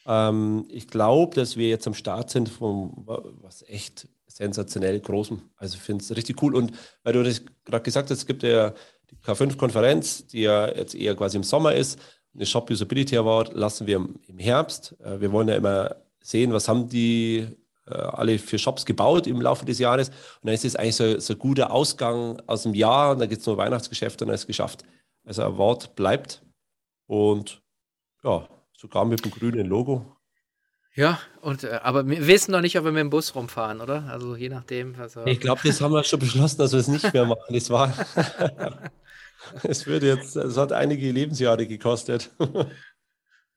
Ähm, 0.08 0.65
ich 0.70 0.88
glaube, 0.88 1.36
dass 1.36 1.58
wir 1.58 1.70
jetzt 1.70 1.88
am 1.88 1.93
Start 1.93 2.30
sind 2.30 2.50
von 2.50 2.91
was 3.41 3.63
echt 3.67 4.08
sensationell 4.28 5.00
Großem. 5.00 5.41
Also 5.58 5.76
ich 5.76 5.82
finde 5.82 6.04
es 6.04 6.15
richtig 6.15 6.41
cool. 6.41 6.56
Und 6.56 6.72
weil 7.04 7.13
du 7.13 7.24
das 7.24 7.41
gerade 7.65 7.84
gesagt 7.84 8.10
hast, 8.10 8.20
es 8.20 8.26
gibt 8.26 8.43
ja 8.43 8.74
die 9.10 9.15
K5-Konferenz, 9.15 10.28
die 10.28 10.41
ja 10.41 10.67
jetzt 10.67 10.96
eher 10.96 11.15
quasi 11.15 11.38
im 11.38 11.43
Sommer 11.43 11.74
ist 11.74 12.00
eine 12.38 12.46
Shop 12.46 12.70
Usability 12.70 13.17
Award 13.17 13.54
lassen 13.54 13.88
wir 13.88 13.98
im 14.28 14.38
Herbst. 14.38 14.96
Äh, 15.02 15.20
wir 15.20 15.32
wollen 15.32 15.48
ja 15.48 15.56
immer 15.56 15.96
sehen, 16.22 16.54
was 16.54 16.67
haben 16.67 16.88
die 16.88 17.48
äh, 17.88 17.93
alle 17.93 18.38
für 18.38 18.60
Shops 18.60 18.86
gebaut 18.86 19.28
im 19.28 19.41
Laufe 19.41 19.65
des 19.65 19.80
Jahres. 19.80 20.10
Und 20.10 20.46
dann 20.46 20.54
ist 20.54 20.65
es 20.65 20.76
eigentlich 20.76 20.96
so, 20.96 21.20
so 21.20 21.34
ein 21.34 21.39
guter 21.39 21.72
Ausgang 21.72 22.41
aus 22.46 22.63
dem 22.63 22.74
Jahr 22.74 23.12
und 23.12 23.20
dann 23.20 23.30
gibt 23.30 23.41
es 23.41 23.48
nur 23.48 23.58
Weihnachtsgeschäft 23.58 24.22
und 24.22 24.28
dann 24.28 24.36
ist 24.36 24.41
es 24.41 24.48
geschafft. 24.48 24.84
Also 25.26 25.43
Award 25.43 25.96
bleibt 25.96 26.43
und 27.08 27.62
ja, 28.24 28.48
sogar 28.78 29.04
mit 29.04 29.26
dem 29.26 29.32
grünen 29.32 29.68
Logo. 29.68 30.16
Ja, 30.96 31.20
und 31.42 31.63
äh, 31.63 31.80
aber 31.84 32.08
wir 32.08 32.25
wissen 32.25 32.52
noch 32.52 32.62
nicht, 32.62 32.78
ob 32.78 32.86
wir 32.86 32.92
mit 32.92 33.02
dem 33.02 33.10
Bus 33.10 33.36
rumfahren, 33.36 33.82
oder? 33.82 34.06
Also 34.10 34.36
je 34.36 34.50
nachdem. 34.50 34.96
Also 35.00 35.25
ich 35.25 35.40
glaube, 35.40 35.62
das 35.63 35.82
haben 35.82 35.92
wir 35.92 36.04
schon 36.04 36.19
beschlossen, 36.19 36.58
dass 36.60 36.71
wir 36.71 36.80
es 36.80 36.88
nicht 36.88 37.13
mehr 37.13 37.25
machen. 37.25 37.54
Das 37.54 37.69
war. 37.69 37.94
Es 39.63 39.86
wird 39.86 40.04
jetzt, 40.04 40.36
es 40.36 40.58
hat 40.58 40.73
einige 40.73 41.10
Lebensjahre 41.12 41.67
gekostet. 41.67 42.32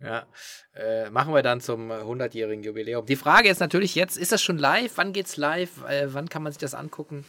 Ja, 0.03 0.27
äh, 0.73 1.11
machen 1.11 1.35
wir 1.35 1.43
dann 1.43 1.61
zum 1.61 1.93
100-jährigen 1.93 2.64
Jubiläum. 2.64 3.05
Die 3.05 3.16
Frage 3.16 3.51
ist 3.51 3.61
natürlich 3.61 3.95
jetzt, 3.95 4.16
ist 4.16 4.33
das 4.33 4.43
schon 4.43 4.57
live? 4.57 4.93
Wann 4.95 5.12
geht's 5.12 5.37
live? 5.37 5.85
Äh, 5.87 6.14
wann 6.14 6.31
kann 6.31 6.43
man 6.43 6.53
sich 6.53 6.59
das 6.59 6.73
angucken? 6.73 7.27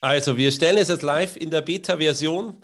Also, 0.00 0.36
wir 0.36 0.50
stellen 0.50 0.78
es 0.78 0.88
jetzt 0.88 1.02
live 1.02 1.36
in 1.36 1.50
der 1.50 1.62
Beta-Version. 1.62 2.60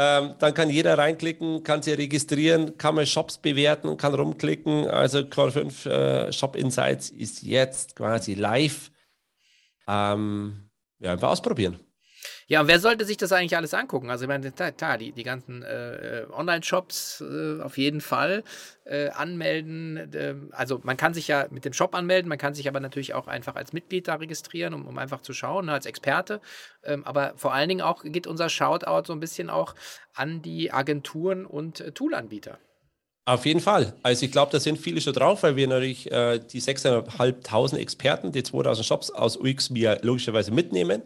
Ähm, 0.00 0.36
dann 0.38 0.54
kann 0.54 0.70
jeder 0.70 0.96
reinklicken, 0.96 1.64
kann 1.64 1.82
sich 1.82 1.98
registrieren, 1.98 2.78
kann 2.78 2.94
mal 2.94 3.04
Shops 3.04 3.36
bewerten, 3.38 3.96
kann 3.96 4.14
rumklicken. 4.14 4.86
Also 4.86 5.26
Core 5.26 5.50
5 5.50 5.86
äh, 5.86 6.32
Shop 6.32 6.54
Insights 6.54 7.10
ist 7.10 7.42
jetzt 7.42 7.96
quasi 7.96 8.34
live. 8.34 8.92
Ähm, 9.88 10.70
ja, 11.00 11.10
einfach 11.10 11.30
ausprobieren. 11.30 11.80
Ja, 12.50 12.62
und 12.62 12.66
wer 12.66 12.80
sollte 12.80 13.04
sich 13.04 13.18
das 13.18 13.30
eigentlich 13.30 13.58
alles 13.58 13.74
angucken? 13.74 14.08
Also 14.08 14.24
ich 14.24 14.28
meine, 14.28 14.50
klar, 14.50 14.96
die, 14.96 15.12
die 15.12 15.22
ganzen 15.22 15.62
äh, 15.62 16.24
Online-Shops 16.32 17.20
äh, 17.20 17.60
auf 17.60 17.76
jeden 17.76 18.00
Fall 18.00 18.42
äh, 18.86 19.10
anmelden. 19.10 20.10
Ähm, 20.14 20.48
also 20.52 20.80
man 20.82 20.96
kann 20.96 21.12
sich 21.12 21.28
ja 21.28 21.46
mit 21.50 21.66
dem 21.66 21.74
Shop 21.74 21.94
anmelden, 21.94 22.30
man 22.30 22.38
kann 22.38 22.54
sich 22.54 22.66
aber 22.66 22.80
natürlich 22.80 23.12
auch 23.12 23.26
einfach 23.26 23.54
als 23.54 23.74
Mitglied 23.74 24.08
da 24.08 24.14
registrieren, 24.14 24.72
um, 24.72 24.86
um 24.86 24.96
einfach 24.96 25.20
zu 25.20 25.34
schauen, 25.34 25.66
ne, 25.66 25.72
als 25.72 25.84
Experte. 25.84 26.40
Ähm, 26.82 27.04
aber 27.04 27.34
vor 27.36 27.52
allen 27.52 27.68
Dingen 27.68 27.82
auch 27.82 28.02
geht 28.02 28.26
unser 28.26 28.48
Shoutout 28.48 29.04
so 29.04 29.12
ein 29.12 29.20
bisschen 29.20 29.50
auch 29.50 29.74
an 30.14 30.40
die 30.40 30.72
Agenturen 30.72 31.44
und 31.44 31.80
äh, 31.80 31.92
Toolanbieter. 31.92 32.58
Auf 33.26 33.44
jeden 33.44 33.60
Fall. 33.60 33.92
Also 34.02 34.24
ich 34.24 34.32
glaube, 34.32 34.52
da 34.52 34.58
sind 34.58 34.78
viele 34.78 35.02
schon 35.02 35.12
drauf, 35.12 35.42
weil 35.42 35.56
wir 35.56 35.68
natürlich 35.68 36.10
äh, 36.10 36.38
die 36.38 36.62
6.500 36.62 37.76
Experten, 37.76 38.32
die 38.32 38.42
2000 38.42 38.86
Shops 38.86 39.10
aus 39.10 39.36
UX 39.36 39.68
mir 39.68 39.98
logischerweise 40.00 40.50
mitnehmen. 40.50 41.02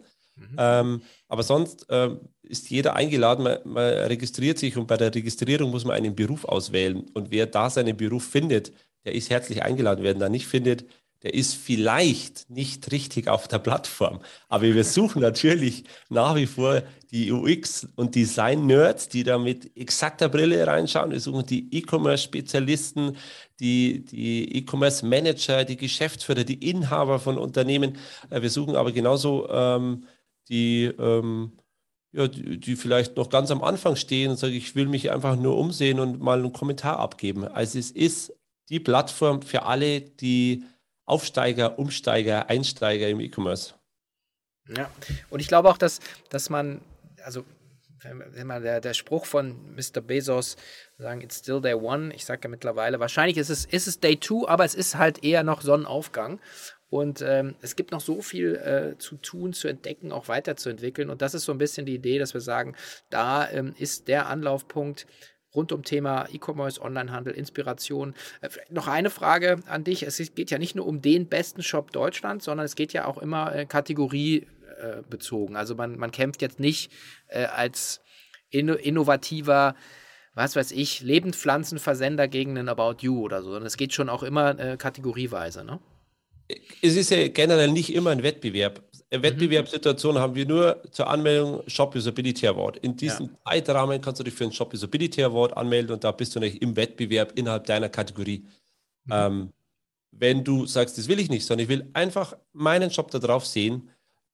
Mhm. 0.50 0.56
Ähm, 0.58 1.02
aber 1.28 1.42
sonst 1.42 1.86
ähm, 1.88 2.20
ist 2.42 2.70
jeder 2.70 2.94
eingeladen, 2.96 3.44
man, 3.44 3.58
man, 3.64 3.84
registriert 3.84 4.58
sich 4.58 4.76
und 4.76 4.86
bei 4.86 4.96
der 4.96 5.14
Registrierung 5.14 5.70
muss 5.70 5.84
man 5.84 5.96
einen 5.96 6.14
Beruf 6.14 6.44
auswählen. 6.44 7.04
Und 7.14 7.30
wer 7.30 7.46
da 7.46 7.70
seinen 7.70 7.96
Beruf 7.96 8.24
findet, 8.24 8.72
der 9.04 9.14
ist 9.14 9.30
herzlich 9.30 9.62
eingeladen. 9.62 10.04
Wer 10.04 10.12
ihn 10.12 10.20
da 10.20 10.28
nicht 10.28 10.46
findet, 10.46 10.84
der 11.22 11.34
ist 11.34 11.54
vielleicht 11.54 12.50
nicht 12.50 12.90
richtig 12.90 13.28
auf 13.28 13.46
der 13.46 13.58
Plattform. 13.58 14.20
Aber 14.48 14.62
wir 14.62 14.84
suchen 14.84 15.22
natürlich 15.22 15.84
nach 16.08 16.34
wie 16.34 16.46
vor 16.46 16.82
die 17.12 17.30
UX- 17.30 17.86
und 17.94 18.14
Design-Nerds, 18.14 19.08
die 19.08 19.22
da 19.22 19.38
mit 19.38 19.76
exakter 19.76 20.28
Brille 20.28 20.66
reinschauen. 20.66 21.10
Wir 21.10 21.20
suchen 21.20 21.44
die 21.46 21.68
E-Commerce-Spezialisten, 21.76 23.16
die, 23.60 24.04
die 24.04 24.56
E-Commerce-Manager, 24.56 25.64
die 25.64 25.76
Geschäftsführer, 25.76 26.44
die 26.44 26.70
Inhaber 26.70 27.18
von 27.18 27.38
Unternehmen. 27.38 27.98
Äh, 28.30 28.42
wir 28.42 28.50
suchen 28.50 28.76
aber 28.76 28.92
genauso 28.92 29.48
ähm, 29.50 30.06
die, 30.48 30.84
ähm, 30.84 31.52
ja, 32.12 32.28
die, 32.28 32.58
die, 32.58 32.76
vielleicht 32.76 33.16
noch 33.16 33.30
ganz 33.30 33.50
am 33.50 33.62
Anfang 33.62 33.96
stehen 33.96 34.30
und 34.30 34.36
sagen, 34.36 34.54
ich 34.54 34.74
will 34.74 34.86
mich 34.86 35.10
einfach 35.10 35.36
nur 35.36 35.56
umsehen 35.56 36.00
und 36.00 36.20
mal 36.20 36.38
einen 36.38 36.52
Kommentar 36.52 36.98
abgeben. 36.98 37.44
Also 37.44 37.78
es 37.78 37.90
ist 37.90 38.34
die 38.68 38.80
Plattform 38.80 39.42
für 39.42 39.62
alle, 39.62 40.00
die 40.00 40.64
Aufsteiger, 41.04 41.78
Umsteiger, 41.78 42.48
Einsteiger 42.48 43.08
im 43.08 43.20
E-Commerce. 43.20 43.74
Ja, 44.76 44.90
und 45.30 45.40
ich 45.40 45.48
glaube 45.48 45.68
auch, 45.68 45.78
dass, 45.78 46.00
dass 46.30 46.48
man, 46.48 46.80
also 47.24 47.44
wenn 48.04 48.46
man 48.46 48.62
der, 48.62 48.80
der 48.80 48.94
Spruch 48.94 49.26
von 49.26 49.74
Mr. 49.74 50.00
Bezos 50.00 50.56
sagen, 50.98 51.20
it's 51.20 51.38
still 51.38 51.60
day 51.60 51.74
one. 51.74 52.12
Ich 52.14 52.24
sage 52.24 52.40
ja 52.44 52.48
mittlerweile, 52.48 53.00
wahrscheinlich 53.00 53.36
ist 53.36 53.48
es, 53.48 53.64
ist 53.64 53.86
es 53.86 54.00
day 54.00 54.16
two, 54.16 54.46
aber 54.48 54.64
es 54.64 54.74
ist 54.74 54.96
halt 54.96 55.24
eher 55.24 55.42
noch 55.42 55.62
Sonnenaufgang. 55.62 56.40
Und 56.92 57.22
ähm, 57.26 57.54
es 57.62 57.74
gibt 57.74 57.90
noch 57.90 58.02
so 58.02 58.20
viel 58.20 58.54
äh, 58.56 58.98
zu 58.98 59.16
tun, 59.16 59.54
zu 59.54 59.66
entdecken, 59.66 60.12
auch 60.12 60.28
weiterzuentwickeln. 60.28 61.08
Und 61.08 61.22
das 61.22 61.32
ist 61.32 61.46
so 61.46 61.52
ein 61.52 61.56
bisschen 61.56 61.86
die 61.86 61.94
Idee, 61.94 62.18
dass 62.18 62.34
wir 62.34 62.42
sagen, 62.42 62.76
da 63.08 63.50
ähm, 63.50 63.74
ist 63.78 64.08
der 64.08 64.28
Anlaufpunkt 64.28 65.06
rund 65.54 65.72
um 65.72 65.84
Thema 65.84 66.28
E-Commerce, 66.30 66.82
Onlinehandel, 66.82 67.32
Inspiration. 67.32 68.12
Äh, 68.42 68.50
noch 68.68 68.88
eine 68.88 69.08
Frage 69.08 69.60
an 69.68 69.84
dich. 69.84 70.02
Es 70.02 70.34
geht 70.34 70.50
ja 70.50 70.58
nicht 70.58 70.76
nur 70.76 70.86
um 70.86 71.00
den 71.00 71.28
besten 71.28 71.62
Shop 71.62 71.92
Deutschlands, 71.92 72.44
sondern 72.44 72.66
es 72.66 72.74
geht 72.74 72.92
ja 72.92 73.06
auch 73.06 73.16
immer 73.16 73.54
äh, 73.54 73.64
kategoriebezogen. 73.64 75.56
also 75.56 75.74
man, 75.74 75.96
man 75.96 76.10
kämpft 76.10 76.42
jetzt 76.42 76.60
nicht 76.60 76.92
äh, 77.28 77.46
als 77.46 78.02
inno 78.50 78.74
innovativer 78.74 79.76
was 80.34 80.56
weiß 80.56 80.72
ich, 80.72 81.00
Lebendpflanzenversender 81.00 82.26
gegen 82.28 82.56
einen 82.56 82.70
About 82.70 82.96
You 83.00 83.22
oder 83.22 83.42
so, 83.42 83.50
sondern 83.50 83.66
es 83.66 83.76
geht 83.76 83.92
schon 83.92 84.08
auch 84.08 84.22
immer 84.22 84.58
äh, 84.58 84.76
kategorieweise, 84.78 85.62
ne? 85.62 85.78
Es 86.82 86.96
ist 86.96 87.10
ja 87.10 87.28
generell 87.28 87.70
nicht 87.70 87.94
immer 87.94 88.10
ein 88.10 88.22
Wettbewerb. 88.22 88.82
Eine 89.10 89.18
mhm. 89.18 89.22
Wettbewerbssituation 89.24 90.18
haben 90.18 90.34
wir 90.34 90.46
nur 90.46 90.82
zur 90.90 91.08
Anmeldung 91.08 91.62
Shop 91.66 91.94
Usability 91.94 92.46
Award. 92.46 92.78
In 92.78 92.96
diesem 92.96 93.26
ja. 93.26 93.32
Zeitrahmen 93.46 94.00
kannst 94.00 94.20
du 94.20 94.24
dich 94.24 94.34
für 94.34 94.44
einen 94.44 94.52
Shop 94.52 94.72
Usability 94.72 95.22
Award 95.22 95.56
anmelden 95.56 95.92
und 95.92 96.04
da 96.04 96.12
bist 96.12 96.34
du 96.34 96.40
nicht 96.40 96.62
im 96.62 96.76
Wettbewerb 96.76 97.32
innerhalb 97.38 97.66
deiner 97.66 97.88
Kategorie. 97.88 98.46
Mhm. 99.04 99.12
Ähm, 99.12 99.52
wenn 100.12 100.44
du 100.44 100.66
sagst, 100.66 100.98
das 100.98 101.08
will 101.08 101.20
ich 101.20 101.30
nicht, 101.30 101.46
sondern 101.46 101.64
ich 101.64 101.68
will 101.68 101.88
einfach 101.94 102.36
meinen 102.52 102.90
Shop 102.90 103.10
da 103.10 103.18
drauf 103.18 103.46
sehen, 103.46 103.88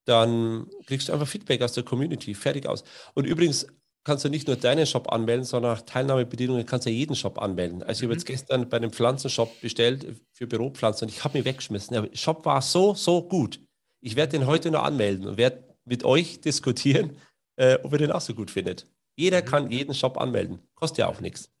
dann 0.05 0.67
kriegst 0.87 1.07
du 1.07 1.13
einfach 1.13 1.27
Feedback 1.27 1.61
aus 1.61 1.73
der 1.73 1.83
Community. 1.83 2.33
Fertig 2.33 2.67
aus. 2.67 2.83
Und 3.13 3.25
übrigens, 3.25 3.67
kannst 4.09 4.25
du 4.25 4.29
nicht 4.29 4.47
nur 4.47 4.55
deinen 4.55 4.87
Shop 4.87 5.13
anmelden, 5.13 5.45
sondern 5.45 5.73
nach 5.73 5.83
Teilnahmebedingungen 5.83 6.65
kannst 6.65 6.87
du 6.87 6.89
jeden 6.89 7.15
Shop 7.15 7.39
anmelden. 7.39 7.83
Also 7.83 7.89
mhm. 7.89 7.93
ich 7.93 8.01
habe 8.03 8.13
jetzt 8.13 8.25
gestern 8.25 8.67
bei 8.67 8.77
einem 8.77 8.91
Pflanzenshop 8.91 9.61
bestellt 9.61 10.19
für 10.33 10.47
Büropflanzen 10.47 11.07
und 11.07 11.13
ich 11.13 11.23
habe 11.23 11.37
mich 11.37 11.45
weggeschmissen. 11.45 11.93
Der 11.93 12.17
Shop 12.17 12.43
war 12.43 12.63
so, 12.63 12.95
so 12.95 13.21
gut. 13.21 13.59
Ich 14.01 14.15
werde 14.15 14.31
den 14.39 14.47
heute 14.47 14.71
noch 14.71 14.81
anmelden 14.81 15.27
und 15.27 15.37
werde 15.37 15.63
mit 15.85 16.03
euch 16.05 16.41
diskutieren, 16.41 17.17
äh, 17.57 17.77
ob 17.83 17.91
ihr 17.91 17.99
den 17.99 18.11
auch 18.11 18.21
so 18.21 18.33
gut 18.33 18.49
findet. 18.49 18.87
Jeder 19.15 19.41
mhm. 19.41 19.45
kann 19.45 19.71
jeden 19.71 19.93
Shop 19.93 20.17
anmelden. 20.17 20.57
Kostet 20.73 20.97
ja 20.97 21.07
auch 21.07 21.21
nichts. 21.21 21.51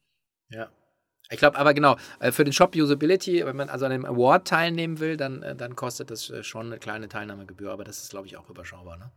Ja. 0.49 0.71
Ich 1.29 1.37
glaube 1.37 1.55
aber 1.55 1.75
genau, 1.75 1.97
äh, 2.19 2.31
für 2.31 2.45
den 2.45 2.53
Shop 2.53 2.75
Usability, 2.75 3.45
wenn 3.45 3.57
man 3.57 3.69
also 3.69 3.85
an 3.85 3.91
einem 3.91 4.05
Award 4.05 4.47
teilnehmen 4.47 4.99
will, 4.99 5.17
dann, 5.17 5.43
äh, 5.43 5.55
dann 5.55 5.75
kostet 5.75 6.09
das 6.09 6.31
äh, 6.31 6.43
schon 6.43 6.65
eine 6.65 6.79
kleine 6.79 7.09
Teilnahmegebühr, 7.09 7.71
aber 7.71 7.83
das 7.83 8.01
ist, 8.01 8.09
glaube 8.09 8.25
ich, 8.25 8.37
auch 8.37 8.49
überschaubar. 8.49 8.97
Ne? 8.97 9.11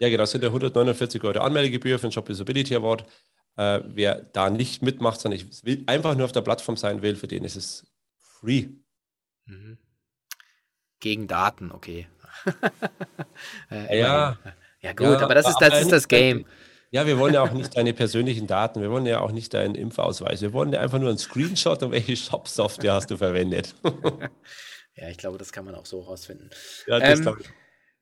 Ja, 0.00 0.08
genau, 0.08 0.22
das 0.22 0.30
sind 0.30 0.42
ja 0.42 0.48
149 0.48 1.22
Euro 1.24 1.40
Anmeldegebühr 1.40 1.98
für 1.98 2.06
den 2.08 2.12
Shop 2.12 2.28
Usability 2.28 2.74
Award. 2.76 3.04
Äh, 3.56 3.80
wer 3.86 4.22
da 4.32 4.50
nicht 4.50 4.82
mitmacht, 4.82 5.20
sondern 5.20 5.40
ich 5.40 5.64
will 5.64 5.82
einfach 5.86 6.14
nur 6.14 6.24
auf 6.26 6.32
der 6.32 6.42
Plattform 6.42 6.76
sein 6.76 7.02
will, 7.02 7.16
für 7.16 7.26
den 7.26 7.44
ist 7.44 7.56
es 7.56 7.86
free. 8.18 8.68
Mhm. 9.46 9.78
Gegen 11.00 11.26
Daten, 11.26 11.72
okay. 11.72 12.06
äh, 13.70 13.98
ja. 13.98 14.38
Ja, 14.80 14.92
gut, 14.92 15.06
ja, 15.06 15.20
aber 15.20 15.34
das 15.34 15.48
ist, 15.48 15.58
das 15.58 15.80
ist 15.80 15.90
das 15.90 16.06
Game. 16.06 16.46
Ja, 16.90 17.06
wir 17.06 17.18
wollen 17.18 17.34
ja 17.34 17.42
auch 17.42 17.52
nicht 17.52 17.76
deine 17.76 17.92
persönlichen 17.92 18.46
Daten, 18.46 18.80
wir 18.80 18.90
wollen 18.90 19.04
ja 19.04 19.20
auch 19.20 19.32
nicht 19.32 19.52
deinen 19.52 19.74
Impfausweis, 19.74 20.40
wir 20.40 20.52
wollen 20.52 20.72
ja 20.72 20.80
einfach 20.80 20.98
nur 20.98 21.10
einen 21.10 21.18
Screenshot 21.18 21.82
und 21.82 21.90
welche 21.92 22.16
Shop-Software 22.16 22.94
hast 22.94 23.10
du 23.10 23.16
verwendet. 23.16 23.74
ja, 24.94 25.08
ich 25.08 25.18
glaube, 25.18 25.36
das 25.36 25.52
kann 25.52 25.66
man 25.66 25.74
auch 25.74 25.84
so 25.84 26.00
rausfinden. 26.00 26.48
Ja, 26.86 26.98
das 26.98 27.18
ähm, 27.18 27.24
glaube 27.24 27.40
ich. 27.42 27.48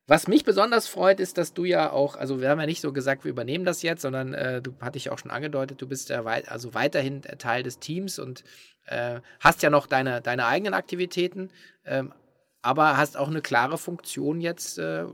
Was 0.09 0.29
mich 0.29 0.45
besonders 0.45 0.87
freut, 0.87 1.19
ist, 1.19 1.37
dass 1.37 1.53
du 1.53 1.65
ja 1.65 1.91
auch, 1.91 2.15
also 2.15 2.39
wir 2.39 2.49
haben 2.49 2.61
ja 2.61 2.65
nicht 2.65 2.79
so 2.79 2.93
gesagt, 2.93 3.25
wir 3.25 3.31
übernehmen 3.31 3.65
das 3.65 3.81
jetzt, 3.81 4.01
sondern 4.01 4.33
äh, 4.33 4.61
du 4.61 4.73
hatte 4.79 4.97
ich 4.97 5.09
auch 5.09 5.19
schon 5.19 5.31
angedeutet, 5.31 5.81
du 5.81 5.87
bist 5.87 6.09
ja 6.09 6.23
wei 6.23 6.47
also 6.47 6.73
weiterhin 6.73 7.21
Teil 7.21 7.61
des 7.61 7.79
Teams 7.79 8.17
und 8.17 8.45
äh, 8.85 9.19
hast 9.41 9.63
ja 9.63 9.69
noch 9.69 9.85
deine, 9.85 10.21
deine 10.21 10.45
eigenen 10.45 10.73
Aktivitäten, 10.73 11.49
ähm, 11.85 12.13
aber 12.61 12.95
hast 12.95 13.17
auch 13.17 13.27
eine 13.27 13.41
klare 13.41 13.77
Funktion 13.77 14.39
jetzt, 14.39 14.79
äh, 14.79 15.05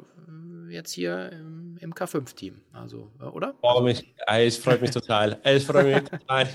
jetzt 0.69 0.91
hier 0.91 1.31
im, 1.31 1.77
im 1.79 1.93
K5-Team. 1.95 2.61
Also, 2.71 3.11
äh, 3.19 3.25
oder? 3.25 3.55
Oh, 3.63 3.81
mich, 3.81 4.13
es 4.27 4.57
freut 4.57 4.81
mich 4.81 4.91
total. 4.91 5.39
Es 5.43 5.63
freut 5.63 5.87
mich 5.87 6.09
total. 6.19 6.47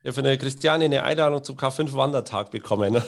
Ich 0.00 0.06
habe 0.06 0.14
von 0.14 0.24
der 0.24 0.38
Christiane 0.38 0.84
eine 0.84 1.02
Einladung 1.02 1.42
zum 1.42 1.56
K5-Wandertag 1.56 2.52
bekommen. 2.52 2.94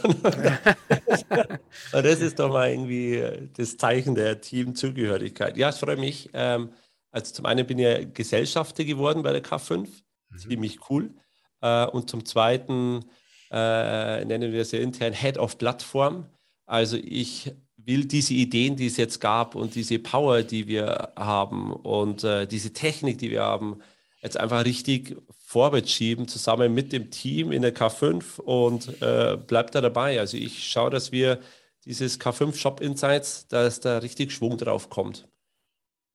das 1.93 2.20
ist 2.20 2.41
doch 2.41 2.49
mal 2.49 2.68
irgendwie 2.68 3.49
das 3.57 3.76
Zeichen 3.76 4.16
der 4.16 4.41
Teamzugehörigkeit. 4.41 5.57
Ja, 5.57 5.68
es 5.68 5.78
freut 5.78 6.01
mich. 6.01 6.30
Ähm, 6.32 6.70
also 7.12 7.32
zum 7.32 7.47
einen 7.47 7.64
bin 7.64 7.78
ich 7.78 8.12
Gesellschafter 8.12 8.84
geworden 8.84 9.22
bei 9.22 9.30
der 9.30 9.45
K5, 9.45 9.76
mhm. 9.78 10.38
ziemlich 10.38 10.91
cool. 10.91 11.14
Äh, 11.61 11.86
und 11.86 12.11
zum 12.11 12.24
zweiten 12.24 13.05
äh, 13.53 14.24
nennen 14.24 14.53
wir 14.53 14.62
es 14.62 14.72
ja 14.72 14.80
intern 14.80 15.12
Head 15.12 15.38
of 15.38 15.59
Plattform. 15.59 16.26
Also 16.66 16.97
ich 16.97 17.53
will 17.76 18.05
diese 18.05 18.34
Ideen, 18.34 18.74
die 18.74 18.86
es 18.86 18.97
jetzt 18.97 19.20
gab 19.20 19.55
und 19.55 19.76
diese 19.76 20.01
Power, 20.01 20.43
die 20.43 20.66
wir 20.66 21.12
haben 21.16 21.72
und 21.72 22.24
äh, 22.24 22.47
diese 22.47 22.72
Technik, 22.72 23.18
die 23.18 23.30
wir 23.30 23.43
haben, 23.43 23.80
jetzt 24.22 24.36
einfach 24.36 24.64
richtig 24.64 25.16
vorwärts 25.51 25.90
schieben, 25.90 26.28
zusammen 26.28 26.72
mit 26.72 26.92
dem 26.92 27.11
Team 27.11 27.51
in 27.51 27.62
der 27.62 27.74
K5 27.74 28.38
und 28.38 29.03
äh, 29.03 29.36
bleibt 29.36 29.74
da 29.74 29.80
dabei. 29.80 30.20
Also 30.20 30.36
ich 30.36 30.70
schaue, 30.70 30.90
dass 30.90 31.11
wir 31.11 31.40
dieses 31.84 32.20
K5 32.20 32.55
Shop 32.55 32.80
Insights, 32.80 33.48
dass 33.48 33.80
da 33.80 33.98
richtig 33.98 34.30
Schwung 34.30 34.59
drauf 34.59 34.90
kommt. 34.90 35.26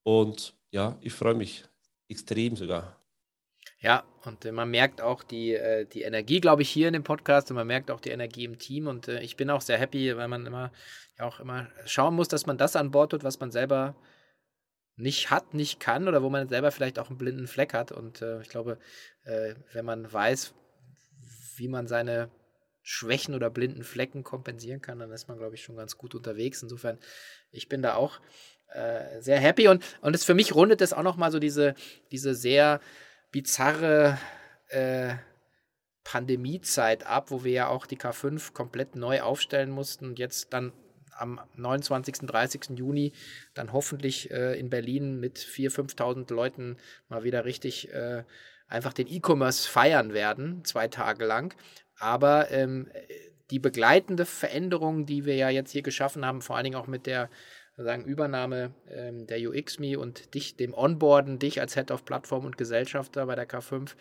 Und 0.03 0.55
ja, 0.71 0.97
ich 1.01 1.11
freue 1.11 1.33
mich 1.33 1.65
extrem 2.07 2.55
sogar. 2.55 2.95
Ja, 3.79 4.05
und 4.23 4.45
äh, 4.45 4.53
man 4.53 4.71
merkt 4.71 5.01
auch 5.01 5.21
die, 5.21 5.53
äh, 5.53 5.85
die 5.85 6.03
Energie, 6.03 6.39
glaube 6.39 6.61
ich, 6.61 6.69
hier 6.69 6.87
in 6.87 6.93
dem 6.93 7.03
Podcast 7.03 7.51
und 7.51 7.57
man 7.57 7.67
merkt 7.67 7.91
auch 7.91 7.99
die 7.99 8.11
Energie 8.11 8.45
im 8.45 8.57
Team. 8.57 8.87
Und 8.87 9.09
äh, 9.09 9.19
ich 9.19 9.35
bin 9.35 9.49
auch 9.49 9.59
sehr 9.59 9.77
happy, 9.77 10.15
weil 10.15 10.29
man 10.29 10.45
immer 10.45 10.71
ja 11.19 11.25
auch 11.25 11.41
immer 11.41 11.67
schauen 11.85 12.15
muss, 12.15 12.29
dass 12.29 12.45
man 12.45 12.57
das 12.57 12.77
an 12.77 12.91
Bord 12.91 13.11
tut, 13.11 13.25
was 13.25 13.41
man 13.41 13.51
selber 13.51 13.95
nicht 14.97 15.29
hat, 15.29 15.53
nicht 15.53 15.79
kann 15.79 16.07
oder 16.07 16.23
wo 16.23 16.29
man 16.29 16.47
selber 16.47 16.71
vielleicht 16.71 16.99
auch 16.99 17.09
einen 17.09 17.17
blinden 17.17 17.47
Fleck 17.47 17.73
hat. 17.73 17.91
Und 17.91 18.21
äh, 18.21 18.41
ich 18.41 18.49
glaube, 18.49 18.77
äh, 19.23 19.55
wenn 19.73 19.85
man 19.85 20.11
weiß, 20.11 20.53
wie 21.57 21.67
man 21.67 21.87
seine 21.87 22.29
Schwächen 22.81 23.33
oder 23.33 23.49
blinden 23.49 23.83
Flecken 23.83 24.23
kompensieren 24.23 24.81
kann, 24.81 24.99
dann 24.99 25.11
ist 25.11 25.27
man, 25.27 25.37
glaube 25.37 25.55
ich, 25.55 25.63
schon 25.63 25.75
ganz 25.75 25.97
gut 25.97 26.15
unterwegs. 26.15 26.61
Insofern, 26.61 26.99
ich 27.51 27.67
bin 27.67 27.81
da 27.81 27.95
auch 27.95 28.19
äh, 28.73 29.21
sehr 29.21 29.39
happy 29.39 29.67
und, 29.67 29.83
und 30.01 30.15
es 30.15 30.23
für 30.23 30.33
mich 30.33 30.53
rundet 30.53 30.81
es 30.81 30.93
auch 30.93 31.03
nochmal 31.03 31.31
so 31.31 31.39
diese, 31.39 31.75
diese 32.11 32.35
sehr 32.35 32.79
bizarre 33.31 34.17
äh, 34.69 35.15
Pandemiezeit 36.03 37.05
ab, 37.05 37.31
wo 37.31 37.43
wir 37.43 37.51
ja 37.51 37.67
auch 37.67 37.85
die 37.87 37.97
K5 37.97 38.53
komplett 38.53 38.95
neu 38.95 39.21
aufstellen 39.21 39.71
mussten 39.71 40.05
und 40.05 40.19
jetzt 40.19 40.53
dann 40.53 40.71
am 41.17 41.39
29. 41.55 42.27
30. 42.27 42.77
Juni 42.77 43.13
dann 43.53 43.73
hoffentlich 43.73 44.31
äh, 44.31 44.59
in 44.59 44.69
Berlin 44.69 45.19
mit 45.19 45.39
4.000, 45.39 45.95
5.000 45.95 46.33
Leuten 46.33 46.77
mal 47.09 47.23
wieder 47.23 47.45
richtig 47.45 47.91
äh, 47.93 48.23
einfach 48.67 48.93
den 48.93 49.07
E-Commerce 49.07 49.69
feiern 49.69 50.13
werden, 50.13 50.63
zwei 50.65 50.87
Tage 50.87 51.25
lang. 51.25 51.55
Aber 51.97 52.51
ähm, 52.51 52.89
die 53.51 53.59
begleitende 53.59 54.25
Veränderung, 54.25 55.05
die 55.05 55.25
wir 55.25 55.35
ja 55.35 55.49
jetzt 55.49 55.71
hier 55.71 55.83
geschaffen 55.83 56.25
haben, 56.25 56.41
vor 56.41 56.55
allen 56.55 56.65
Dingen 56.65 56.77
auch 56.77 56.87
mit 56.87 57.05
der 57.05 57.29
sagen, 57.77 58.05
Übernahme 58.05 58.73
ähm, 58.89 59.27
der 59.27 59.39
UXMe 59.39 59.99
und 59.99 60.33
dich, 60.33 60.55
dem 60.55 60.73
Onboarden, 60.73 61.39
dich 61.39 61.59
als 61.59 61.73
Head 61.75 61.91
of 61.91 62.05
Plattform 62.05 62.45
und 62.45 62.57
Gesellschafter 62.57 63.25
bei 63.25 63.35
der 63.35 63.49
K5, 63.49 63.95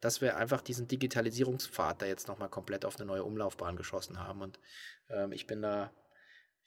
dass 0.00 0.22
wir 0.22 0.36
einfach 0.36 0.62
diesen 0.62 0.88
Digitalisierungspfad 0.88 2.00
da 2.00 2.06
jetzt 2.06 2.28
nochmal 2.28 2.48
komplett 2.48 2.84
auf 2.84 2.96
eine 2.96 3.06
neue 3.06 3.24
Umlaufbahn 3.24 3.76
geschossen 3.76 4.18
haben. 4.18 4.40
Und 4.40 4.58
ähm, 5.10 5.32
ich 5.32 5.46
bin 5.46 5.60
da 5.60 5.92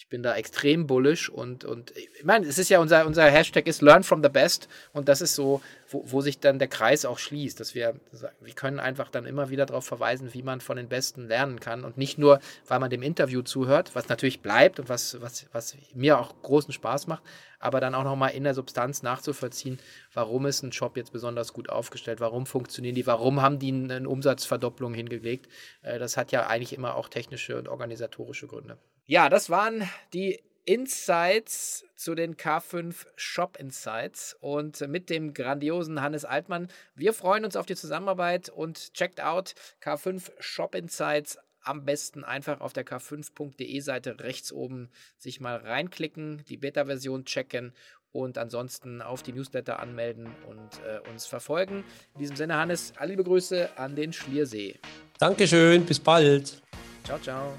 ich 0.03 0.09
bin 0.09 0.21
da 0.21 0.35
extrem 0.35 0.85
bullish 0.85 1.29
und, 1.29 1.63
und 1.63 1.93
ich 1.95 2.25
meine, 2.25 2.45
es 2.45 2.57
ist 2.57 2.69
ja 2.69 2.79
unser, 2.79 3.05
unser 3.05 3.23
Hashtag 3.23 3.67
ist 3.67 3.81
Learn 3.81 4.03
from 4.03 4.21
the 4.21 4.27
Best 4.27 4.67
und 4.91 5.07
das 5.07 5.21
ist 5.21 5.33
so, 5.33 5.61
wo, 5.87 6.03
wo 6.05 6.19
sich 6.19 6.39
dann 6.39 6.59
der 6.59 6.67
Kreis 6.67 7.05
auch 7.05 7.17
schließt, 7.17 7.57
dass 7.57 7.73
wir, 7.73 7.95
wir 8.41 8.53
können 8.53 8.81
einfach 8.81 9.09
dann 9.09 9.25
immer 9.25 9.49
wieder 9.49 9.65
darauf 9.65 9.85
verweisen, 9.85 10.33
wie 10.33 10.43
man 10.43 10.59
von 10.59 10.75
den 10.75 10.89
Besten 10.89 11.29
lernen 11.29 11.61
kann 11.61 11.85
und 11.85 11.97
nicht 11.97 12.17
nur, 12.17 12.41
weil 12.67 12.79
man 12.79 12.89
dem 12.89 13.01
Interview 13.01 13.43
zuhört, 13.43 13.95
was 13.95 14.09
natürlich 14.09 14.41
bleibt 14.41 14.77
und 14.77 14.89
was, 14.89 15.21
was, 15.21 15.45
was 15.53 15.77
mir 15.93 16.19
auch 16.19 16.33
großen 16.41 16.73
Spaß 16.73 17.07
macht, 17.07 17.23
aber 17.59 17.79
dann 17.79 17.95
auch 17.95 18.03
nochmal 18.03 18.31
in 18.31 18.43
der 18.43 18.55
Substanz 18.55 19.03
nachzuvollziehen, 19.03 19.79
warum 20.13 20.45
ist 20.47 20.63
ein 20.63 20.71
Job 20.71 20.97
jetzt 20.97 21.13
besonders 21.13 21.53
gut 21.53 21.69
aufgestellt, 21.69 22.19
warum 22.19 22.45
funktionieren 22.45 22.95
die, 22.95 23.07
warum 23.07 23.41
haben 23.41 23.57
die 23.57 23.71
eine 23.71 24.09
Umsatzverdopplung 24.09 24.93
hingelegt. 24.93 25.47
Äh, 25.81 25.97
das 25.97 26.17
hat 26.17 26.33
ja 26.33 26.47
eigentlich 26.47 26.73
immer 26.73 26.95
auch 26.95 27.07
technische 27.07 27.57
und 27.57 27.69
organisatorische 27.69 28.47
Gründe. 28.47 28.77
Ja, 29.05 29.29
das 29.29 29.49
waren 29.49 29.89
die 30.13 30.41
Insights 30.65 31.85
zu 31.95 32.15
den 32.15 32.35
K5 32.37 33.05
Shop 33.15 33.57
Insights 33.57 34.37
und 34.39 34.79
mit 34.87 35.09
dem 35.09 35.33
grandiosen 35.33 36.01
Hannes 36.01 36.23
Altmann. 36.23 36.69
Wir 36.95 37.13
freuen 37.13 37.43
uns 37.43 37.57
auf 37.57 37.65
die 37.65 37.75
Zusammenarbeit 37.75 38.49
und 38.49 38.93
checkt 38.93 39.19
out 39.19 39.55
K5 39.83 40.31
Shop 40.39 40.73
Insights. 40.75 41.37
Am 41.65 41.85
besten 41.85 42.23
einfach 42.25 42.59
auf 42.59 42.73
der 42.73 42.85
k5.de 42.85 43.79
Seite 43.79 44.19
rechts 44.19 44.51
oben 44.51 44.89
sich 45.17 45.39
mal 45.39 45.55
reinklicken, 45.57 46.43
die 46.49 46.57
Beta-Version 46.57 47.23
checken 47.23 47.73
und 48.11 48.37
ansonsten 48.37 49.01
auf 49.01 49.23
die 49.23 49.31
Newsletter 49.31 49.79
anmelden 49.79 50.27
und 50.47 50.81
äh, 50.85 51.09
uns 51.09 51.25
verfolgen. 51.25 51.85
In 52.15 52.19
diesem 52.19 52.35
Sinne, 52.35 52.55
Hannes, 52.55 52.93
alle 52.97 53.11
liebe 53.11 53.23
Grüße 53.23 53.77
an 53.77 53.95
den 53.95 54.11
Schliersee. 54.11 54.79
Dankeschön, 55.19 55.85
bis 55.85 55.99
bald. 55.99 56.61
Ciao, 57.05 57.19
ciao. 57.19 57.53